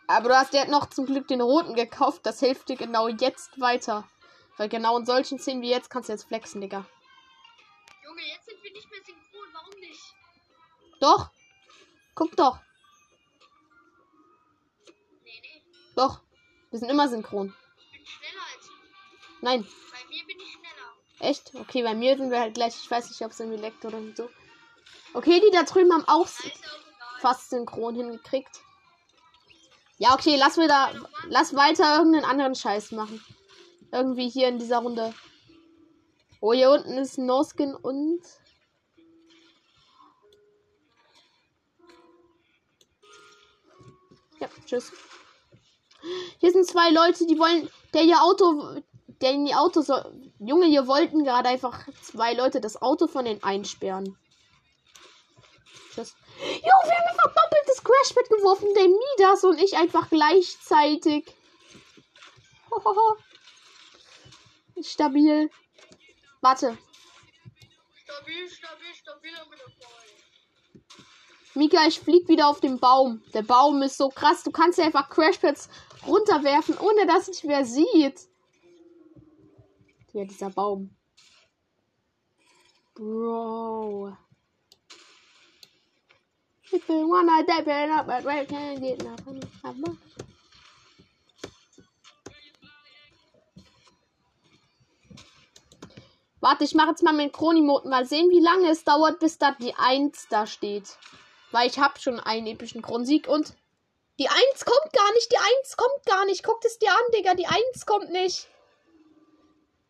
Aber 0.07 0.29
du 0.29 0.37
hast 0.37 0.53
halt 0.53 0.69
noch 0.69 0.87
zum 0.91 1.07
Glück 1.07 1.27
den 1.27 1.41
roten 1.41 1.75
gekauft. 1.75 2.25
Das 2.25 2.39
hilft 2.39 2.69
dir 2.69 2.77
genau 2.77 3.09
jetzt 3.09 3.61
weiter. 3.61 4.09
Weil 4.59 4.69
genau 4.69 4.97
in 4.99 5.07
solchen 5.07 5.41
Szenen 5.41 5.63
wie 5.63 5.71
jetzt 5.71 5.91
kannst 5.91 6.09
du 6.09 6.13
jetzt 6.13 6.29
flexen, 6.29 6.61
Digga. 6.61 6.87
Junge, 8.05 8.23
jetzt 8.23 8.47
sind 8.47 8.63
wir 8.63 8.73
nicht 8.73 8.89
mehr 8.91 9.01
synchron. 9.05 9.49
Warum 9.55 9.81
nicht? 9.81 10.15
Doch. 11.01 11.31
Guck 12.15 12.37
doch. 12.37 12.61
Nee, 15.25 15.41
nee. 15.43 15.63
Doch. 15.97 16.21
Wir 16.71 16.79
sind 16.79 16.91
immer 16.91 17.09
synchron. 17.09 17.57
Nein. 19.45 19.63
Bei 19.63 20.09
mir 20.09 20.25
bin 20.27 20.39
ich 20.39 20.53
schneller. 20.53 21.31
Echt? 21.31 21.55
Okay, 21.55 21.83
bei 21.83 21.95
mir 21.95 22.17
sind 22.17 22.31
wir 22.31 22.41
halt 22.41 22.55
gleich. 22.55 22.75
Ich 22.83 22.91
weiß 22.91 23.11
nicht, 23.11 23.21
ob 23.21 23.31
es 23.31 23.41
irgendwie 23.41 23.61
leckt 23.61 23.85
oder 23.85 24.01
so. 24.17 24.31
Okay, 25.13 25.39
die 25.39 25.51
da 25.55 25.65
drüben 25.65 25.93
haben 25.93 26.09
auch 26.09 26.27
fast 27.21 27.51
synchron 27.51 27.95
hingekriegt. 27.95 28.63
Ja, 29.99 30.15
okay, 30.15 30.37
lass 30.39 30.57
wir 30.57 30.67
da. 30.67 30.93
Lass 31.29 31.55
weiter 31.55 31.99
irgendeinen 31.99 32.25
anderen 32.25 32.55
Scheiß 32.55 32.93
machen. 32.93 33.23
Irgendwie 33.93 34.31
hier 34.31 34.49
in 34.49 34.59
dieser 34.59 34.79
Runde. 34.79 35.13
Oh, 36.41 36.55
hier 36.55 36.71
unten 36.71 36.97
ist 36.97 37.19
ein 37.19 37.27
No-Skin 37.27 37.75
und. 37.75 38.23
Ja, 44.41 44.49
tschüss. 44.65 44.91
Hier 46.39 46.51
sind 46.51 46.67
zwei 46.67 46.91
Leute, 46.91 47.27
die 47.27 47.39
wollen. 47.39 47.69
Der 47.93 48.05
ihr 48.05 48.23
Auto. 48.23 48.83
Der 49.25 49.33
in 49.33 49.47
die 49.47 49.55
Auto 49.55 49.81
soll. 49.81 50.05
Junge, 50.39 50.67
hier 50.67 50.87
wollten 50.87 51.25
gerade 51.25 51.49
einfach 51.49 51.89
zwei 52.03 52.35
Leute 52.35 52.61
das 52.61 52.83
Auto 52.83 53.07
von 53.07 53.25
den 53.25 53.43
einsperren. 53.43 54.19
Tschüss. 55.95 56.15
Jo, 56.39 56.75
wir 56.85 56.95
haben 56.95 57.09
einfach 57.09 57.35
doppeltes 57.35 57.83
Crashpad 57.83 58.29
geworfen. 58.29 58.69
Der 58.75 58.85
Midas 58.85 59.45
und 59.45 59.59
ich 59.63 59.79
einfach 59.79 60.11
gleichzeitig. 60.11 61.35
Hohoho. 62.71 63.17
Stabil. 64.83 65.49
Warte. 66.43 66.77
Stabil, 68.05 68.51
stabil, 68.51 68.95
stabil. 68.95 69.33
Mika, 71.55 71.87
ich 71.87 71.99
flieg 71.99 72.29
wieder 72.29 72.49
auf 72.49 72.61
den 72.61 72.79
Baum. 72.79 73.23
Der 73.33 73.43
Baum 73.43 73.81
ist 73.81 73.97
so 73.97 74.11
krass. 74.11 74.43
Du 74.43 74.51
kannst 74.51 74.79
ja 74.79 74.85
einfach 74.85 75.09
Crashpads 75.09 75.71
runterwerfen, 76.07 76.77
ohne 76.77 77.07
dass 77.07 77.31
dich 77.31 77.45
wer 77.45 77.65
sieht. 77.65 78.29
Ja, 80.15 80.25
dieser 80.25 80.49
Baum. 80.51 80.97
Bro. 82.95 84.17
If 86.73 86.89
you 86.89 87.11
wanna 87.11 87.43
dip 87.43 87.67
it 87.67 87.91
up, 87.91 88.07
but 88.07 88.25
we 88.25 88.47
can't 88.47 88.81
get 88.81 89.03
nothing. 89.03 89.41
Warte, 96.41 96.63
ich 96.63 96.75
mache 96.75 96.91
jetzt 96.91 97.03
mal 97.03 97.13
mit 97.13 97.33
Kronimoten. 97.33 97.91
Mal 97.91 98.07
sehen, 98.07 98.31
wie 98.31 98.39
lange 98.39 98.71
es 98.71 98.85
dauert, 98.85 99.19
bis 99.19 99.39
da 99.39 99.51
die 99.53 99.75
1 99.75 100.29
da 100.31 100.47
steht. 100.47 100.97
Weil 101.51 101.69
ich 101.69 101.81
habe 101.81 101.99
schon 101.99 102.21
einen 102.21 102.47
epischen 102.47 102.83
Kronsieg 102.83 103.27
und 103.27 103.53
die 104.21 104.29
1 104.29 104.65
kommt 104.65 104.93
gar 104.93 105.13
nicht. 105.15 105.33
Die 105.33 105.39
1 105.39 105.77
kommt 105.77 106.07
gar 106.07 106.25
nicht. 106.27 106.45
Guckt 106.45 106.65
es 106.65 106.79
dir 106.79 106.93
an, 106.93 107.13
Digga. 107.17 107.35
Die 107.35 107.47
1 107.47 107.85
kommt 107.85 108.13
nicht. 108.13 108.49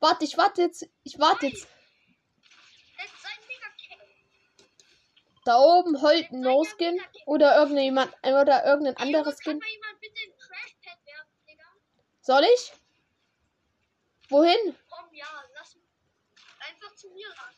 Warte, 0.04 0.26
ich 0.26 0.36
warte 0.36 0.60
jetzt. 0.60 0.86
Ich 1.02 1.18
warte 1.18 1.46
jetzt. 1.46 1.66
Da 5.46 5.56
oben 5.56 6.02
heult 6.02 6.30
ein 6.30 6.40
No-Skin. 6.40 7.00
Oder 7.24 7.56
irgendjemand. 7.56 8.12
Oder 8.22 8.66
irgendein 8.66 8.98
anderes 8.98 9.38
Skin. 9.38 9.62
Soll 12.20 12.44
ich? 12.54 12.72
Wohin? 14.28 14.76
Komm, 14.90 15.14
ja, 15.14 15.26
lass 15.54 15.74
einfach 16.58 16.94
zu 16.96 17.08
mir 17.08 17.28
ran. 17.28 17.54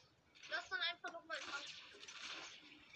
Lass 0.50 0.68
dann 0.68 0.80
einfach 0.82 1.12
nochmal. 1.12 1.38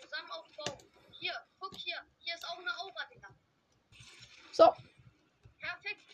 Zusammen 0.01 0.31
aufbauen. 0.31 0.79
Hier, 1.11 1.35
guck 1.59 1.75
hier. 1.75 2.01
Hier 2.21 2.37
ist 2.37 2.47
auch 2.47 2.59
eine 2.59 2.79
Aura, 2.79 3.05
Digga. 3.13 3.29
So. 4.53 4.73
Perfekt. 5.59 6.10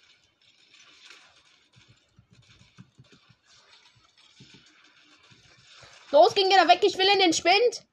Los, 6.13 6.35
ging 6.35 6.49
da 6.51 6.69
weg. 6.69 6.83
Ich 6.83 6.97
will 6.99 7.09
in 7.13 7.19
den 7.19 7.33
Spind. 7.33 7.85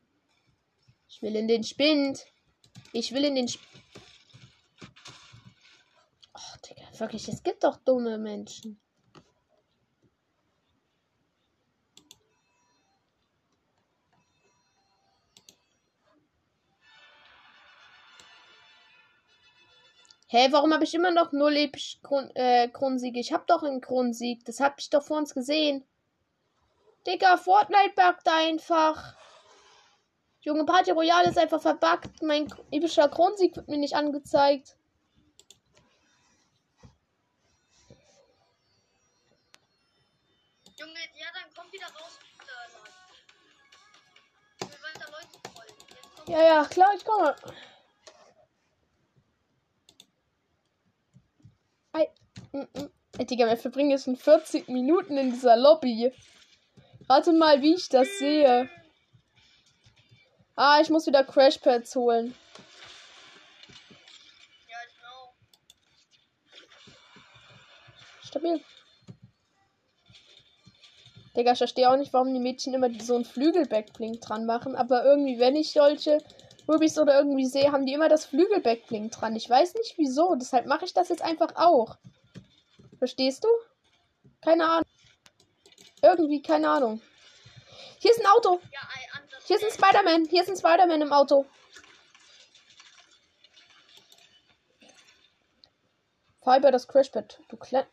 Ich 1.08 1.22
will 1.22 1.36
in 1.36 1.48
den 1.48 1.64
Spind. 1.64 2.26
Ich 2.92 3.12
will 3.12 3.26
in 3.26 3.36
den 3.36 3.48
Spind. 3.48 3.68
Oh, 6.36 6.58
Digga, 6.68 7.00
wirklich, 7.00 7.28
es 7.28 7.42
gibt 7.42 7.64
doch 7.64 7.78
dumme 7.78 8.18
Menschen. 8.18 8.80
Hä, 20.28 20.38
hey, 20.38 20.52
warum 20.52 20.74
habe 20.74 20.84
ich 20.84 20.96
immer 20.96 21.12
noch 21.12 21.32
null 21.32 21.56
episch 21.58 22.00
Kron 22.02 22.32
äh, 22.36 22.68
Kronsieg? 22.68 23.18
Ich 23.18 23.32
habe 23.32 23.44
doch 23.48 23.62
einen 23.62 23.82
Kronsieg. 23.82 24.44
Das 24.46 24.60
habe 24.60 24.76
ich 24.80 24.90
doch 24.90 25.04
vor 25.04 25.18
uns 25.18 25.36
gesehen. 25.36 25.86
Digga, 27.06 27.38
Fortnite 27.38 27.94
buggt 27.96 28.28
einfach. 28.28 29.16
Junge, 30.40 30.66
Party 30.66 30.92
Royale 30.92 31.30
ist 31.30 31.38
einfach 31.38 31.62
verbuggt. 31.62 32.22
Mein 32.22 32.54
epischer 32.72 33.10
Kronensieg 33.10 33.56
wird 33.56 33.68
mir 33.68 33.78
nicht 33.78 33.96
angezeigt. 33.96 34.78
Junge, 40.78 41.00
ja, 41.16 41.28
dann 41.34 41.54
kommt 41.54 41.72
wieder 41.74 41.88
raus. 41.88 42.20
Ich 44.60 44.68
will 44.68 44.78
weiter 44.82 45.12
Leute 45.12 45.42
trollen. 45.44 46.28
Ja, 46.28 46.42
ja, 46.42 46.66
klar, 46.66 46.94
ich 46.96 47.06
komme. 47.06 47.36
Ei. 51.94 52.10
Mm, 52.52 52.60
mm. 52.60 52.90
Ey, 53.18 53.26
Digga, 53.26 53.46
wir 53.46 53.58
verbringen 53.58 53.92
jetzt 53.92 54.06
schon 54.06 54.16
40 54.18 54.68
Minuten 54.70 55.18
in 55.18 55.32
dieser 55.32 55.56
Lobby. 55.56 56.12
Warte 57.14 57.32
mal, 57.32 57.62
wie 57.62 57.76
ich 57.76 57.90
das 57.90 58.08
sehe. 58.18 58.68
Ah, 60.56 60.80
ich 60.82 60.90
muss 60.90 61.06
wieder 61.06 61.24
Crashpads 61.24 61.96
holen. 61.96 62.34
Ja, 64.68 64.78
ich 64.88 64.96
auch. 65.06 65.36
Stabil. 68.24 68.60
Digga, 71.38 71.52
ich 71.52 71.60
verstehe 71.60 71.88
auch 71.88 71.98
nicht, 71.98 72.14
warum 72.14 72.34
die 72.34 72.40
Mädchen 72.40 72.74
immer 72.74 72.90
so 73.00 73.14
einen 73.14 73.26
Flügelbackblink 73.26 74.20
dran 74.22 74.48
machen. 74.48 74.76
Aber 74.76 75.06
irgendwie, 75.06 75.38
wenn 75.38 75.56
ich 75.56 75.72
solche 75.72 76.18
Rubis 76.68 76.98
oder 76.98 77.16
irgendwie 77.16 77.46
sehe, 77.46 77.72
haben 77.72 77.86
die 77.86 77.94
immer 77.94 78.10
das 78.10 78.26
Flügelbackblink 78.26 79.12
dran. 79.12 79.36
Ich 79.36 79.48
weiß 79.48 79.76
nicht 79.76 80.00
wieso. 80.00 80.34
Deshalb 80.34 80.66
mache 80.66 80.86
ich 80.86 80.96
das 80.96 81.10
jetzt 81.10 81.22
einfach 81.22 81.58
auch. 81.58 81.96
Verstehst 82.98 83.44
du? 83.44 83.50
Keine 84.42 84.66
Ahnung. 84.66 84.93
Irgendwie, 86.04 86.42
keine 86.42 86.70
Ahnung. 86.70 87.02
Hier 88.00 88.12
ist 88.12 88.20
ein 88.20 88.28
Auto. 88.28 88.60
Hier 89.48 89.56
ist 89.56 89.64
ein 89.64 89.72
Spider-Man. 89.72 90.26
Hier 90.26 90.44
ist 90.44 90.50
ein 90.50 90.58
Spider-Man 90.58 91.02
im 91.02 91.14
Auto. 91.14 91.46
Fahr 96.44 96.58
über 96.58 96.72
das 96.72 96.90
Crashpad. 96.90 97.40
Du 97.48 97.56
Kle 97.56 97.88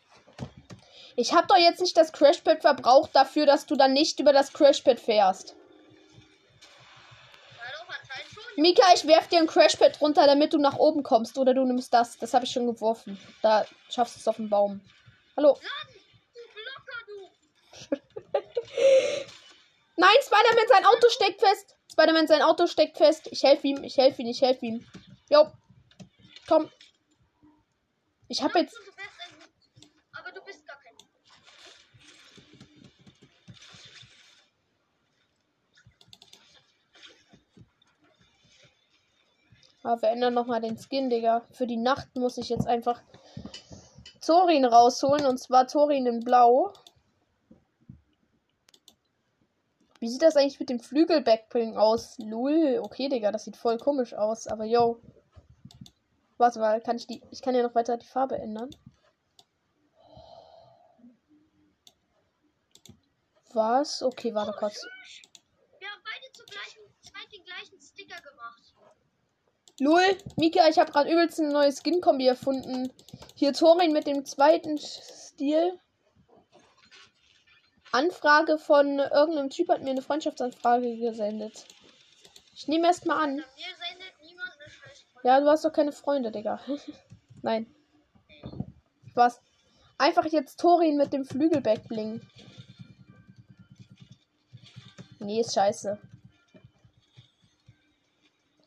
Ich 1.15 1.33
hab 1.33 1.47
doch 1.47 1.57
jetzt 1.57 1.81
nicht 1.81 1.97
das 1.97 2.13
Crashpad 2.13 2.63
verbraucht 2.63 3.11
dafür, 3.15 3.47
dass 3.47 3.67
du 3.67 3.77
dann 3.77 3.93
nicht 3.93 4.19
über 4.19 4.33
das 4.33 4.53
Crashpad 4.53 4.99
fährst. 4.99 5.55
Mika, 8.57 8.83
ich 8.93 9.07
werf 9.07 9.29
dir 9.29 9.39
ein 9.39 9.47
Crashpad 9.47 10.01
runter, 10.01 10.27
damit 10.27 10.53
du 10.53 10.59
nach 10.59 10.77
oben 10.77 11.05
kommst. 11.05 11.39
Oder 11.39 11.55
du 11.55 11.65
nimmst 11.65 11.95
das. 11.95 12.19
Das 12.19 12.35
habe 12.35 12.45
ich 12.45 12.51
schon 12.51 12.67
geworfen. 12.67 13.21
Da 13.41 13.65
schaffst 13.89 14.17
du 14.17 14.21
es 14.21 14.27
auf 14.27 14.37
dem 14.37 14.51
Baum. 14.51 14.81
Hallo. 15.37 15.55
Du. 15.55 16.00
Nein, 19.97 20.17
Spider-Man, 20.23 20.69
sein 20.69 20.85
Auto 20.87 21.09
steckt 21.11 21.41
fest. 21.41 21.77
Spider-Man, 21.93 22.27
sein 22.27 22.43
Auto 22.43 22.67
steckt 22.67 22.97
fest. 22.97 23.29
Ich 23.31 23.43
helfe 23.43 23.67
ihm, 23.67 23.85
ich 23.85 23.97
helfe 23.99 24.23
ihm, 24.23 24.29
ich 24.29 24.41
helfe 24.41 24.67
ihm. 24.67 24.87
Jo. 25.29 25.47
Komm. 26.49 26.71
Ich 28.29 28.43
habe 28.43 28.61
jetzt. 28.61 28.77
Aber 30.13 30.33
du 30.33 30.41
bist 30.43 30.67
gar 30.67 30.77
kein. 30.81 30.95
Ah, 39.83 39.97
wir 40.01 40.09
ändern 40.11 40.35
nochmal 40.35 40.61
den 40.61 40.79
Skin, 40.79 41.11
Digga. 41.11 41.47
Für 41.53 41.67
die 41.67 41.77
Nacht 41.77 42.15
muss 42.15 42.39
ich 42.39 42.49
jetzt 42.49 42.67
einfach 42.67 43.03
Thorin 44.25 44.65
rausholen. 44.65 45.27
Und 45.27 45.39
zwar 45.39 45.67
Thorin 45.67 46.07
in 46.07 46.21
Blau. 46.21 46.73
Wie 50.01 50.09
sieht 50.09 50.23
das 50.23 50.37
eigentlich 50.37 50.59
mit 50.59 50.71
dem 50.71 50.81
Flügel-Backbling 50.81 51.77
aus? 51.77 52.17
Lul. 52.19 52.81
Okay, 52.83 53.11
Digga, 53.11 53.31
das 53.33 53.45
sieht 53.45 53.57
voll 53.57 53.77
komisch 53.77 54.15
aus. 54.15 54.47
Aber 54.47 54.65
yo. 54.65 55.01
Warte 56.39 56.59
mal, 56.59 56.81
kann 56.81 56.97
ich 56.97 57.07
die. 57.07 57.23
Ich 57.31 57.43
kann 57.43 57.55
ja 57.55 57.63
noch 57.63 57.75
weiter 57.75 57.99
die 57.99 58.07
Farbe 58.07 58.39
ändern. 58.39 58.71
Was? 63.53 64.03
Okay, 64.03 64.35
warte 64.35 64.53
kurz. 64.53 64.87
Wir 65.79 65.89
haben 65.89 66.03
beide 66.03 66.33
zur 66.33 66.47
gleichen 66.47 66.81
Zeit 67.03 67.33
den 67.33 67.45
gleichen 67.45 67.79
Sticker 67.81 68.23
gemacht. 68.23 68.63
Lul, 69.81 70.19
Mika, 70.37 70.69
ich 70.69 70.79
habe 70.79 70.93
gerade 70.93 71.11
übelst 71.11 71.41
eine 71.41 71.53
neue 71.53 71.73
Skin-Kombi 71.73 72.27
erfunden. 72.27 72.91
Hier 73.35 73.53
Thorin 73.53 73.93
mit 73.93 74.07
dem 74.07 74.25
zweiten 74.25 74.79
Stil. 74.79 75.79
Anfrage 77.93 78.59
von 78.59 78.99
irgendeinem 78.99 79.51
Typ 79.51 79.69
hat 79.69 79.83
mir 79.83 79.91
eine 79.91 80.03
Freundschaftsanfrage 80.03 80.97
gesendet. 80.97 81.67
Ich 82.55 82.69
nehme 82.69 82.87
erst 82.87 83.07
mal 83.07 83.23
an. 83.23 83.43
Ja, 85.23 85.41
du 85.41 85.47
hast 85.49 85.65
doch 85.65 85.73
keine 85.73 85.93
Freunde, 85.93 86.31
Digga. 86.31 86.61
Nein. 87.43 87.67
Was? 89.15 89.41
Einfach 89.99 90.25
jetzt 90.27 90.61
Thorin 90.61 90.97
mit 90.97 91.13
dem 91.13 91.25
Flügelbackbling. 91.25 92.21
Nee, 95.19 95.41
ist 95.41 95.55
scheiße. 95.55 95.99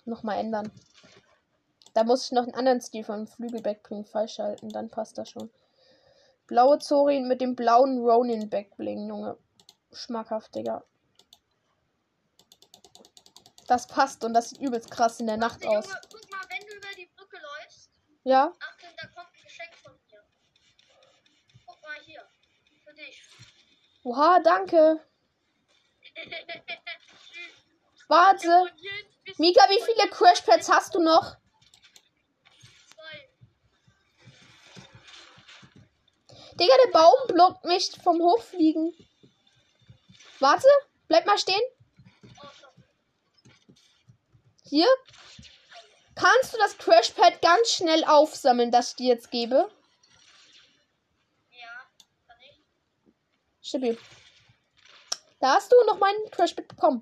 Nochmal 0.05 0.39
ändern. 0.39 0.71
Da 1.93 2.03
muss 2.03 2.25
ich 2.25 2.31
noch 2.31 2.43
einen 2.43 2.55
anderen 2.55 2.81
Stil 2.81 3.03
vom 3.03 3.25
Flügelbackbling 3.25 4.05
freischalten, 4.05 4.69
dann 4.69 4.89
passt 4.89 5.17
das 5.17 5.29
schon. 5.29 5.49
Blaue 6.47 6.79
Zorin 6.79 7.27
mit 7.27 7.41
dem 7.41 7.55
blauen 7.55 7.99
Ronin 7.99 8.49
Backbling, 8.49 9.07
Junge. 9.07 9.37
Schmackhaft, 9.91 10.53
Digga. 10.55 10.83
Das 13.67 13.87
passt 13.87 14.23
und 14.23 14.33
das 14.33 14.49
sieht 14.49 14.59
übelst 14.59 14.91
krass 14.91 15.19
in 15.19 15.27
der 15.27 15.37
Nacht 15.37 15.63
Junge, 15.63 15.77
aus. 15.79 15.85
guck 15.87 16.29
mal, 16.31 16.41
wenn 16.49 16.67
du 16.67 16.75
über 16.75 16.95
die 16.97 17.05
Brücke 17.15 17.37
läufst, 17.37 17.89
Ja? 18.23 18.45
Achtung, 18.59 18.89
da 18.97 19.07
kommt 19.07 19.27
ein 19.33 19.43
Geschenk 19.43 19.73
von 19.81 19.93
mir. 19.93 20.23
Guck 21.65 21.81
mal 21.81 21.95
hier. 22.05 22.23
Für 22.85 22.93
dich. 22.93 23.23
Oha, 24.03 24.39
danke. 24.41 24.99
Warte. 28.09 28.65
Mika, 29.37 29.63
wie 29.69 29.81
viele 29.81 30.09
Crashpads 30.09 30.69
hast 30.69 30.93
du 30.93 30.99
noch? 31.01 31.37
Digga, 36.59 36.73
der 36.85 36.91
Baum 36.91 37.27
blockt 37.27 37.65
mich 37.65 37.91
vom 38.03 38.21
Hochfliegen. 38.21 38.93
Warte, 40.39 40.67
bleib 41.07 41.25
mal 41.25 41.37
stehen. 41.37 41.61
Hier. 44.69 44.87
Kannst 46.15 46.53
du 46.53 46.57
das 46.57 46.77
Crashpad 46.77 47.41
ganz 47.41 47.71
schnell 47.71 48.03
aufsammeln, 48.03 48.71
das 48.71 48.91
ich 48.91 48.95
dir 48.97 49.07
jetzt 49.15 49.31
gebe? 49.31 49.69
Ja, 51.51 51.87
kann 52.27 52.37
ich. 52.41 52.61
Stabil. 53.67 53.97
Da 55.39 55.55
hast 55.55 55.71
du 55.71 55.75
noch 55.85 55.97
mein 55.97 56.15
Crashpad 56.31 56.67
bekommen. 56.67 57.01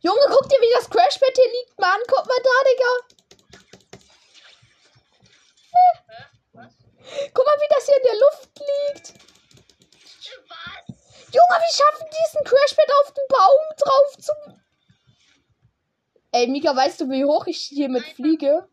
Junge, 0.00 0.20
guck 0.28 0.48
dir, 0.48 0.60
wie 0.60 0.74
das 0.74 0.90
Crashpad 0.90 1.34
hier 1.34 1.52
liegt, 1.52 1.78
Mann. 1.78 2.00
Guck 2.06 2.26
mal 2.26 2.42
da, 2.44 2.50
Digga. 2.70 2.92
Hä? 5.72 6.37
Guck 7.34 7.46
mal, 7.46 7.56
wie 7.58 7.74
das 7.74 7.86
hier 7.86 7.96
in 7.96 8.02
der 8.02 8.20
Luft 8.20 8.50
liegt. 8.58 9.14
Was? 10.48 10.96
Junge, 11.32 11.60
wie 11.60 11.74
schaffen 11.74 12.06
die 12.10 12.24
es, 12.26 12.36
ein 12.36 12.44
Crashpad 12.44 12.90
auf 13.02 13.12
den 13.12 13.28
Baum 13.28 13.76
drauf 13.76 14.16
zu. 14.18 14.32
Ey, 16.32 16.46
Mika, 16.46 16.74
weißt 16.76 17.00
du, 17.00 17.10
wie 17.10 17.24
hoch 17.24 17.46
ich 17.46 17.58
hiermit 17.58 18.04
Einfach 18.04 18.16
fliege? 18.16 18.68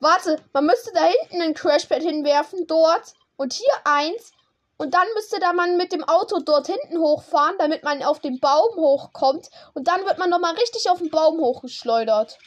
Warte, 0.00 0.42
man 0.52 0.66
müsste 0.66 0.92
da 0.92 1.04
hinten 1.04 1.42
ein 1.42 1.54
Crashpad 1.54 2.02
hinwerfen, 2.02 2.66
dort. 2.66 3.14
Und 3.36 3.52
hier 3.52 3.72
eins. 3.84 4.32
Und 4.76 4.94
dann 4.94 5.06
müsste 5.14 5.38
da 5.38 5.52
man 5.52 5.76
mit 5.76 5.92
dem 5.92 6.04
Auto 6.04 6.40
dort 6.40 6.66
hinten 6.66 6.98
hochfahren, 6.98 7.56
damit 7.58 7.84
man 7.84 8.02
auf 8.02 8.20
den 8.20 8.38
Baum 8.38 8.76
hochkommt. 8.76 9.48
Und 9.72 9.88
dann 9.88 10.04
wird 10.04 10.18
man 10.18 10.30
nochmal 10.30 10.54
richtig 10.54 10.90
auf 10.90 10.98
den 10.98 11.10
Baum 11.10 11.40
hochgeschleudert. 11.40 12.38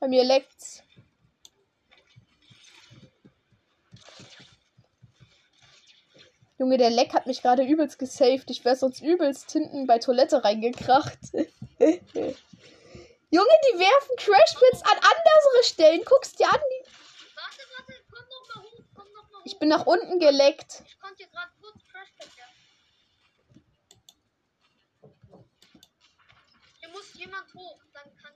Bei 0.00 0.08
mir 0.08 0.24
leckt's. 0.24 0.82
Junge, 6.58 6.76
der 6.76 6.90
Leck 6.90 7.14
hat 7.14 7.26
mich 7.26 7.42
gerade 7.42 7.62
übelst 7.64 7.98
gesaved. 7.98 8.50
Ich 8.50 8.64
wäre 8.64 8.74
sonst 8.74 9.00
übelst 9.00 9.50
hinten 9.52 9.86
bei 9.86 9.98
Toilette 9.98 10.42
reingekracht. 10.42 11.18
Junge, 11.32 12.02
die 13.30 13.78
werfen 13.78 14.16
Crashpits 14.16 14.82
an 14.82 14.96
andere 14.96 15.62
Stellen. 15.62 16.02
Guck's 16.04 16.32
dir 16.32 16.46
an. 16.46 16.58
Warte, 16.58 17.62
warte, 17.76 17.92
komm 18.10 18.24
noch 18.28 18.48
mal 18.54 18.62
hoch, 18.62 18.84
komm 18.94 19.12
noch 19.12 19.30
mal 19.30 19.38
hoch. 19.38 19.46
Ich 19.46 19.58
bin 19.58 19.68
nach 19.68 19.86
unten 19.86 20.18
geleckt. 20.18 20.82
Ich 20.84 20.98
konnte 20.98 21.28
gerade 21.28 21.52
kurz 21.60 21.76
Crashpad 21.92 22.36
werfen. 22.36 23.62
Hier 26.80 26.88
muss 26.88 27.14
jemand 27.14 27.54
hoch, 27.54 27.80
dann 27.92 28.16
kann. 28.16 28.27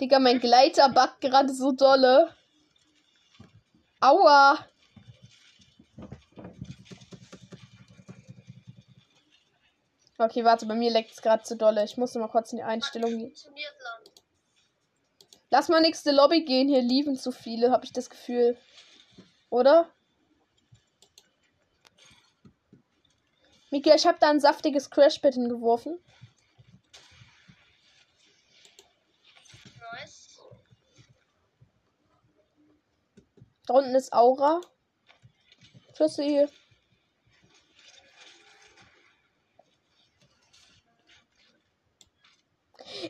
Digga, 0.00 0.18
mein 0.18 0.40
Gleiter 0.40 0.88
backt 0.88 1.20
gerade 1.20 1.52
so 1.52 1.72
dolle. 1.72 2.34
Aua. 4.00 4.66
Okay, 10.16 10.44
warte, 10.44 10.66
bei 10.66 10.74
mir 10.74 10.90
leckt 10.90 11.12
es 11.12 11.22
gerade 11.22 11.42
zu 11.42 11.56
dolle. 11.56 11.84
Ich 11.84 11.96
muss 11.96 12.14
mal 12.14 12.28
kurz 12.28 12.52
in 12.52 12.58
die 12.58 12.62
Einstellung 12.62 13.18
gehen. 13.18 13.34
Lass 15.50 15.68
mal 15.68 15.80
nächste 15.80 16.12
Lobby 16.12 16.44
gehen. 16.44 16.68
Hier 16.68 16.82
lieben 16.82 17.16
zu 17.16 17.32
viele, 17.32 17.70
habe 17.70 17.84
ich 17.84 17.92
das 17.92 18.08
Gefühl. 18.08 18.56
Oder? 19.50 19.90
Mika, 23.70 23.94
ich 23.94 24.06
habe 24.06 24.18
da 24.20 24.30
ein 24.30 24.40
saftiges 24.40 24.90
Crashpad 24.90 25.34
hingeworfen. 25.34 25.98
Da 33.66 33.74
unten 33.74 33.94
ist 33.94 34.12
Aura. 34.12 34.60
Tschüssi. 35.94 36.46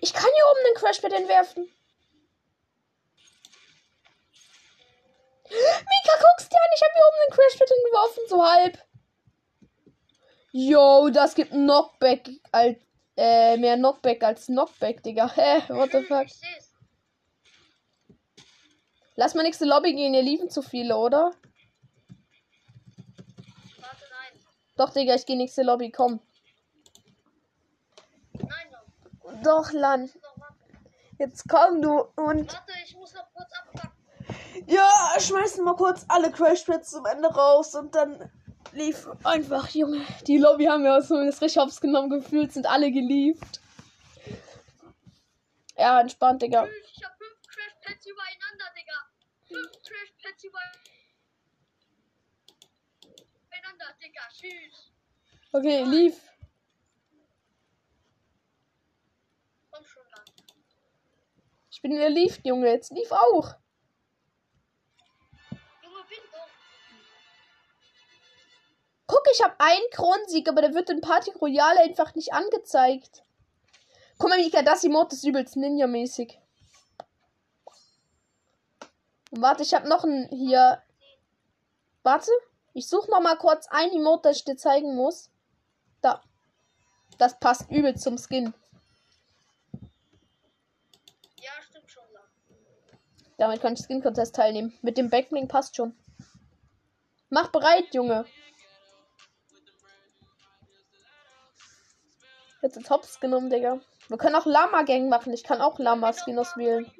Ich 0.01 0.13
kann 0.13 0.31
hier 0.35 0.45
oben 0.51 0.67
einen 0.67 0.75
Crashpad 0.77 1.13
entwerfen. 1.13 1.69
Mika, 5.51 6.15
guck's 6.21 6.49
dir 6.49 6.59
an. 6.59 6.71
Ich 6.75 6.83
habe 6.83 6.95
hier 6.95 7.07
oben 7.09 7.21
einen 7.23 7.35
Crashpad 7.37 7.69
hingeworfen, 7.69 8.23
so 8.29 8.45
halb. 8.45 8.79
Yo, 10.53 11.11
das 11.11 11.35
gibt 11.35 11.51
Knockback 11.53 12.29
als 12.53 12.77
äh, 13.17 13.57
mehr 13.57 13.77
Knockback 13.77 14.23
als 14.23 14.47
Knockback, 14.47 15.03
Digga. 15.03 15.31
Hä, 15.35 15.63
what 15.69 15.93
the 15.93 16.03
fuck? 16.03 16.27
Lass 19.21 19.35
mal 19.35 19.43
nächste 19.43 19.67
Lobby 19.67 19.93
gehen, 19.93 20.15
ihr 20.15 20.23
liefen 20.23 20.49
zu 20.49 20.63
viele, 20.63 20.97
oder? 20.97 21.33
Warte, 23.77 24.05
nein. 24.09 24.41
Doch, 24.79 24.89
Digga, 24.95 25.15
ich 25.15 25.27
gehe 25.27 25.37
nächste 25.37 25.63
Lobby, 25.63 25.91
komm. 25.91 26.21
Nein, 28.33 28.49
noch. 28.73 29.43
Doch, 29.43 29.73
Lan. 29.73 30.11
Jetzt 31.19 31.47
komm 31.51 31.83
du 31.83 32.01
und. 32.17 32.51
Warte, 32.51 32.73
ich 32.83 32.97
muss 32.97 33.13
noch 33.13 33.31
kurz 33.35 33.51
abpacken. 33.53 33.91
Ja, 34.67 34.91
schmeißen 35.19 35.65
mal 35.65 35.77
kurz 35.77 36.07
alle 36.09 36.33
Crashpads 36.33 36.89
zum 36.89 37.05
Ende 37.05 37.29
raus 37.29 37.75
und 37.75 37.95
dann 37.95 38.31
lief 38.73 39.07
einfach, 39.25 39.69
Junge. 39.69 40.01
Die 40.29 40.39
Lobby 40.39 40.65
haben 40.65 40.83
wir 40.83 41.03
so 41.03 41.23
das 41.23 41.43
richtig 41.43 41.61
hops 41.61 41.83
genommen 41.83 42.09
gefühlt, 42.09 42.55
sind 42.55 42.65
alle 42.67 42.91
geliebt. 42.91 43.61
Ja, 45.77 46.01
entspannt, 46.01 46.41
Digga. 46.41 46.65
Ich 46.65 47.05
hab 47.05 47.15
fünf 47.19 47.37
Crashpads 47.47 48.07
übereinander, 48.07 48.39
Digga. 48.39 48.50
Fünf 49.51 49.73
Crashpads 49.83 50.45
übereinander, 50.45 50.79
Digga. 54.01 54.23
Tschüss. 54.33 54.93
Okay, 55.53 55.83
lief. 55.83 56.23
Komm 59.73 59.85
schon 59.85 60.05
dann. 60.15 60.25
Ich 61.69 61.83
bin 61.83 61.91
in 61.91 61.99
der 61.99 62.11
Lief, 62.11 62.39
Junge. 62.45 62.69
Jetzt 62.69 62.93
lief 62.93 63.11
auch. 63.11 63.57
Guck, 69.09 69.27
ich 69.33 69.43
habe 69.43 69.57
einen 69.59 69.91
Kronensieg, 69.91 70.49
aber 70.49 70.61
der 70.61 70.75
wird 70.75 70.91
in 70.91 71.01
Party 71.01 71.33
Royale 71.33 71.81
einfach 71.81 72.15
nicht 72.15 72.33
angezeigt. 72.33 73.25
Guck 74.17 74.31
mal, 74.31 74.39
Mika, 74.39 74.63
das 74.63 74.85
Emote 74.85 75.17
ist 75.17 75.25
übelst 75.25 75.57
Ninja-mäßig. 75.57 76.39
Warte, 79.31 79.63
ich 79.63 79.75
habe 79.75 79.89
noch 79.89 80.05
ein 80.05 80.29
hier. 80.31 80.83
Warte, 82.03 82.31
ich 82.73 82.89
suche 82.89 83.11
noch 83.11 83.21
mal 83.21 83.37
kurz 83.37 83.67
ein 83.69 83.91
Emote, 83.91 84.29
das 84.29 84.39
ich 84.39 84.45
dir 84.45 84.57
zeigen 84.57 84.97
muss. 84.97 85.31
Da. 86.01 86.23
Das 87.19 87.39
passt 87.39 87.71
übel 87.71 87.97
zum 87.97 88.17
Skin. 88.17 88.55
Ja, 91.41 91.51
stimmt 91.69 91.91
schon. 91.91 92.03
Damit 93.37 93.61
kann 93.61 93.75
ich 93.75 93.81
Skin 93.81 94.03
Contest 94.03 94.35
teilnehmen. 94.35 94.77
Mit 94.83 94.97
dem 94.97 95.11
Backbling 95.11 95.49
passt 95.49 95.77
schon. 95.77 95.95
Mach 97.29 97.49
bereit, 97.49 97.95
Junge. 97.95 98.27
Jetzt 102.63 102.77
ins 102.77 102.91
Hops 102.91 103.21
genommen, 103.21 103.49
Digga. 103.49 103.81
Wir 104.09 104.19
können 104.19 104.35
auch 104.35 104.47
Lama 104.47 104.83
Gang 104.83 105.09
machen. 105.09 105.33
Ich 105.33 105.45
kann 105.45 105.61
auch 105.61 105.79
Lama 105.79 106.13
Skin 106.13 106.39
auswählen. 106.39 106.91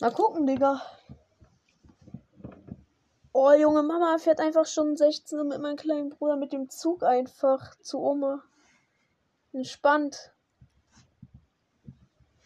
Mal 0.00 0.12
gucken, 0.12 0.46
Digga. 0.46 0.80
Oh, 3.34 3.52
Junge, 3.52 3.82
Mama 3.82 4.16
fährt 4.18 4.40
einfach 4.40 4.64
schon 4.64 4.96
16 4.96 5.46
mit 5.46 5.60
meinem 5.60 5.76
kleinen 5.76 6.08
Bruder 6.08 6.36
mit 6.36 6.52
dem 6.54 6.70
Zug 6.70 7.02
einfach 7.02 7.74
zu 7.80 7.98
Oma. 8.00 8.42
Entspannt. 9.52 10.32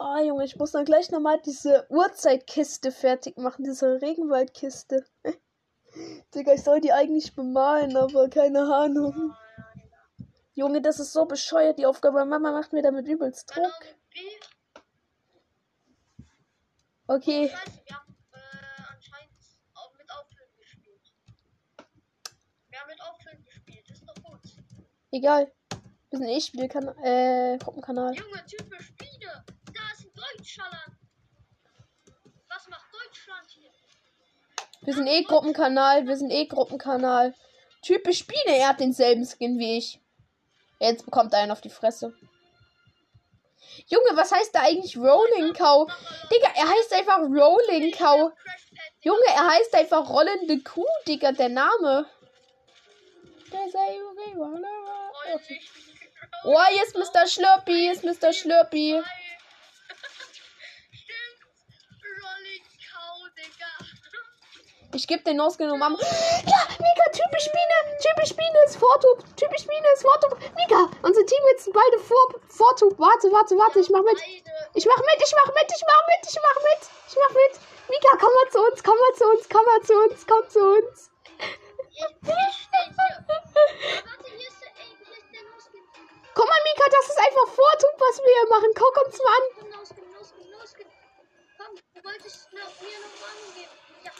Oh, 0.00 0.18
Junge, 0.18 0.44
ich 0.44 0.56
muss 0.56 0.72
dann 0.72 0.84
gleich 0.84 1.12
nochmal 1.12 1.40
diese 1.40 1.86
Uhrzeitkiste 1.90 2.90
fertig 2.90 3.38
machen, 3.38 3.62
diese 3.62 4.02
Regenwaldkiste. 4.02 5.06
Digga, 6.34 6.54
ich 6.54 6.64
soll 6.64 6.80
die 6.80 6.92
eigentlich 6.92 7.36
bemalen, 7.36 7.96
aber 7.96 8.28
keine 8.28 8.62
Ahnung. 8.62 9.32
Junge, 10.54 10.82
das 10.82 10.98
ist 10.98 11.12
so 11.12 11.24
bescheuert, 11.24 11.78
die 11.78 11.86
Aufgabe. 11.86 12.24
Mama 12.24 12.50
macht 12.50 12.72
mir 12.72 12.82
damit 12.82 13.06
übelst 13.06 13.54
Druck. 13.54 13.72
Okay, 17.06 17.50
Scheiße, 17.50 17.80
wir 17.84 17.96
haben 17.96 18.16
äh, 18.32 18.82
anscheinend 18.90 19.36
auch 19.74 19.92
mit 19.98 20.10
Auffüllen 20.10 20.56
gespielt. 20.56 21.12
Wir 22.70 22.80
haben 22.80 22.88
mit 22.88 23.00
Auffüllen 23.02 23.44
gespielt, 23.44 23.90
ist 23.90 24.04
doch 24.08 24.14
gut. 24.22 24.40
egal. 25.12 25.52
Wir 26.08 26.18
sind 26.18 26.28
eh 26.28 26.40
Spielkanal, 26.40 26.96
äh, 27.04 27.58
Gruppenkanal. 27.58 28.14
Junge, 28.14 28.42
typisch 28.46 28.86
Spiele. 28.86 29.44
Da 29.66 29.80
ist 29.92 30.06
ein 30.06 30.12
Deutschland. 30.14 30.96
Was 32.48 32.68
macht 32.68 32.86
Deutschland 32.90 33.50
hier? 33.50 33.70
Wir 34.80 34.94
sind 34.94 35.06
eh 35.06 35.24
Gruppenkanal, 35.24 36.06
wir 36.06 36.16
sind 36.16 36.30
eh 36.30 36.46
Gruppenkanal. 36.46 37.34
Typisch 37.82 38.20
Spiele, 38.20 38.56
er 38.56 38.68
hat 38.68 38.80
denselben 38.80 39.26
Skin 39.26 39.58
wie 39.58 39.76
ich. 39.76 40.00
Jetzt 40.80 41.04
bekommt 41.04 41.34
er 41.34 41.40
einen 41.40 41.52
auf 41.52 41.60
die 41.60 41.68
Fresse. 41.68 42.14
Junge, 43.86 44.16
was 44.16 44.32
heißt 44.32 44.54
da 44.54 44.60
eigentlich 44.60 44.96
Rolling 44.96 45.52
Cow? 45.54 45.90
Digga, 46.30 46.48
er 46.54 46.68
heißt 46.68 46.92
einfach 46.92 47.18
Rolling 47.18 47.92
Cow. 47.92 48.32
Junge, 49.00 49.26
er 49.34 49.46
heißt 49.46 49.74
einfach 49.74 50.08
rollende 50.08 50.58
Kuh, 50.62 50.86
Digga, 51.06 51.32
der 51.32 51.48
Name. 51.48 52.06
Oh, 56.44 56.60
hier 56.70 56.82
ist 56.82 56.96
Mr. 56.96 57.26
Schlurpy, 57.26 57.72
hier 57.72 57.92
ist 57.92 58.04
Mr. 58.04 58.32
Schlurpy. 58.32 59.02
Ich 64.94 65.08
geb 65.08 65.24
den 65.24 65.40
ausgenommen. 65.40 65.80
Mama. 65.80 65.98
Ja, 65.98 66.60
Mika, 66.78 67.06
typisch 67.10 67.50
Biene. 67.50 67.98
Typisch 67.98 68.36
Biene 68.36 68.58
ist 68.64 68.76
Vortub. 68.76 69.24
Typisch 69.36 69.66
Biene 69.66 69.86
ist 69.94 70.02
Vortub. 70.02 70.38
Mika, 70.54 70.88
unsere 71.02 71.26
Teammates 71.26 71.64
sind 71.64 71.74
beide 71.74 71.98
vor, 71.98 72.22
Vortub. 72.48 72.96
Warte, 72.98 73.26
warte, 73.32 73.58
warte. 73.58 73.80
Ich 73.80 73.90
mach 73.90 74.02
mit. 74.02 74.22
Ich 74.74 74.86
mach 74.86 74.96
mit, 74.96 75.18
ich 75.18 75.34
mach 75.34 75.50
mit, 75.50 75.66
ich 75.66 75.82
mach 75.82 76.06
mit, 76.06 76.22
ich 76.30 76.38
mach 76.38 76.58
mit. 76.62 76.82
Ich 77.10 77.16
mach 77.18 77.34
mit. 77.34 77.58
Mika, 77.90 78.16
komm 78.22 78.30
mal 78.30 78.48
zu 78.50 78.62
uns, 78.62 78.82
komm 78.82 78.94
mal 78.94 79.14
zu 79.18 79.24
uns, 79.34 79.48
komm 79.50 79.64
mal 79.66 79.82
zu 79.82 79.94
uns, 79.98 80.26
komm 80.26 80.48
zu 80.48 80.62
uns. 80.62 81.10
Noskin. 85.54 85.82
Guck 86.34 86.46
mal, 86.46 86.62
Mika, 86.70 86.86
das 86.90 87.06
ist 87.10 87.18
einfach 87.18 87.48
Vortub, 87.50 87.94
was 87.98 88.18
wir 88.22 88.30
hier 88.30 88.46
machen. 88.46 88.70
Guck 88.78 88.94
uns 89.06 89.18
mal 89.18 89.34
an. 89.34 89.42
Komm, 89.58 89.70
Noskin, 89.74 90.06
Noskin, 90.14 90.50
Noskin. 90.54 90.86
Du 91.94 92.00
wolltest 92.04 92.52
mir 92.54 92.62
noch 92.62 93.14
Warnung 93.22 93.50
geben. 93.58 93.74
Ja, 94.06 94.12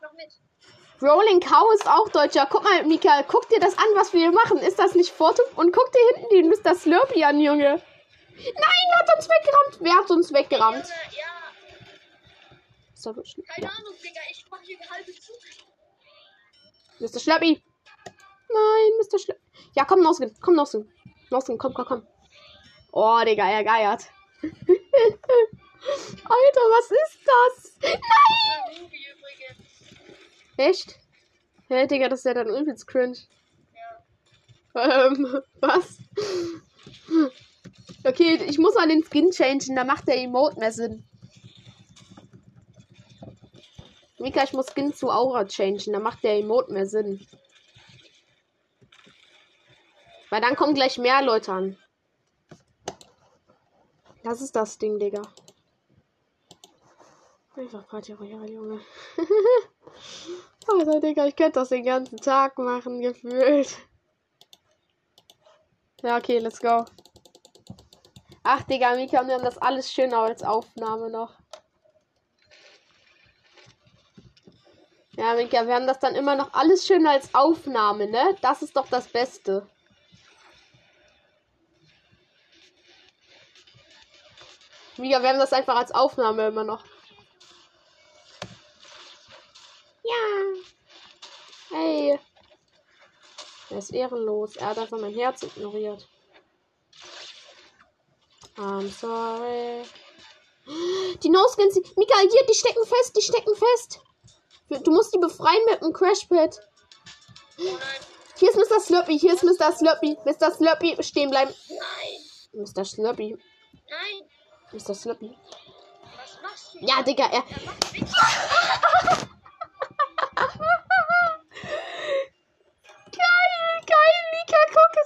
mach 0.00 0.12
mit. 0.12 0.32
Rolling 1.02 1.40
Cow 1.40 1.72
ist 1.74 1.86
auch 1.88 2.08
Deutscher. 2.10 2.46
Guck 2.50 2.62
mal, 2.62 2.84
Mika, 2.84 3.22
guck 3.22 3.48
dir 3.48 3.58
das 3.60 3.76
an, 3.78 3.86
was 3.94 4.12
wir 4.12 4.20
hier 4.20 4.32
machen. 4.32 4.58
Ist 4.58 4.78
das 4.78 4.94
nicht 4.94 5.10
Vortub? 5.10 5.46
Und 5.56 5.72
guck 5.72 5.90
dir 5.92 5.98
hinten 6.14 6.28
den 6.34 6.48
Mr. 6.50 6.74
Slurpy 6.74 7.24
an, 7.24 7.40
Junge. 7.40 7.80
Nein, 8.36 8.86
er 8.92 8.98
hat 8.98 9.08
uns 9.16 9.26
weggerammt. 9.28 9.78
Wer 9.80 9.94
hat 9.96 10.10
uns 10.10 10.30
weggerammt? 10.32 10.84
Junge, 10.84 11.16
ja, 11.18 11.26
Ist 12.94 13.06
doch 13.06 13.14
schlimm. 13.24 13.46
keine 13.46 13.66
Ja. 13.66 13.72
Ahnung, 13.78 13.94
Digga. 14.02 14.20
Ich 14.30 14.44
mach 14.50 14.60
hier 14.60 14.78
halbe 14.90 15.12
Zug. 15.12 15.36
Mr. 16.98 17.18
Schlappi. 17.18 17.62
Nein, 18.52 18.92
Mr. 19.00 19.18
Schlappi. 19.18 19.40
Ja, 19.74 19.84
komm, 19.86 20.00
Noskin. 20.02 20.36
Komm, 20.40 20.54
Noskin. 20.54 20.92
Noskin, 21.30 21.56
komm, 21.58 21.72
komm, 21.72 21.86
komm. 21.86 22.06
Oh, 22.92 23.22
Digga, 23.24 23.48
er 23.48 23.64
geiert. 23.64 24.04
Alter, 24.42 24.58
was 26.70 26.90
ist 26.90 27.20
das? 27.24 27.72
Nein! 27.82 28.90
Echt? 30.60 30.98
Hä, 31.68 31.86
Digga, 31.86 32.10
das 32.10 32.20
ist 32.20 32.24
ja 32.26 32.34
dann 32.34 32.54
übelst 32.54 32.86
cringe. 32.86 33.16
Ja. 34.74 35.06
Ähm, 35.06 35.40
was? 35.60 35.96
Okay, 38.04 38.38
ich 38.46 38.58
muss 38.58 38.74
mal 38.74 38.86
den 38.86 39.02
Skin 39.02 39.30
changen, 39.30 39.74
da 39.74 39.84
macht 39.84 40.06
der 40.06 40.18
Emote 40.18 40.58
mehr 40.58 40.70
Sinn. 40.70 41.02
Mika, 44.18 44.44
ich 44.44 44.52
muss 44.52 44.66
Skin 44.74 44.92
zu 44.92 45.08
Aura 45.08 45.46
changen, 45.46 45.94
da 45.94 45.98
macht 45.98 46.22
der 46.24 46.36
Emote 46.36 46.74
mehr 46.74 46.86
Sinn. 46.86 47.26
Weil 50.28 50.42
dann 50.42 50.56
kommen 50.56 50.74
gleich 50.74 50.98
mehr 50.98 51.22
Leute 51.22 51.52
an. 51.54 51.78
Das 54.22 54.42
ist 54.42 54.54
das 54.54 54.76
Ding, 54.76 54.98
Digga. 54.98 55.22
Einfach 57.56 57.86
Party 57.88 58.12
Royale, 58.12 58.52
Junge. 58.52 58.80
Alter, 60.68 61.00
Digga, 61.00 61.26
ich 61.26 61.34
könnte 61.34 61.58
das 61.58 61.70
den 61.70 61.84
ganzen 61.84 62.18
Tag 62.18 62.56
machen, 62.58 63.00
gefühlt. 63.00 63.76
Ja, 66.02 66.16
okay, 66.16 66.38
let's 66.38 66.60
go. 66.60 66.84
Ach, 68.44 68.62
Digga, 68.62 68.94
Mika, 68.94 69.26
wir 69.26 69.34
haben 69.34 69.44
das 69.44 69.58
alles 69.58 69.92
schön 69.92 70.14
als 70.14 70.42
Aufnahme 70.42 71.10
noch. 71.10 71.34
Ja, 75.16 75.34
Mika, 75.34 75.66
wir 75.66 75.74
haben 75.74 75.86
das 75.88 75.98
dann 75.98 76.14
immer 76.14 76.36
noch 76.36 76.52
alles 76.54 76.86
schön 76.86 77.06
als 77.06 77.34
Aufnahme, 77.34 78.06
ne? 78.06 78.36
Das 78.40 78.62
ist 78.62 78.76
doch 78.76 78.88
das 78.88 79.08
Beste. 79.08 79.68
Mika, 84.96 85.20
wir 85.20 85.28
haben 85.28 85.38
das 85.38 85.52
einfach 85.52 85.76
als 85.76 85.92
Aufnahme 85.92 86.46
immer 86.46 86.64
noch. 86.64 86.84
Ja. 90.10 91.76
Hey. 91.76 92.18
Er 93.70 93.78
ist 93.78 93.92
ehrenlos. 93.92 94.56
Er 94.56 94.68
hat 94.68 94.78
einfach 94.78 94.98
mein 94.98 95.14
Herz 95.14 95.42
ignoriert. 95.42 96.08
I'm 98.56 98.90
sorry. 98.90 99.84
Die 101.22 101.30
No-Skins. 101.30 101.76
Mika, 101.96 102.14
hier, 102.20 102.46
die 102.48 102.54
stecken 102.54 102.84
fest, 102.84 103.16
die 103.16 103.22
stecken 103.22 103.54
fest. 103.54 104.00
Du 104.84 104.90
musst 104.92 105.14
die 105.14 105.18
befreien 105.18 105.62
mit 105.70 105.82
dem 105.82 105.92
Crashpad. 105.92 106.60
Hier 108.36 108.50
ist 108.50 108.56
Mr. 108.56 108.80
Slurpy, 108.80 109.18
hier 109.18 109.34
ist 109.34 109.42
Mr. 109.44 109.72
Slurpy. 109.72 110.16
Mr. 110.24 110.50
Slurpy, 110.50 110.96
stehen 111.02 111.30
bleiben. 111.30 111.52
Nein. 111.68 112.64
Mr. 112.64 112.84
Slurpy, 112.84 113.36
Nein. 113.88 114.28
Mr. 114.72 114.94
Slurpy. 114.94 115.36
Was 116.16 116.42
machst 116.42 116.74
du? 116.74 116.86
Ja, 116.86 117.02
Digga, 117.02 117.26
er. 117.26 117.44
Er 117.44 119.28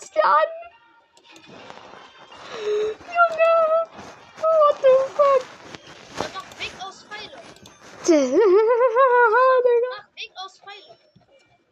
guck 0.05 0.11
es 0.11 0.11
dir 0.11 0.25
an. 0.25 0.49
Junge. 3.15 3.53
What 4.37 4.77
the 4.83 4.95
fuck? 5.15 5.43
Macht 6.35 6.59
Weg 6.61 6.73
aus 6.81 7.05
Pfeile. 7.05 7.37
Macht 9.91 10.11
Weg 10.17 10.33
aus 10.45 10.59
Pfeile. 10.59 10.93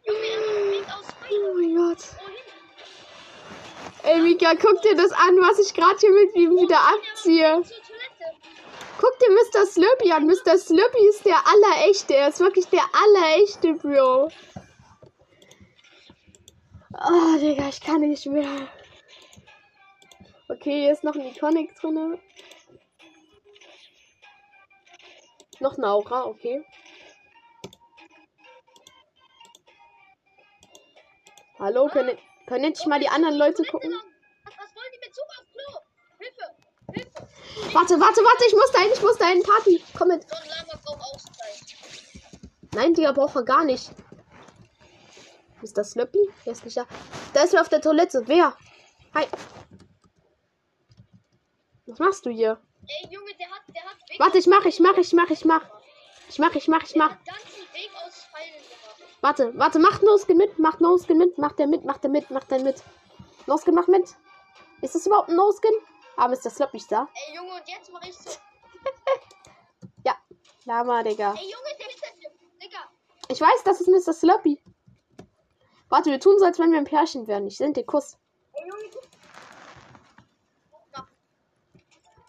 Junge, 0.05 0.31
macht 0.47 0.71
Weg 0.71 0.87
aus 0.97 1.07
Oh 1.31 1.53
mein 1.55 1.75
Gott. 1.75 2.03
Ey, 4.03 4.19
Mika, 4.21 4.53
guck 4.55 4.81
dir 4.81 4.95
das 4.95 5.11
an, 5.11 5.37
was 5.37 5.59
ich 5.59 5.73
gerade 5.73 5.97
hier 5.97 6.11
mit 6.11 6.35
ihm 6.35 6.51
wieder 6.57 6.79
abziehe. 6.79 7.63
Guck 8.99 9.19
dir 9.19 9.31
Mr. 9.31 9.65
Slurpy 9.65 10.11
an. 10.11 10.25
Mr. 10.27 10.57
Slurpy 10.57 11.07
ist 11.07 11.25
der 11.25 11.37
allerechte. 11.47 12.15
Er 12.15 12.29
ist 12.29 12.39
wirklich 12.39 12.67
der 12.67 12.83
allerechte, 12.93 13.73
Bro. 13.73 14.29
Oh, 17.05 17.37
Digga, 17.37 17.67
ich 17.67 17.81
kann 17.81 17.99
nicht 17.99 18.25
mehr. 18.27 18.69
Okay, 20.47 20.83
hier 20.83 20.91
ist 20.93 21.03
noch 21.03 21.15
ein 21.15 21.25
Iconic 21.25 21.75
drin. 21.75 22.17
Noch 25.59 25.77
eine 25.77 25.89
Aura, 25.89 26.25
okay. 26.25 26.63
Hallo, 31.59 31.87
können, 31.87 32.17
können 32.47 32.63
jetzt 32.65 32.87
mal 32.87 32.99
die 32.99 33.09
anderen 33.09 33.35
Leute 33.35 33.63
gucken? 33.63 33.91
Was, 34.43 34.53
was 34.57 34.75
wollen 34.75 34.91
die 34.93 34.99
mit 35.05 35.13
Zug 35.13 35.25
auf 35.39 35.45
Klo? 35.51 35.79
Hilfe! 36.19 36.55
Hilfe! 36.93 37.73
Warte, 37.73 37.99
warte, 37.99 38.21
warte, 38.21 38.45
ich 38.47 38.53
muss 38.53 38.71
dahin, 38.71 38.91
ich 38.93 39.01
muss 39.01 39.17
dahin, 39.17 39.43
Party. 39.43 39.83
Komm 39.97 40.07
mit. 40.07 40.25
Nein, 42.73 42.93
Digga, 42.93 43.11
braucht 43.11 43.35
er 43.35 43.43
gar 43.43 43.65
nicht. 43.65 43.91
Ist 45.63 45.77
das 45.77 45.91
Slurpy? 45.91 46.19
Der 46.45 46.51
ist 46.51 46.65
nicht 46.65 46.75
da. 46.75 46.85
Da 47.33 47.43
ist 47.43 47.53
er 47.53 47.61
auf 47.61 47.69
der 47.69 47.81
Toilette. 47.81 48.21
Wer? 48.27 48.55
Hi. 49.15 49.25
Was 51.85 51.99
machst 51.99 52.25
du 52.25 52.29
hier? 52.29 52.61
Ey, 52.85 53.09
Junge, 53.09 53.31
der 53.39 53.49
hat, 53.49 53.61
der 53.73 53.83
hat 53.83 53.97
Warte, 54.19 54.37
ich 54.39 54.47
mach, 54.47 54.65
ich 54.65 54.79
mach, 54.81 54.97
ich 54.97 55.13
mach, 55.13 55.29
ich 55.29 55.45
mach. 55.45 55.61
Ich 56.27 56.39
mach, 56.39 56.53
ich 56.55 56.67
mach, 56.67 56.83
ich 56.83 56.93
Der 56.93 57.03
mach. 57.03 57.17
Warte, 59.21 59.57
warte, 59.57 59.79
macht 59.79 60.03
No-Skin 60.03 60.35
mit, 60.35 60.59
macht 60.59 60.81
No-Skin 60.81 61.17
mit, 61.17 61.37
macht 61.37 61.59
der 61.59 61.67
mit, 61.67 61.85
macht 61.85 62.03
der 62.03 62.09
mit, 62.09 62.29
macht 62.29 62.51
der 62.51 62.59
mit. 62.59 62.83
No-Skin 63.47 63.73
macht 63.73 63.87
mit. 63.87 64.09
Ist 64.81 64.95
das 64.95 65.05
überhaupt 65.05 65.29
ein 65.29 65.37
No-Skin? 65.37 65.73
Ah, 66.17 66.27
Mr. 66.27 66.49
Slurpy 66.49 66.77
ist 66.77 66.91
da. 66.91 67.07
Ey, 67.13 67.35
Junge, 67.37 67.53
und 67.53 67.67
jetzt 67.69 67.89
mach 67.91 68.03
ich 68.03 68.17
so. 68.17 68.31
Ja. 70.05 70.17
Lama, 70.65 71.03
Digga. 71.03 71.33
Ey, 71.33 71.43
Junge, 71.43 71.77
der 71.79 71.89
ist 71.89 72.01
das. 72.01 72.31
Digga. 72.61 72.79
Ich 73.29 73.39
weiß, 73.39 73.63
das 73.63 73.79
ist 73.79 73.87
Mr. 73.87 74.13
Slurpy. 74.13 74.61
Warte, 75.93 76.09
wir 76.09 76.19
tun 76.19 76.39
so, 76.39 76.45
als 76.45 76.57
wenn 76.57 76.71
wir 76.71 76.79
ein 76.79 76.85
Pärchen 76.85 77.27
wären. 77.27 77.45
Ich 77.45 77.57
sende 77.57 77.81
dir 77.81 77.85
Kuss. 77.85 78.17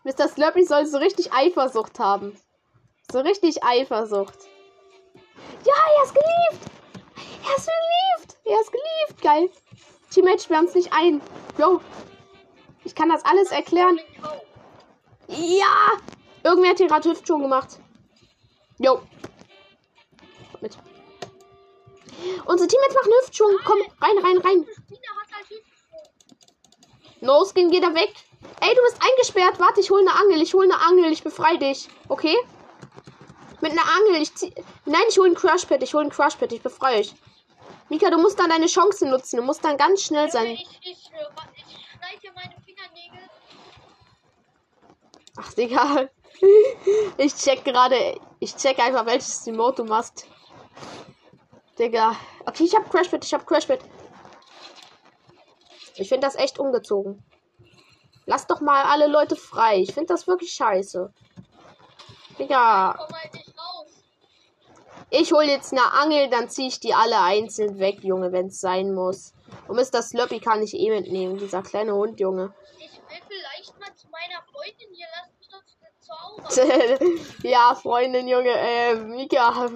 Mr. 0.02 0.28
Slurpy 0.28 0.66
soll 0.66 0.84
so 0.84 0.98
richtig 0.98 1.32
Eifersucht 1.32 1.98
haben. 1.98 2.38
So 3.10 3.20
richtig 3.20 3.64
Eifersucht. 3.64 4.36
Ja, 5.64 5.72
er 5.96 6.04
ist 6.04 6.12
geliebt. 6.12 6.70
Er 7.16 7.56
ist 7.56 7.70
geliebt. 7.70 8.38
Er 8.44 8.60
ist 8.60 8.70
geliebt. 8.70 9.22
Geil. 9.22 9.50
Teammate, 10.10 10.42
sperr 10.42 10.60
uns 10.60 10.74
nicht 10.74 10.92
ein. 10.92 11.22
Yo. 11.56 11.80
Ich 12.84 12.94
kann 12.94 13.08
das 13.08 13.24
alles 13.24 13.50
erklären. 13.50 13.98
Ja. 15.28 15.92
Irgendwer 16.42 16.68
hat 16.68 16.76
hier 16.76 16.88
gerade 16.88 17.08
Hüftschuh 17.08 17.38
gemacht. 17.38 17.78
Yo. 18.76 19.00
Kommt 20.52 20.60
Mit. 20.60 20.78
Unsere 22.46 22.68
Teammates 22.68 22.94
machen 22.94 23.12
Hüftschuh. 23.20 23.58
Komm, 23.64 23.78
rein, 24.00 24.18
rein, 24.24 24.38
rein. 24.38 24.66
No 27.20 27.44
Skin, 27.44 27.70
geh 27.70 27.80
da 27.80 27.94
weg. 27.94 28.12
Ey, 28.60 28.74
du 28.74 28.82
bist 28.82 29.00
eingesperrt. 29.02 29.58
Warte, 29.58 29.80
ich 29.80 29.90
hol 29.90 30.00
eine 30.00 30.14
Angel. 30.14 30.42
Ich 30.42 30.54
hol 30.54 30.64
eine 30.64 30.78
Angel. 30.80 31.10
Ich 31.12 31.22
befreie 31.22 31.58
dich. 31.58 31.88
Okay? 32.08 32.36
Mit 33.60 33.72
einer 33.72 33.82
Angel. 33.98 34.20
Ich 34.22 34.34
zieh... 34.34 34.52
Nein, 34.84 35.02
ich 35.08 35.18
hol 35.18 35.26
ein 35.28 35.34
Crashpad. 35.34 35.82
Ich 35.82 35.94
hol 35.94 36.02
ein 36.04 36.10
Crashpad. 36.10 36.52
Ich 36.52 36.60
befreie 36.62 37.00
euch. 37.00 37.14
Mika, 37.88 38.10
du 38.10 38.18
musst 38.18 38.38
dann 38.38 38.50
deine 38.50 38.66
Chance 38.66 39.06
nutzen. 39.08 39.36
Du 39.38 39.42
musst 39.42 39.64
dann 39.64 39.76
ganz 39.78 40.02
schnell 40.02 40.30
sein. 40.30 40.46
ich, 40.52 40.68
ich, 40.82 41.10
wa- 41.12 41.48
ich 41.54 41.62
schneide 41.64 42.20
hier 42.20 42.32
meine 42.34 42.54
Fingernägel. 42.64 43.30
Ach, 45.36 45.52
Digga. 45.54 46.08
Ich 47.16 47.34
check 47.36 47.64
gerade. 47.64 48.20
Ich 48.40 48.54
check 48.56 48.78
einfach, 48.80 49.06
welches 49.06 49.46
Emote 49.46 49.82
du 49.82 49.88
machst. 49.88 50.26
Digga. 51.78 52.16
Okay, 52.46 52.64
ich 52.64 52.74
hab 52.74 52.90
Crashpad. 52.90 53.24
Ich 53.24 53.34
hab 53.34 53.46
Crashpad. 53.46 53.80
Ich 55.96 56.08
finde 56.08 56.26
das 56.26 56.36
echt 56.36 56.58
ungezogen. 56.58 57.24
Lass 58.26 58.46
doch 58.46 58.60
mal 58.60 58.84
alle 58.84 59.06
Leute 59.06 59.36
frei. 59.36 59.78
Ich 59.78 59.92
finde 59.92 60.08
das 60.08 60.26
wirklich 60.26 60.52
scheiße. 60.52 61.12
Digga. 62.38 62.98
Ich 65.10 65.32
hol 65.32 65.44
jetzt 65.44 65.72
eine 65.72 65.92
Angel, 65.92 66.28
dann 66.28 66.48
ziehe 66.48 66.66
ich 66.68 66.80
die 66.80 66.94
alle 66.94 67.20
einzeln 67.20 67.78
weg, 67.78 68.02
Junge, 68.02 68.32
wenn 68.32 68.46
es 68.46 68.60
sein 68.60 68.92
muss. 68.92 69.32
Und 69.68 69.76
Mr. 69.76 70.02
Slurpy 70.02 70.40
kann 70.40 70.62
ich 70.62 70.74
eh 70.74 70.90
mitnehmen, 70.90 71.38
dieser 71.38 71.62
kleine 71.62 71.94
Hund, 71.94 72.18
Junge. 72.18 72.52
Ich 72.78 72.90
will 72.90 73.22
vielleicht 73.28 73.78
mal 73.78 73.94
zu 73.94 74.08
meiner 74.08 74.42
Freundin 74.50 74.92
hier. 74.92 75.06
Lass 75.14 75.33
ja, 77.42 77.74
Freundin, 77.74 78.28
Junge, 78.28 78.50
äh, 78.50 78.94
Mika, 78.96 79.48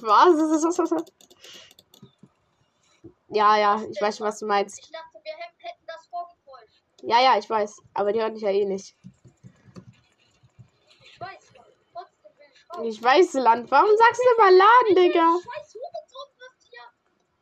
was? 0.00 1.04
Ja, 3.28 3.56
ja, 3.58 3.82
ich 3.90 4.00
weiß 4.00 4.16
schon, 4.18 4.26
was 4.26 4.38
du 4.38 4.46
meinst. 4.46 4.78
Ich 4.78 4.90
dachte, 4.90 5.18
wir 5.22 5.32
hä- 5.32 5.52
hätten 5.58 5.84
das 5.86 6.06
vorgetäuscht. 6.06 6.82
Ja, 7.02 7.20
ja, 7.20 7.38
ich 7.38 7.48
weiß, 7.50 7.82
aber 7.94 8.12
die 8.12 8.20
hört 8.20 8.32
mich 8.34 8.42
ja 8.42 8.50
eh 8.50 8.64
nicht. 8.64 8.94
Ich 11.04 11.20
weiß. 11.20 11.52
Trotzdem 11.92 12.30
will 12.38 12.46
ich 12.52 12.70
raus. 12.70 12.86
Ich 12.86 13.02
weiß, 13.02 13.32
Land, 13.34 13.70
warum 13.70 13.90
sagst 13.96 14.22
du 14.22 14.28
immer 14.42 14.50
Laden, 14.52 14.94
Digga? 14.96 15.38
Scheiß 15.42 15.74
Hurensohn, 15.74 16.30
was 16.38 16.68
hier. 16.70 16.80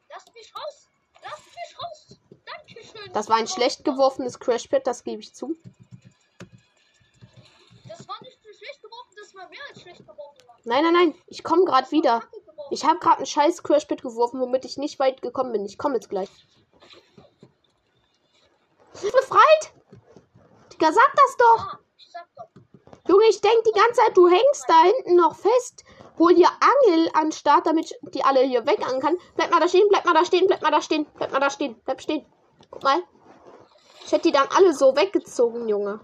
Lasst 0.08 0.34
mich 0.34 0.52
raus. 0.54 0.88
Lasst 1.22 1.46
mich 1.46 1.78
raus. 1.82 2.18
Dankeschön. 2.44 3.12
Das 3.12 3.28
war 3.28 3.36
ein 3.36 3.46
schlecht 3.48 3.84
geworfenes 3.84 4.38
Crashpad, 4.40 4.86
das 4.86 5.04
gebe 5.04 5.20
ich 5.22 5.34
zu. 5.34 5.54
Das 7.88 8.08
war 8.08 8.16
nicht 8.22 8.42
nur 8.44 8.54
schlecht 8.54 8.82
geworfen, 8.82 9.14
das 9.16 9.33
war 9.33 9.33
mehr 9.33 9.33
als 9.33 9.33
schlecht 9.33 9.33
geworfen. 9.33 9.33
Mann. 9.33 9.33
Nein, 10.64 10.82
nein, 10.82 10.92
nein, 10.92 11.14
ich 11.26 11.44
komme 11.44 11.64
gerade 11.64 11.90
wieder. 11.90 12.22
Ich 12.70 12.84
habe 12.84 12.98
gerade 12.98 13.18
einen 13.18 13.26
scheiß 13.26 13.62
Crashpit 13.62 14.02
geworfen, 14.02 14.40
womit 14.40 14.64
ich 14.64 14.78
nicht 14.78 14.98
weit 14.98 15.20
gekommen 15.20 15.52
bin. 15.52 15.66
Ich 15.66 15.78
komme 15.78 15.96
jetzt 15.96 16.08
gleich. 16.08 16.30
Befreit! 18.92 19.72
Digga, 20.72 20.92
sag 20.92 21.12
das 21.14 21.36
doch! 21.36 21.74
Ah. 21.74 21.78
Junge, 23.06 23.24
ich 23.28 23.40
denk 23.40 23.64
die 23.64 23.78
ganze 23.78 24.00
Zeit, 24.00 24.16
du 24.16 24.28
hängst 24.28 24.64
da 24.66 24.82
hinten 24.82 25.16
noch 25.16 25.36
fest. 25.36 25.84
Hol 26.18 26.34
dir 26.34 26.48
Angel 26.48 27.10
an 27.12 27.24
den 27.24 27.32
Start, 27.32 27.66
damit 27.66 27.90
ich 27.90 28.10
die 28.12 28.24
alle 28.24 28.40
hier 28.40 28.66
wegangeln 28.66 29.02
kann. 29.02 29.18
Bleib 29.34 29.50
mal 29.50 29.60
da 29.60 29.68
stehen, 29.68 29.88
bleib 29.90 30.06
mal 30.06 30.14
da 30.14 30.24
stehen, 30.24 30.46
bleib 30.46 30.62
mal 30.62 30.70
da 30.70 30.80
stehen, 30.80 31.06
bleib 31.16 31.32
mal 31.32 31.40
da 31.40 31.50
stehen, 31.50 31.80
bleib 31.84 32.00
stehen. 32.00 32.24
Guck 32.70 32.82
mal. 32.82 33.02
Ich 34.06 34.12
hätte 34.12 34.28
die 34.28 34.32
dann 34.32 34.48
alle 34.56 34.72
so 34.72 34.96
weggezogen, 34.96 35.68
Junge. 35.68 36.00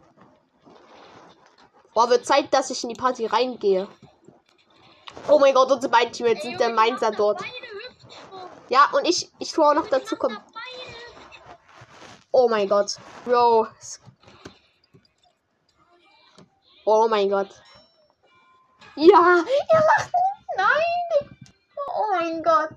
Boah, 2.00 2.08
wird 2.08 2.24
Zeit, 2.24 2.54
dass 2.54 2.70
ich 2.70 2.82
in 2.82 2.88
die 2.88 2.94
Party 2.94 3.26
reingehe. 3.26 3.86
Oh 5.28 5.38
mein 5.38 5.52
Gott, 5.52 5.70
unsere 5.70 5.92
beiden 5.92 6.10
Teammates 6.14 6.42
sind 6.44 6.58
der 6.58 6.70
Mainzer 6.70 7.10
dort. 7.10 7.42
Ja, 8.70 8.88
und 8.94 9.06
ich, 9.06 9.30
ich 9.38 9.52
tue 9.52 9.66
auch 9.66 9.74
noch 9.74 9.86
dazu 9.86 10.16
kommen. 10.16 10.38
Oh 12.32 12.48
mein 12.48 12.70
Gott. 12.70 12.96
Bro. 13.26 13.66
Oh 16.86 17.06
mein 17.06 17.28
Gott. 17.28 17.50
Ja, 18.96 19.44
ihr 19.44 19.84
macht. 19.98 20.10
Nein. 20.56 21.36
Oh 21.86 22.16
mein 22.18 22.42
Gott. 22.42 22.70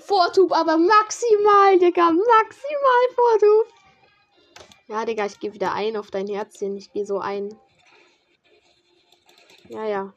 Vortub, 0.00 0.52
aber 0.52 0.76
maximal, 0.76 1.76
Digga. 1.80 2.08
Maximal 2.12 3.02
Vortub. 3.16 3.81
Ja, 4.88 5.04
Digga, 5.04 5.26
ich 5.26 5.38
gehe 5.40 5.54
wieder 5.54 5.72
ein 5.72 5.96
auf 5.96 6.10
dein 6.10 6.26
Herzchen. 6.26 6.76
Ich 6.76 6.92
gehe 6.92 7.06
so 7.06 7.18
ein. 7.18 7.56
Ja, 9.68 9.86
ja. 9.86 10.14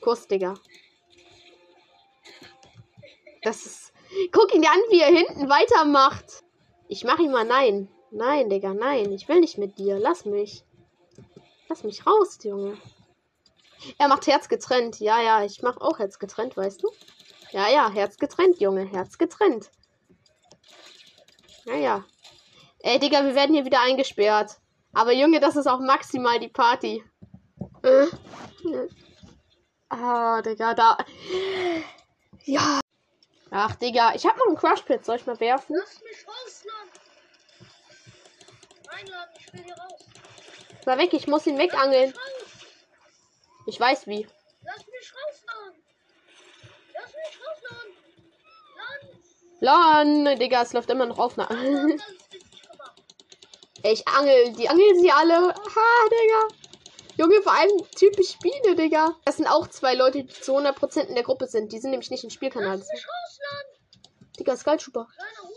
Kuss, 0.00 0.26
Digga. 0.26 0.54
Das 3.42 3.66
ist. 3.66 3.92
Guck 4.32 4.54
ihn 4.54 4.66
an, 4.66 4.80
wie 4.90 5.00
er 5.00 5.14
hinten 5.14 5.48
weitermacht. 5.48 6.42
Ich 6.88 7.04
mach 7.04 7.18
ihm 7.18 7.30
mal 7.30 7.44
nein. 7.44 7.88
Nein, 8.10 8.50
Digga, 8.50 8.74
nein. 8.74 9.12
Ich 9.12 9.28
will 9.28 9.40
nicht 9.40 9.58
mit 9.58 9.78
dir. 9.78 9.98
Lass 9.98 10.24
mich. 10.24 10.64
Lass 11.68 11.84
mich 11.84 12.04
raus, 12.04 12.38
Junge. 12.42 12.76
Er 13.98 14.08
macht 14.08 14.26
Herz 14.26 14.48
getrennt. 14.48 14.98
Ja, 14.98 15.22
ja, 15.22 15.44
ich 15.44 15.62
mach 15.62 15.76
auch 15.76 15.98
Herz 16.00 16.18
getrennt, 16.18 16.56
weißt 16.56 16.82
du? 16.82 16.90
Ja, 17.52 17.68
ja, 17.68 17.90
Herz 17.90 18.18
getrennt, 18.18 18.60
Junge. 18.60 18.84
Herz 18.84 19.18
getrennt. 19.18 19.70
Ja, 21.64 21.76
ja. 21.76 22.04
Ey, 22.82 22.98
Digga, 22.98 23.24
wir 23.24 23.34
werden 23.34 23.54
hier 23.54 23.64
wieder 23.64 23.80
eingesperrt. 23.82 24.58
Aber 24.92 25.12
Junge, 25.12 25.40
das 25.40 25.56
ist 25.56 25.66
auch 25.66 25.80
maximal 25.80 26.38
die 26.40 26.48
Party. 26.48 27.04
Äh. 27.82 28.06
Ah, 29.88 30.40
Digga, 30.42 30.74
da. 30.74 30.96
Ja. 32.44 32.80
Ach, 33.50 33.74
Digga, 33.76 34.14
ich 34.14 34.24
hab 34.24 34.36
noch 34.36 34.46
einen 34.46 34.56
Crushpit. 34.56 35.04
Soll 35.04 35.16
ich 35.16 35.26
mal 35.26 35.38
werfen? 35.40 35.76
Lass 35.76 36.00
mich 36.02 36.26
raus, 36.26 36.64
Land. 36.64 36.90
Nein, 38.86 39.06
Land, 39.06 39.30
ich 39.38 39.52
will 39.52 39.64
hier 39.64 39.74
raus. 39.74 40.06
Mal 40.86 40.98
weg, 40.98 41.12
ich 41.12 41.26
muss 41.26 41.46
ihn 41.46 41.58
wegangeln. 41.58 42.14
Ich 43.66 43.78
weiß 43.78 44.06
wie. 44.06 44.26
Lass 44.62 44.86
mich 44.86 45.12
raus, 45.14 45.44
Land. 45.46 45.76
Lass 46.94 47.12
mich 47.12 47.40
raus, 47.40 47.58
Land. 47.70 47.92
Land. 49.60 50.26
Lon, 50.26 50.38
Digga, 50.38 50.62
es 50.62 50.72
läuft 50.72 50.90
immer 50.90 51.06
noch 51.06 51.18
auf. 51.18 51.36
Na. 51.36 51.48
Land, 51.50 52.00
das 52.00 52.08
ist 52.08 52.32
richtig 52.32 52.62
gemacht. 52.62 53.02
Ey, 53.69 53.69
ich 53.82 54.06
angel. 54.06 54.52
Die 54.52 54.68
angeln 54.68 55.00
sie 55.00 55.10
alle. 55.10 55.48
Ha, 55.48 56.08
Digga. 56.10 56.54
Junge, 57.16 57.42
vor 57.42 57.52
allem 57.52 57.90
typisch 57.96 58.38
Biene, 58.38 58.76
Digga. 58.76 59.16
Das 59.24 59.36
sind 59.36 59.46
auch 59.46 59.68
zwei 59.68 59.94
Leute, 59.94 60.24
die 60.24 60.28
zu 60.28 60.56
100% 60.56 61.00
in 61.00 61.14
der 61.14 61.24
Gruppe 61.24 61.46
sind. 61.46 61.72
Die 61.72 61.78
sind 61.78 61.90
nämlich 61.90 62.10
nicht 62.10 62.24
im 62.24 62.30
Spielkanal. 62.30 62.78
Lass 62.78 62.88
mich. 62.92 63.06
Digga, 64.38 64.56
Skulltrooper. 64.56 65.00
Raus. 65.00 65.50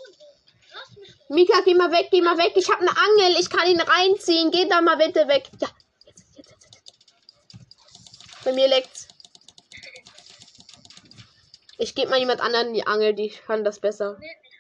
Mika, 1.30 1.62
geh 1.62 1.74
mal 1.74 1.92
weg, 1.92 2.10
geh 2.12 2.22
mal 2.22 2.38
weg. 2.38 2.54
Ich 2.56 2.70
hab 2.70 2.80
eine 2.80 2.92
Angel. 2.92 3.40
Ich 3.40 3.50
kann 3.50 3.68
ihn 3.68 3.80
reinziehen. 3.80 4.52
Geh 4.52 4.68
da 4.68 4.82
mal 4.82 4.98
bitte 4.98 5.28
weg. 5.28 5.50
Ja. 5.60 5.70
Jetzt, 6.06 6.24
jetzt, 6.36 6.48
jetzt, 6.64 6.64
jetzt. 6.76 8.44
Bei 8.44 8.52
mir 8.54 8.68
leckt's. 8.68 9.08
Ich 11.78 11.96
gebe 11.96 12.10
mal 12.12 12.20
jemand 12.20 12.42
anderen 12.42 12.74
die 12.74 12.86
Angel. 12.86 13.14
Die 13.14 13.30
kann 13.30 13.64
das 13.64 13.80
besser. 13.80 14.18
Nee, 14.20 14.28
nicht. 14.28 14.54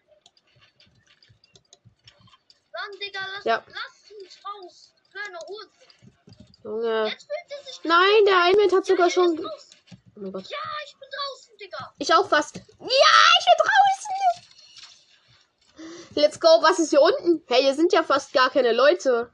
Land, 2.71 3.01
Digga, 3.01 3.19
lass, 3.43 3.45
Ja. 3.45 3.63
lass 3.67 4.11
mich 4.21 4.39
raus. 4.45 4.93
Kleiner 5.11 5.39
Hurensohn. 5.47 5.83
Junge. 6.63 7.17
Nein, 7.83 8.25
der 8.25 8.37
Almond 8.43 8.73
hat 8.73 8.85
sogar 8.85 9.09
schon. 9.09 9.39
Oh 9.39 10.19
mein 10.19 10.31
Gott. 10.31 10.47
Ja, 10.47 10.57
ich 10.85 10.95
bin 10.97 11.09
draußen, 11.09 11.57
Digga. 11.57 11.93
Ich 11.99 12.13
auch 12.13 12.27
fast. 12.29 12.55
Ja, 12.55 12.63
ich 12.79 13.45
bin 13.45 13.57
draußen. 13.57 13.83
Let's 16.15 16.39
go. 16.39 16.47
Was 16.61 16.79
ist 16.79 16.91
hier 16.91 17.01
unten? 17.01 17.43
Hey, 17.47 17.63
hier 17.63 17.73
sind 17.75 17.91
ja 17.91 18.03
fast 18.03 18.31
gar 18.33 18.49
keine 18.49 18.71
Leute. 18.71 19.31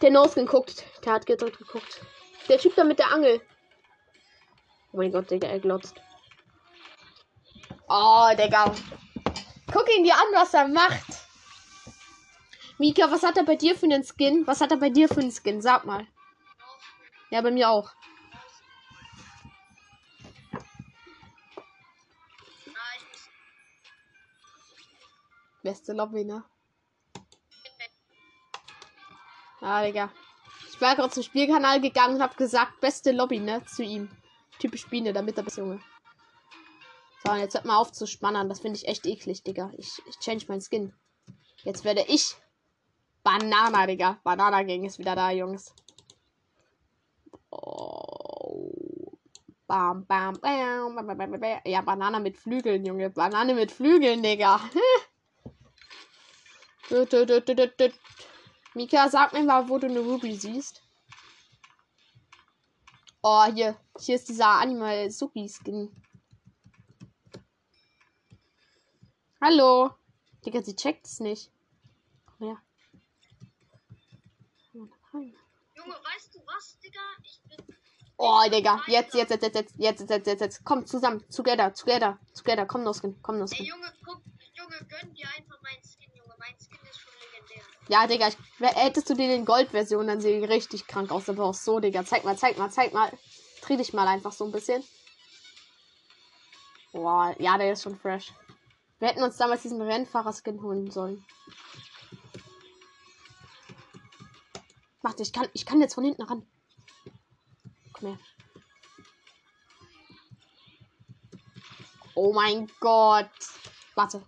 Der 0.00 0.10
Noskin 0.10 0.46
guckt. 0.46 0.84
Der 1.04 1.12
hat 1.12 1.26
gedrückt 1.26 1.58
geguckt. 1.58 2.00
Der 2.48 2.58
Typ 2.58 2.74
da 2.74 2.84
mit 2.84 2.98
der 2.98 3.12
Angel. 3.12 3.40
Oh 4.92 4.98
mein 4.98 5.10
Gott, 5.10 5.30
Digga, 5.30 5.48
er 5.48 5.58
glotzt. 5.58 6.00
Oh, 7.88 8.28
Digga. 8.36 8.72
Guck 9.72 9.88
ihn 9.96 10.04
dir 10.04 10.14
an, 10.14 10.26
was 10.34 10.52
er 10.52 10.68
macht. 10.68 11.06
Mika, 12.78 13.10
was 13.10 13.22
hat 13.22 13.38
er 13.38 13.44
bei 13.44 13.56
dir 13.56 13.74
für 13.74 13.86
einen 13.86 14.04
Skin? 14.04 14.46
Was 14.46 14.60
hat 14.60 14.70
er 14.70 14.76
bei 14.76 14.90
dir 14.90 15.08
für 15.08 15.20
einen 15.20 15.32
Skin? 15.32 15.62
Sag 15.62 15.86
mal. 15.86 16.06
Ja, 17.30 17.40
bei 17.40 17.50
mir 17.50 17.70
auch. 17.70 17.90
Beste 25.62 25.92
Lobby, 25.92 26.24
ne? 26.24 26.44
Ah, 29.60 29.84
Digga. 29.84 30.10
Ich 30.68 30.80
war 30.80 30.96
gerade 30.96 31.10
zum 31.10 31.22
Spielkanal 31.22 31.80
gegangen 31.80 32.16
und 32.16 32.22
hab 32.22 32.36
gesagt, 32.36 32.80
beste 32.80 33.12
Lobby, 33.12 33.38
ne? 33.38 33.64
Zu 33.64 33.84
ihm. 33.84 34.10
Typisch 34.62 34.86
Biene, 34.86 35.12
damit 35.12 35.36
er 35.36 35.42
besser 35.42 35.62
Junge. 35.62 35.80
So, 37.24 37.34
jetzt 37.34 37.54
hört 37.54 37.64
mal 37.64 37.78
auf 37.78 37.90
zu 37.90 38.06
spannern. 38.06 38.48
Das 38.48 38.60
finde 38.60 38.76
ich 38.76 38.86
echt 38.86 39.04
eklig, 39.06 39.42
Digga. 39.42 39.72
Ich, 39.76 40.00
ich 40.08 40.20
change 40.20 40.44
mein 40.46 40.60
Skin. 40.60 40.94
Jetzt 41.64 41.84
werde 41.84 42.04
ich 42.06 42.36
Banana, 43.24 43.88
Digga. 43.88 44.20
Banana 44.22 44.62
Gang 44.62 44.84
ist 44.84 45.00
wieder 45.00 45.16
da, 45.16 45.32
Jungs. 45.32 45.74
Oh. 47.50 48.70
Bam, 49.66 50.06
bam, 50.06 50.34
bam, 50.40 50.94
bam, 50.94 51.18
bam, 51.18 51.40
bam. 51.40 51.60
Ja, 51.64 51.80
Banane 51.80 52.20
mit 52.20 52.36
Flügeln, 52.36 52.86
Junge. 52.86 53.10
Banane 53.10 53.54
mit 53.54 53.72
Flügeln, 53.72 54.22
Digga. 54.22 54.60
Mika, 58.74 59.08
sag 59.08 59.32
mir 59.32 59.42
mal, 59.42 59.68
wo 59.68 59.78
du 59.78 59.88
eine 59.88 59.98
Ruby 59.98 60.36
siehst. 60.36 60.81
Oh, 63.24 63.44
hier. 63.44 63.76
Hier 64.00 64.16
ist 64.16 64.28
dieser 64.28 64.48
Animal 64.48 65.08
Suki 65.10 65.48
Skin. 65.48 65.94
Hallo. 69.40 69.90
Digga, 70.44 70.60
sie 70.62 70.74
checkt 70.74 71.06
es 71.06 71.20
nicht. 71.20 71.52
Komm 72.26 72.48
her. 72.48 72.62
Junge, 75.12 75.94
weißt 75.94 76.34
du 76.34 76.40
was, 76.46 76.78
Digga? 76.80 77.00
Ich 77.22 77.40
bin. 77.48 77.76
Oh, 78.16 78.42
Digga. 78.50 78.82
Jetzt, 78.88 79.14
jetzt, 79.14 79.30
jetzt, 79.30 79.42
jetzt, 79.42 79.54
jetzt, 79.54 79.78
jetzt, 79.78 80.10
jetzt, 80.10 80.26
jetzt, 80.26 80.40
jetzt. 80.40 80.64
Komm 80.64 80.84
zusammen. 80.84 81.24
Together, 81.30 81.72
together, 81.72 82.18
together. 82.34 82.66
Komm, 82.66 82.82
Noskin. 82.82 83.22
Komm, 83.22 83.36
Ey, 83.36 83.40
Noskin. 83.42 83.66
Junge, 83.66 83.92
guck, 84.04 84.20
Junge, 84.54 84.78
gönn 84.88 85.14
dir 85.14 85.28
einfach 85.36 85.62
meinen 85.62 85.82
Skin, 85.84 86.10
Junge. 86.16 86.34
Mein 86.38 86.56
Skin 86.58 86.78
ist 86.90 86.98
schon. 87.00 87.11
Ja, 87.92 88.06
Digga, 88.06 88.28
ich, 88.28 88.38
hättest 88.58 89.10
du 89.10 89.14
dir 89.14 89.28
den 89.28 89.44
Gold-Version, 89.44 90.06
dann 90.06 90.18
sehen 90.18 90.42
richtig 90.44 90.86
krank 90.86 91.10
aus. 91.10 91.28
Aber 91.28 91.44
auch 91.44 91.52
so, 91.52 91.78
Digga. 91.78 92.06
Zeig 92.06 92.24
mal, 92.24 92.38
zeig 92.38 92.56
mal, 92.56 92.70
zeig 92.70 92.94
mal. 92.94 93.12
Dreh 93.60 93.76
dich 93.76 93.92
mal 93.92 94.08
einfach 94.08 94.32
so 94.32 94.46
ein 94.46 94.50
bisschen. 94.50 94.82
Boah, 96.92 97.36
ja, 97.38 97.58
der 97.58 97.74
ist 97.74 97.82
schon 97.82 97.98
fresh. 97.98 98.32
Wir 98.98 99.08
hätten 99.08 99.22
uns 99.22 99.36
damals 99.36 99.60
diesen 99.60 99.82
Rennfahrer-Skin 99.82 100.62
holen 100.62 100.90
sollen. 100.90 101.22
Warte, 105.02 105.22
ich 105.22 105.34
kann, 105.34 105.50
ich 105.52 105.66
kann 105.66 105.82
jetzt 105.82 105.92
von 105.92 106.04
hinten 106.04 106.22
ran. 106.22 106.46
Komm 107.92 108.08
her. 108.08 108.18
Oh 112.14 112.32
mein 112.32 112.70
Gott. 112.80 113.28
Warte. 113.94 114.22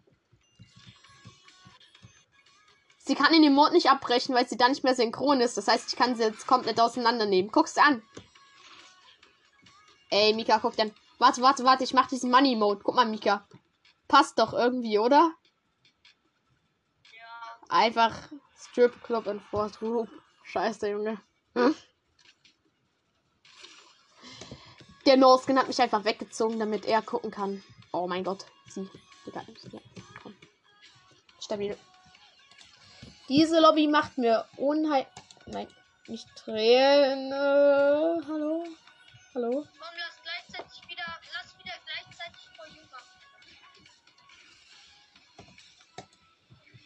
Sie 3.06 3.14
kann 3.14 3.34
in 3.34 3.42
den 3.42 3.52
Mond 3.52 3.74
nicht 3.74 3.90
abbrechen, 3.90 4.34
weil 4.34 4.48
sie 4.48 4.56
dann 4.56 4.70
nicht 4.70 4.82
mehr 4.82 4.94
synchron 4.94 5.42
ist. 5.42 5.58
Das 5.58 5.68
heißt, 5.68 5.92
ich 5.92 5.96
kann 5.96 6.16
sie 6.16 6.22
jetzt 6.22 6.46
komplett 6.46 6.80
auseinandernehmen. 6.80 7.52
Guck's 7.52 7.76
an. 7.76 8.02
Ey, 10.08 10.32
Mika, 10.32 10.58
guck 10.58 10.74
dann. 10.74 10.90
Warte, 11.18 11.42
warte, 11.42 11.64
warte. 11.64 11.84
Ich 11.84 11.92
mach 11.92 12.06
diesen 12.06 12.30
Money 12.30 12.56
Mode. 12.56 12.80
Guck 12.82 12.94
mal, 12.94 13.04
Mika. 13.04 13.46
Passt 14.08 14.38
doch 14.38 14.54
irgendwie, 14.54 14.98
oder? 14.98 15.34
Ja. 17.12 17.58
Einfach 17.68 18.16
Strip 18.56 19.04
Club 19.04 19.26
in 19.26 19.38
Force 19.38 19.78
Group. 19.78 20.08
Scheiße, 20.44 20.88
Junge. 20.88 21.20
Hm? 21.54 21.74
Der 25.04 25.18
No-Skin 25.18 25.58
hat 25.58 25.68
mich 25.68 25.80
einfach 25.82 26.04
weggezogen, 26.06 26.58
damit 26.58 26.86
er 26.86 27.02
gucken 27.02 27.30
kann. 27.30 27.62
Oh 27.92 28.06
mein 28.06 28.24
Gott. 28.24 28.46
Sie. 28.70 28.88
Egal. 29.26 29.44
Ja, 29.70 29.80
komm. 30.22 30.34
Stabil. 31.38 31.76
Diese 33.28 33.60
Lobby 33.60 33.86
macht 33.88 34.18
mir 34.18 34.46
unheil. 34.56 35.06
Nein, 35.46 35.68
nicht 36.06 36.28
Träne. 36.36 38.22
Hallo? 38.28 38.64
Hallo? 39.34 39.50
Komm, 39.50 39.96
lass 39.98 40.22
gleichzeitig 40.22 40.88
wieder, 40.88 41.04
lass 41.32 41.58
wieder 41.58 41.72
gleichzeitig 41.86 42.48
vor 42.56 42.66
Juma. 42.66 42.98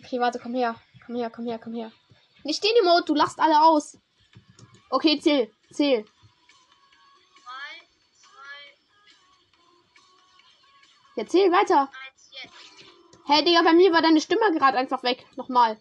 Okay, 0.04 0.20
warte, 0.20 0.38
komm 0.38 0.54
her. 0.54 0.76
Komm 1.06 1.16
her, 1.16 1.30
komm 1.30 1.46
her, 1.46 1.58
komm 1.58 1.74
her. 1.74 1.92
Nicht 2.44 2.62
den 2.62 2.76
Emote, 2.82 3.06
du 3.06 3.14
lachst 3.14 3.40
alle 3.40 3.60
aus. 3.62 3.98
Okay, 4.90 5.18
zähl. 5.20 5.52
Zähl. 5.72 6.04
Drei, 6.04 7.86
zwei, 8.12 8.76
Ja, 11.16 11.26
zähl 11.26 11.50
weiter. 11.52 11.90
eins, 12.06 12.30
jetzt. 12.42 12.54
Hä, 13.26 13.34
hey, 13.34 13.44
Digga, 13.44 13.62
bei 13.62 13.72
mir 13.72 13.92
war 13.92 14.00
deine 14.02 14.20
Stimme 14.20 14.52
gerade 14.56 14.78
einfach 14.78 15.02
weg. 15.02 15.26
Nochmal. 15.36 15.78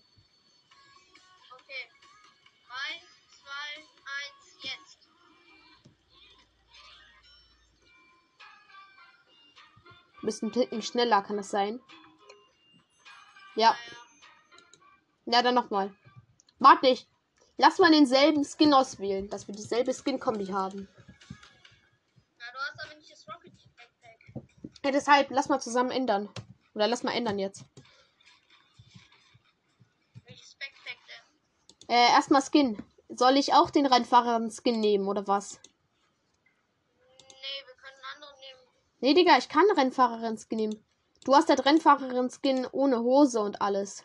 Bisschen 10.28 10.51
ticken 10.51 10.82
schneller, 10.82 11.21
kann 11.21 11.38
das 11.38 11.49
sein? 11.49 11.80
Ja. 13.55 13.78
Ja, 15.25 15.41
dann 15.41 15.55
nochmal. 15.55 15.95
Warte 16.59 16.88
ich. 16.89 17.07
Lass 17.55 17.80
mal 17.80 17.91
denselben 17.91 18.43
Skin 18.43 18.73
auswählen, 18.73 19.30
dass 19.30 19.47
wir 19.47 19.55
dieselbe 19.55 19.93
Skin-Kombi 19.93 20.47
haben. 20.47 20.89
Na, 22.38 22.45
du 22.51 22.59
hast 22.59 22.86
aber 22.86 22.95
nicht 22.95 23.09
das 23.09 23.25
Rocket 23.25 23.53
Backpack. 23.78 24.43
Ja, 24.84 24.91
deshalb, 24.91 25.32
lass 25.32 25.47
mal 25.47 25.61
zusammen 25.61 25.91
ändern. 25.91 26.28
Oder 26.75 26.89
lass 26.89 27.03
mal 27.03 27.13
ändern 27.13 27.39
jetzt. 27.39 27.63
Welches 30.25 30.55
Backpack 30.55 30.97
denn? 31.07 31.95
Äh, 31.95 32.09
erstmal 32.09 32.41
Skin. 32.41 32.84
Soll 33.07 33.38
ich 33.38 33.53
auch 33.53 33.69
den 33.69 33.86
Rennfahrer-Skin 33.86 34.78
nehmen, 34.78 35.07
oder 35.07 35.25
was? 35.25 35.61
Nee, 37.30 37.65
wir 37.65 37.75
können 37.75 37.95
einen 37.95 38.13
anderen 38.15 38.38
nehmen. 38.41 38.59
Nee, 39.00 39.14
Digga, 39.14 39.38
ich 39.38 39.50
kann 39.50 39.66
Rennfahrerin-Skin 39.76 40.58
nehmen. 40.58 40.86
Du 41.24 41.36
hast 41.36 41.50
halt 41.50 41.66
Rennfahrerin-Skin 41.66 42.68
ohne 42.72 43.00
Hose 43.00 43.39
und 43.41 43.62
alles. 43.62 44.04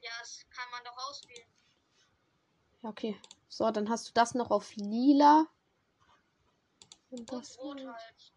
Ja, 0.00 0.10
das 0.20 0.44
kann 0.50 0.70
man 0.70 0.84
doch 0.84 0.96
auswählen. 1.08 1.48
Ja, 2.82 2.90
okay. 2.90 3.16
So, 3.48 3.70
dann 3.70 3.88
hast 3.88 4.08
du 4.08 4.12
das 4.14 4.34
noch 4.34 4.50
auf 4.50 4.74
lila. 4.76 5.46
Und 7.10 7.20
Und 7.20 7.32
das. 7.32 7.58
rot 7.58 7.84
halt. 7.84 8.32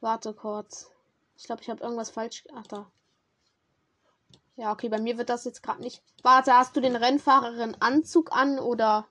Warte 0.00 0.32
kurz. 0.32 0.90
Ich 1.36 1.44
glaube, 1.44 1.62
ich 1.62 1.70
habe 1.70 1.82
irgendwas 1.82 2.10
falsch. 2.10 2.44
Ach 2.54 2.66
da. 2.66 2.90
Ja, 4.56 4.72
okay, 4.72 4.88
bei 4.88 5.00
mir 5.00 5.18
wird 5.18 5.28
das 5.28 5.44
jetzt 5.44 5.62
gerade 5.62 5.82
nicht. 5.82 6.02
Warte, 6.22 6.52
hast 6.54 6.76
du 6.76 6.80
den 6.80 6.96
Rennfahrerin 6.96 7.76
Anzug 7.80 8.32
an 8.32 8.58
oder? 8.58 9.06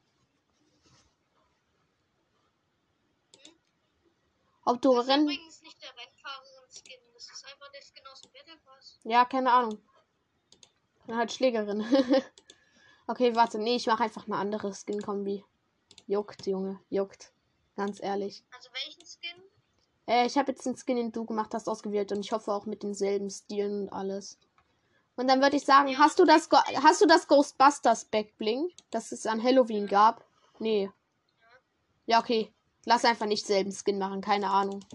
Ob 4.66 4.82
du 4.82 4.94
Das 4.96 5.06
ist 5.06 5.12
Renn. 5.12 5.22
übrigens 5.24 5.62
nicht 5.62 5.82
der 5.82 5.90
Rennfahrerin-Skin. 5.90 7.00
Das 7.14 7.24
ist 7.30 7.46
einfach 7.46 7.72
der 7.72 7.82
Skin 7.82 8.08
aus 8.12 8.22
dem 8.22 8.32
Battle 8.32 8.58
Pass. 8.66 9.00
Ja, 9.04 9.26
keine 9.26 9.52
Ahnung. 9.52 9.80
Dann 11.08 11.18
halt 11.18 11.32
Schlägerin. 11.32 11.82
okay, 13.08 13.36
warte. 13.36 13.60
Nee, 13.60 13.76
ich 13.76 13.86
mache 13.88 14.04
einfach 14.04 14.26
eine 14.26 14.38
andere 14.38 14.74
Skin-Kombi. 14.74 15.46
Juckt, 16.08 16.46
Junge. 16.48 16.80
Juckt. 16.90 17.32
Ganz 17.78 18.02
ehrlich. 18.02 18.44
Also 18.56 18.70
welchen 18.74 19.06
Skin? 19.06 19.44
Äh, 20.08 20.26
ich 20.26 20.38
habe 20.38 20.52
jetzt 20.52 20.66
den 20.66 20.76
Skin, 20.78 20.96
den 20.98 21.12
du 21.12 21.26
gemacht 21.26 21.54
hast, 21.54 21.68
ausgewählt 21.68 22.12
und 22.12 22.22
ich 22.22 22.32
hoffe 22.32 22.52
auch 22.52 22.66
mit 22.66 22.84
denselben 22.84 23.30
Stilen 23.30 23.84
und 23.84 23.90
alles. 23.90 24.40
Und 25.16 25.28
dann 25.28 25.42
würde 25.42 25.58
ich 25.58 25.66
sagen, 25.66 25.90
Ja. 25.90 26.00
hast 26.00 26.20
du 26.20 26.26
das 26.26 26.50
Go 26.50 26.58
hast 26.58 27.02
du 27.02 27.06
das 27.06 27.28
Ghostbusters 27.28 28.06
Backbling, 28.06 28.72
das 28.92 29.12
es 29.12 29.26
an 29.26 29.42
Halloween 29.42 29.88
gab? 29.88 30.26
Nee. 30.60 30.92
Ja, 32.06 32.20
okay. 32.20 32.52
Lass 32.86 33.04
einfach 33.04 33.26
nicht 33.26 33.46
selben 33.46 33.72
Skin 33.72 33.98
machen, 33.98 34.22
keine 34.22 34.50
Ahnung. 34.50 34.86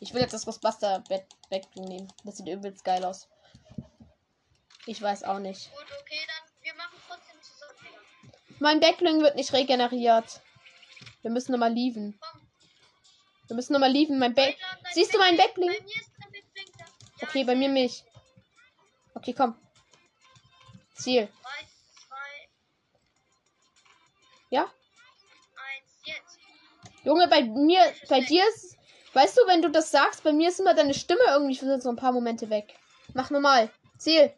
Ich 0.00 0.12
will 0.12 0.20
jetzt 0.20 0.34
das 0.34 0.44
Ghostbuster 0.44 1.02
Back 1.08 1.26
Backbling 1.50 1.84
nehmen. 1.84 2.12
Das 2.24 2.36
sieht 2.36 2.48
übelst 2.48 2.84
geil 2.84 3.04
aus. 3.04 3.28
Ich 4.86 5.00
weiß 5.00 5.22
auch 5.24 5.38
nicht. 5.38 5.70
Gut, 5.70 5.84
okay, 6.00 6.18
dann 6.26 6.52
wir 6.62 6.74
machen 6.74 6.96
trotzdem 7.06 7.36
zusammen. 7.40 8.58
Mein 8.58 8.80
Backbling 8.80 9.20
wird 9.20 9.36
nicht 9.36 9.52
regeneriert. 9.52 10.40
Wir 11.22 11.30
müssen 11.30 11.52
nochmal 11.52 11.72
leaven. 11.72 12.18
Komm. 12.20 12.40
Wir 13.48 13.56
müssen 13.56 13.72
nochmal 13.74 13.92
leaven. 13.92 14.18
Mein 14.18 14.34
Back. 14.34 14.56
Siehst 14.92 15.14
du 15.14 15.18
meinen 15.18 15.36
Backbling? 15.36 15.68
Bei 15.68 15.80
mir 15.84 15.94
ist 15.94 16.10
dein 16.18 16.32
Backbling 16.32 16.66
da. 16.78 16.84
Ja, 17.20 17.28
Okay, 17.28 17.44
bei 17.44 17.54
mir 17.54 17.68
nicht. 17.68 18.04
Okay, 19.14 19.34
komm. 19.34 19.54
Ziel. 20.94 21.28
Junge, 27.04 27.28
bei 27.28 27.42
mir, 27.42 27.80
bei 28.08 28.20
dir 28.20 28.44
ist. 28.48 28.76
Weißt 29.14 29.36
du, 29.36 29.42
wenn 29.46 29.60
du 29.60 29.70
das 29.70 29.90
sagst, 29.90 30.22
bei 30.22 30.32
mir 30.32 30.48
ist 30.48 30.60
immer 30.60 30.74
deine 30.74 30.94
Stimme 30.94 31.20
irgendwie 31.28 31.56
für 31.56 31.80
so 31.80 31.90
ein 31.90 31.96
paar 31.96 32.12
Momente 32.12 32.48
weg. 32.48 32.74
Mach 33.12 33.30
normal. 33.30 33.70
Ziel. 33.98 34.32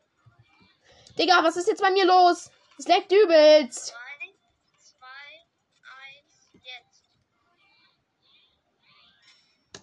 Digga, 1.18 1.44
was 1.44 1.56
ist 1.56 1.68
jetzt 1.68 1.80
bei 1.80 1.90
mir 1.90 2.04
los? 2.06 2.50
Es 2.76 2.88
leckt 2.88 3.12
übelst. 3.12 3.92
Drei, 3.92 4.34
zwei, 4.82 5.06
eins, 5.82 6.48
jetzt. 6.54 7.04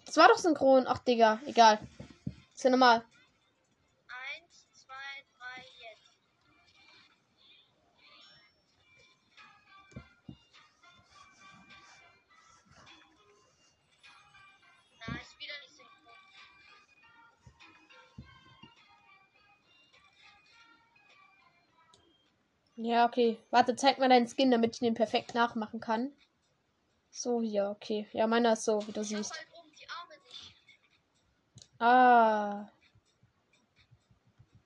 Das 0.06 0.18
war 0.18 0.28
doch 0.28 0.38
synchron. 0.38 0.86
Ach, 0.88 1.00
Digga, 1.00 1.40
egal. 1.46 1.80
Ist 2.54 2.66
ja 2.66 2.70
normal. 2.70 3.06
Ja, 22.84 23.06
okay. 23.06 23.38
Warte, 23.52 23.76
zeig 23.76 24.00
mal 24.00 24.10
deinen 24.10 24.28
Skin, 24.28 24.50
damit 24.50 24.74
ich 24.74 24.80
den 24.80 24.96
perfekt 24.96 25.36
nachmachen 25.36 25.80
kann. 25.80 26.12
So, 27.12 27.40
hier, 27.40 27.70
okay. 27.70 28.08
Ja, 28.12 28.26
meiner 28.26 28.54
ist 28.54 28.64
so, 28.66 28.86
wie 28.88 28.92
du 28.92 29.02
Ich 29.02 29.10
siehst. 29.10 29.34
halt. 29.34 29.48
Ah. 31.80 32.72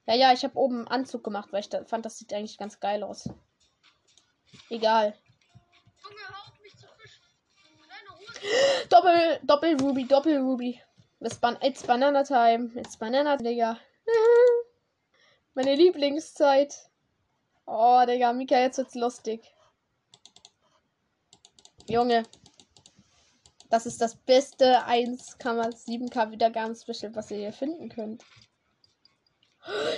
Ja, 0.05 0.13
ja, 0.15 0.31
ich 0.31 0.45
habe 0.45 0.57
oben 0.57 0.77
einen 0.79 0.87
Anzug 0.87 1.25
gemacht, 1.25 1.51
weil 1.51 1.59
ich 1.59 1.69
da 1.69 1.83
fand, 1.83 2.05
das 2.05 2.17
sieht 2.17 2.31
eigentlich 2.31 2.57
ganz 2.57 2.79
geil 2.79 3.03
aus. 3.03 3.29
Egal. 4.69 5.17
Doppel, 8.89 9.39
Doppel 9.43 9.81
Ruby, 9.81 10.07
Doppel 10.07 10.37
Ruby. 10.37 10.81
It's, 11.19 11.37
ban 11.37 11.57
it's 11.61 11.83
Banana 11.83 12.23
Time. 12.23 12.71
It's 12.75 12.95
Banana, 12.95 13.35
Digga. 13.35 13.77
Meine 15.53 15.75
Lieblingszeit. 15.75 16.91
Oh, 17.65 18.03
Digga, 18.05 18.33
Mika, 18.33 18.59
jetzt 18.59 18.77
wird's 18.77 18.95
lustig. 18.95 19.41
Junge. 21.87 22.23
Das 23.69 23.85
ist 23.85 23.99
das 24.01 24.15
beste 24.15 24.85
1,7k 24.85 26.31
Wiedergaben 26.31 26.75
Special, 26.75 27.15
was 27.15 27.31
ihr 27.31 27.37
hier 27.37 27.53
finden 27.53 27.89
könnt. 27.89 28.23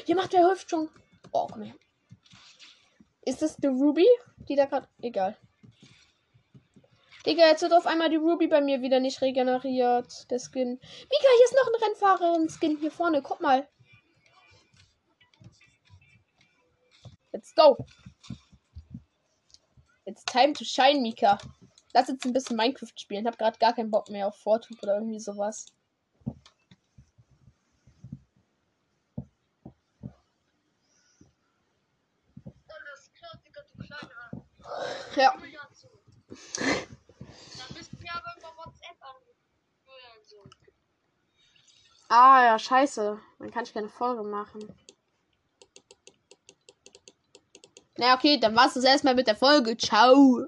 Hier 0.06 0.16
macht 0.16 0.34
der 0.34 0.50
Hüftschwung. 0.50 0.90
Oh, 1.32 1.48
komm 1.52 1.64
her. 1.64 1.76
Ist 3.22 3.42
das 3.42 3.58
die 3.58 3.68
Ruby? 3.68 4.08
Die 4.48 4.56
da 4.56 4.66
gerade. 4.66 4.88
Egal. 5.02 5.38
Digga, 7.26 7.46
jetzt 7.48 7.62
wird 7.62 7.74
auf 7.74 7.86
einmal 7.86 8.10
die 8.10 8.16
Ruby 8.16 8.48
bei 8.48 8.62
mir 8.62 8.82
wieder 8.82 9.02
nicht 9.02 9.22
regeneriert. 9.22 10.32
Der 10.32 10.40
Skin. 10.40 10.70
Mika, 10.70 11.28
hier 11.38 11.46
ist 11.46 11.56
noch 11.56 11.68
ein 11.68 11.84
Rennfahrerin-Skin 11.84 12.78
hier 12.78 12.92
vorne. 12.92 13.22
Guck 13.22 13.42
mal. 13.42 13.68
Let's 17.38 17.54
go. 17.54 17.78
It's 20.08 20.24
time 20.24 20.56
to 20.56 20.66
shine, 20.66 21.04
Mika. 21.04 21.38
Lass 21.94 22.08
jetzt 22.08 22.26
ein 22.26 22.34
bisschen 22.34 22.58
Minecraft 22.58 22.98
spielen. 22.98 23.28
Hab 23.28 23.38
gerade 23.38 23.60
gar 23.60 23.76
keinen 23.76 23.92
Bock 23.92 24.10
mehr 24.10 24.26
auf 24.26 24.36
Fortnite 24.38 24.82
oder 24.82 24.96
irgendwie 24.96 25.20
sowas. 25.20 25.68
Ja. 35.16 35.36
Ah, 42.10 42.44
ja, 42.46 42.58
scheiße. 42.58 43.20
Dann 43.38 43.52
kann 43.52 43.64
ich 43.64 43.76
keine 43.76 43.90
Folge 43.90 44.24
machen. 44.24 44.76
Na 47.98 48.14
okay, 48.16 48.40
dann 48.40 48.56
war 48.56 48.68
es 48.68 48.74
das 48.74 48.84
erstmal 48.84 49.16
mit 49.16 49.28
der 49.28 49.36
Folge. 49.36 49.76
Ciao. 49.78 50.46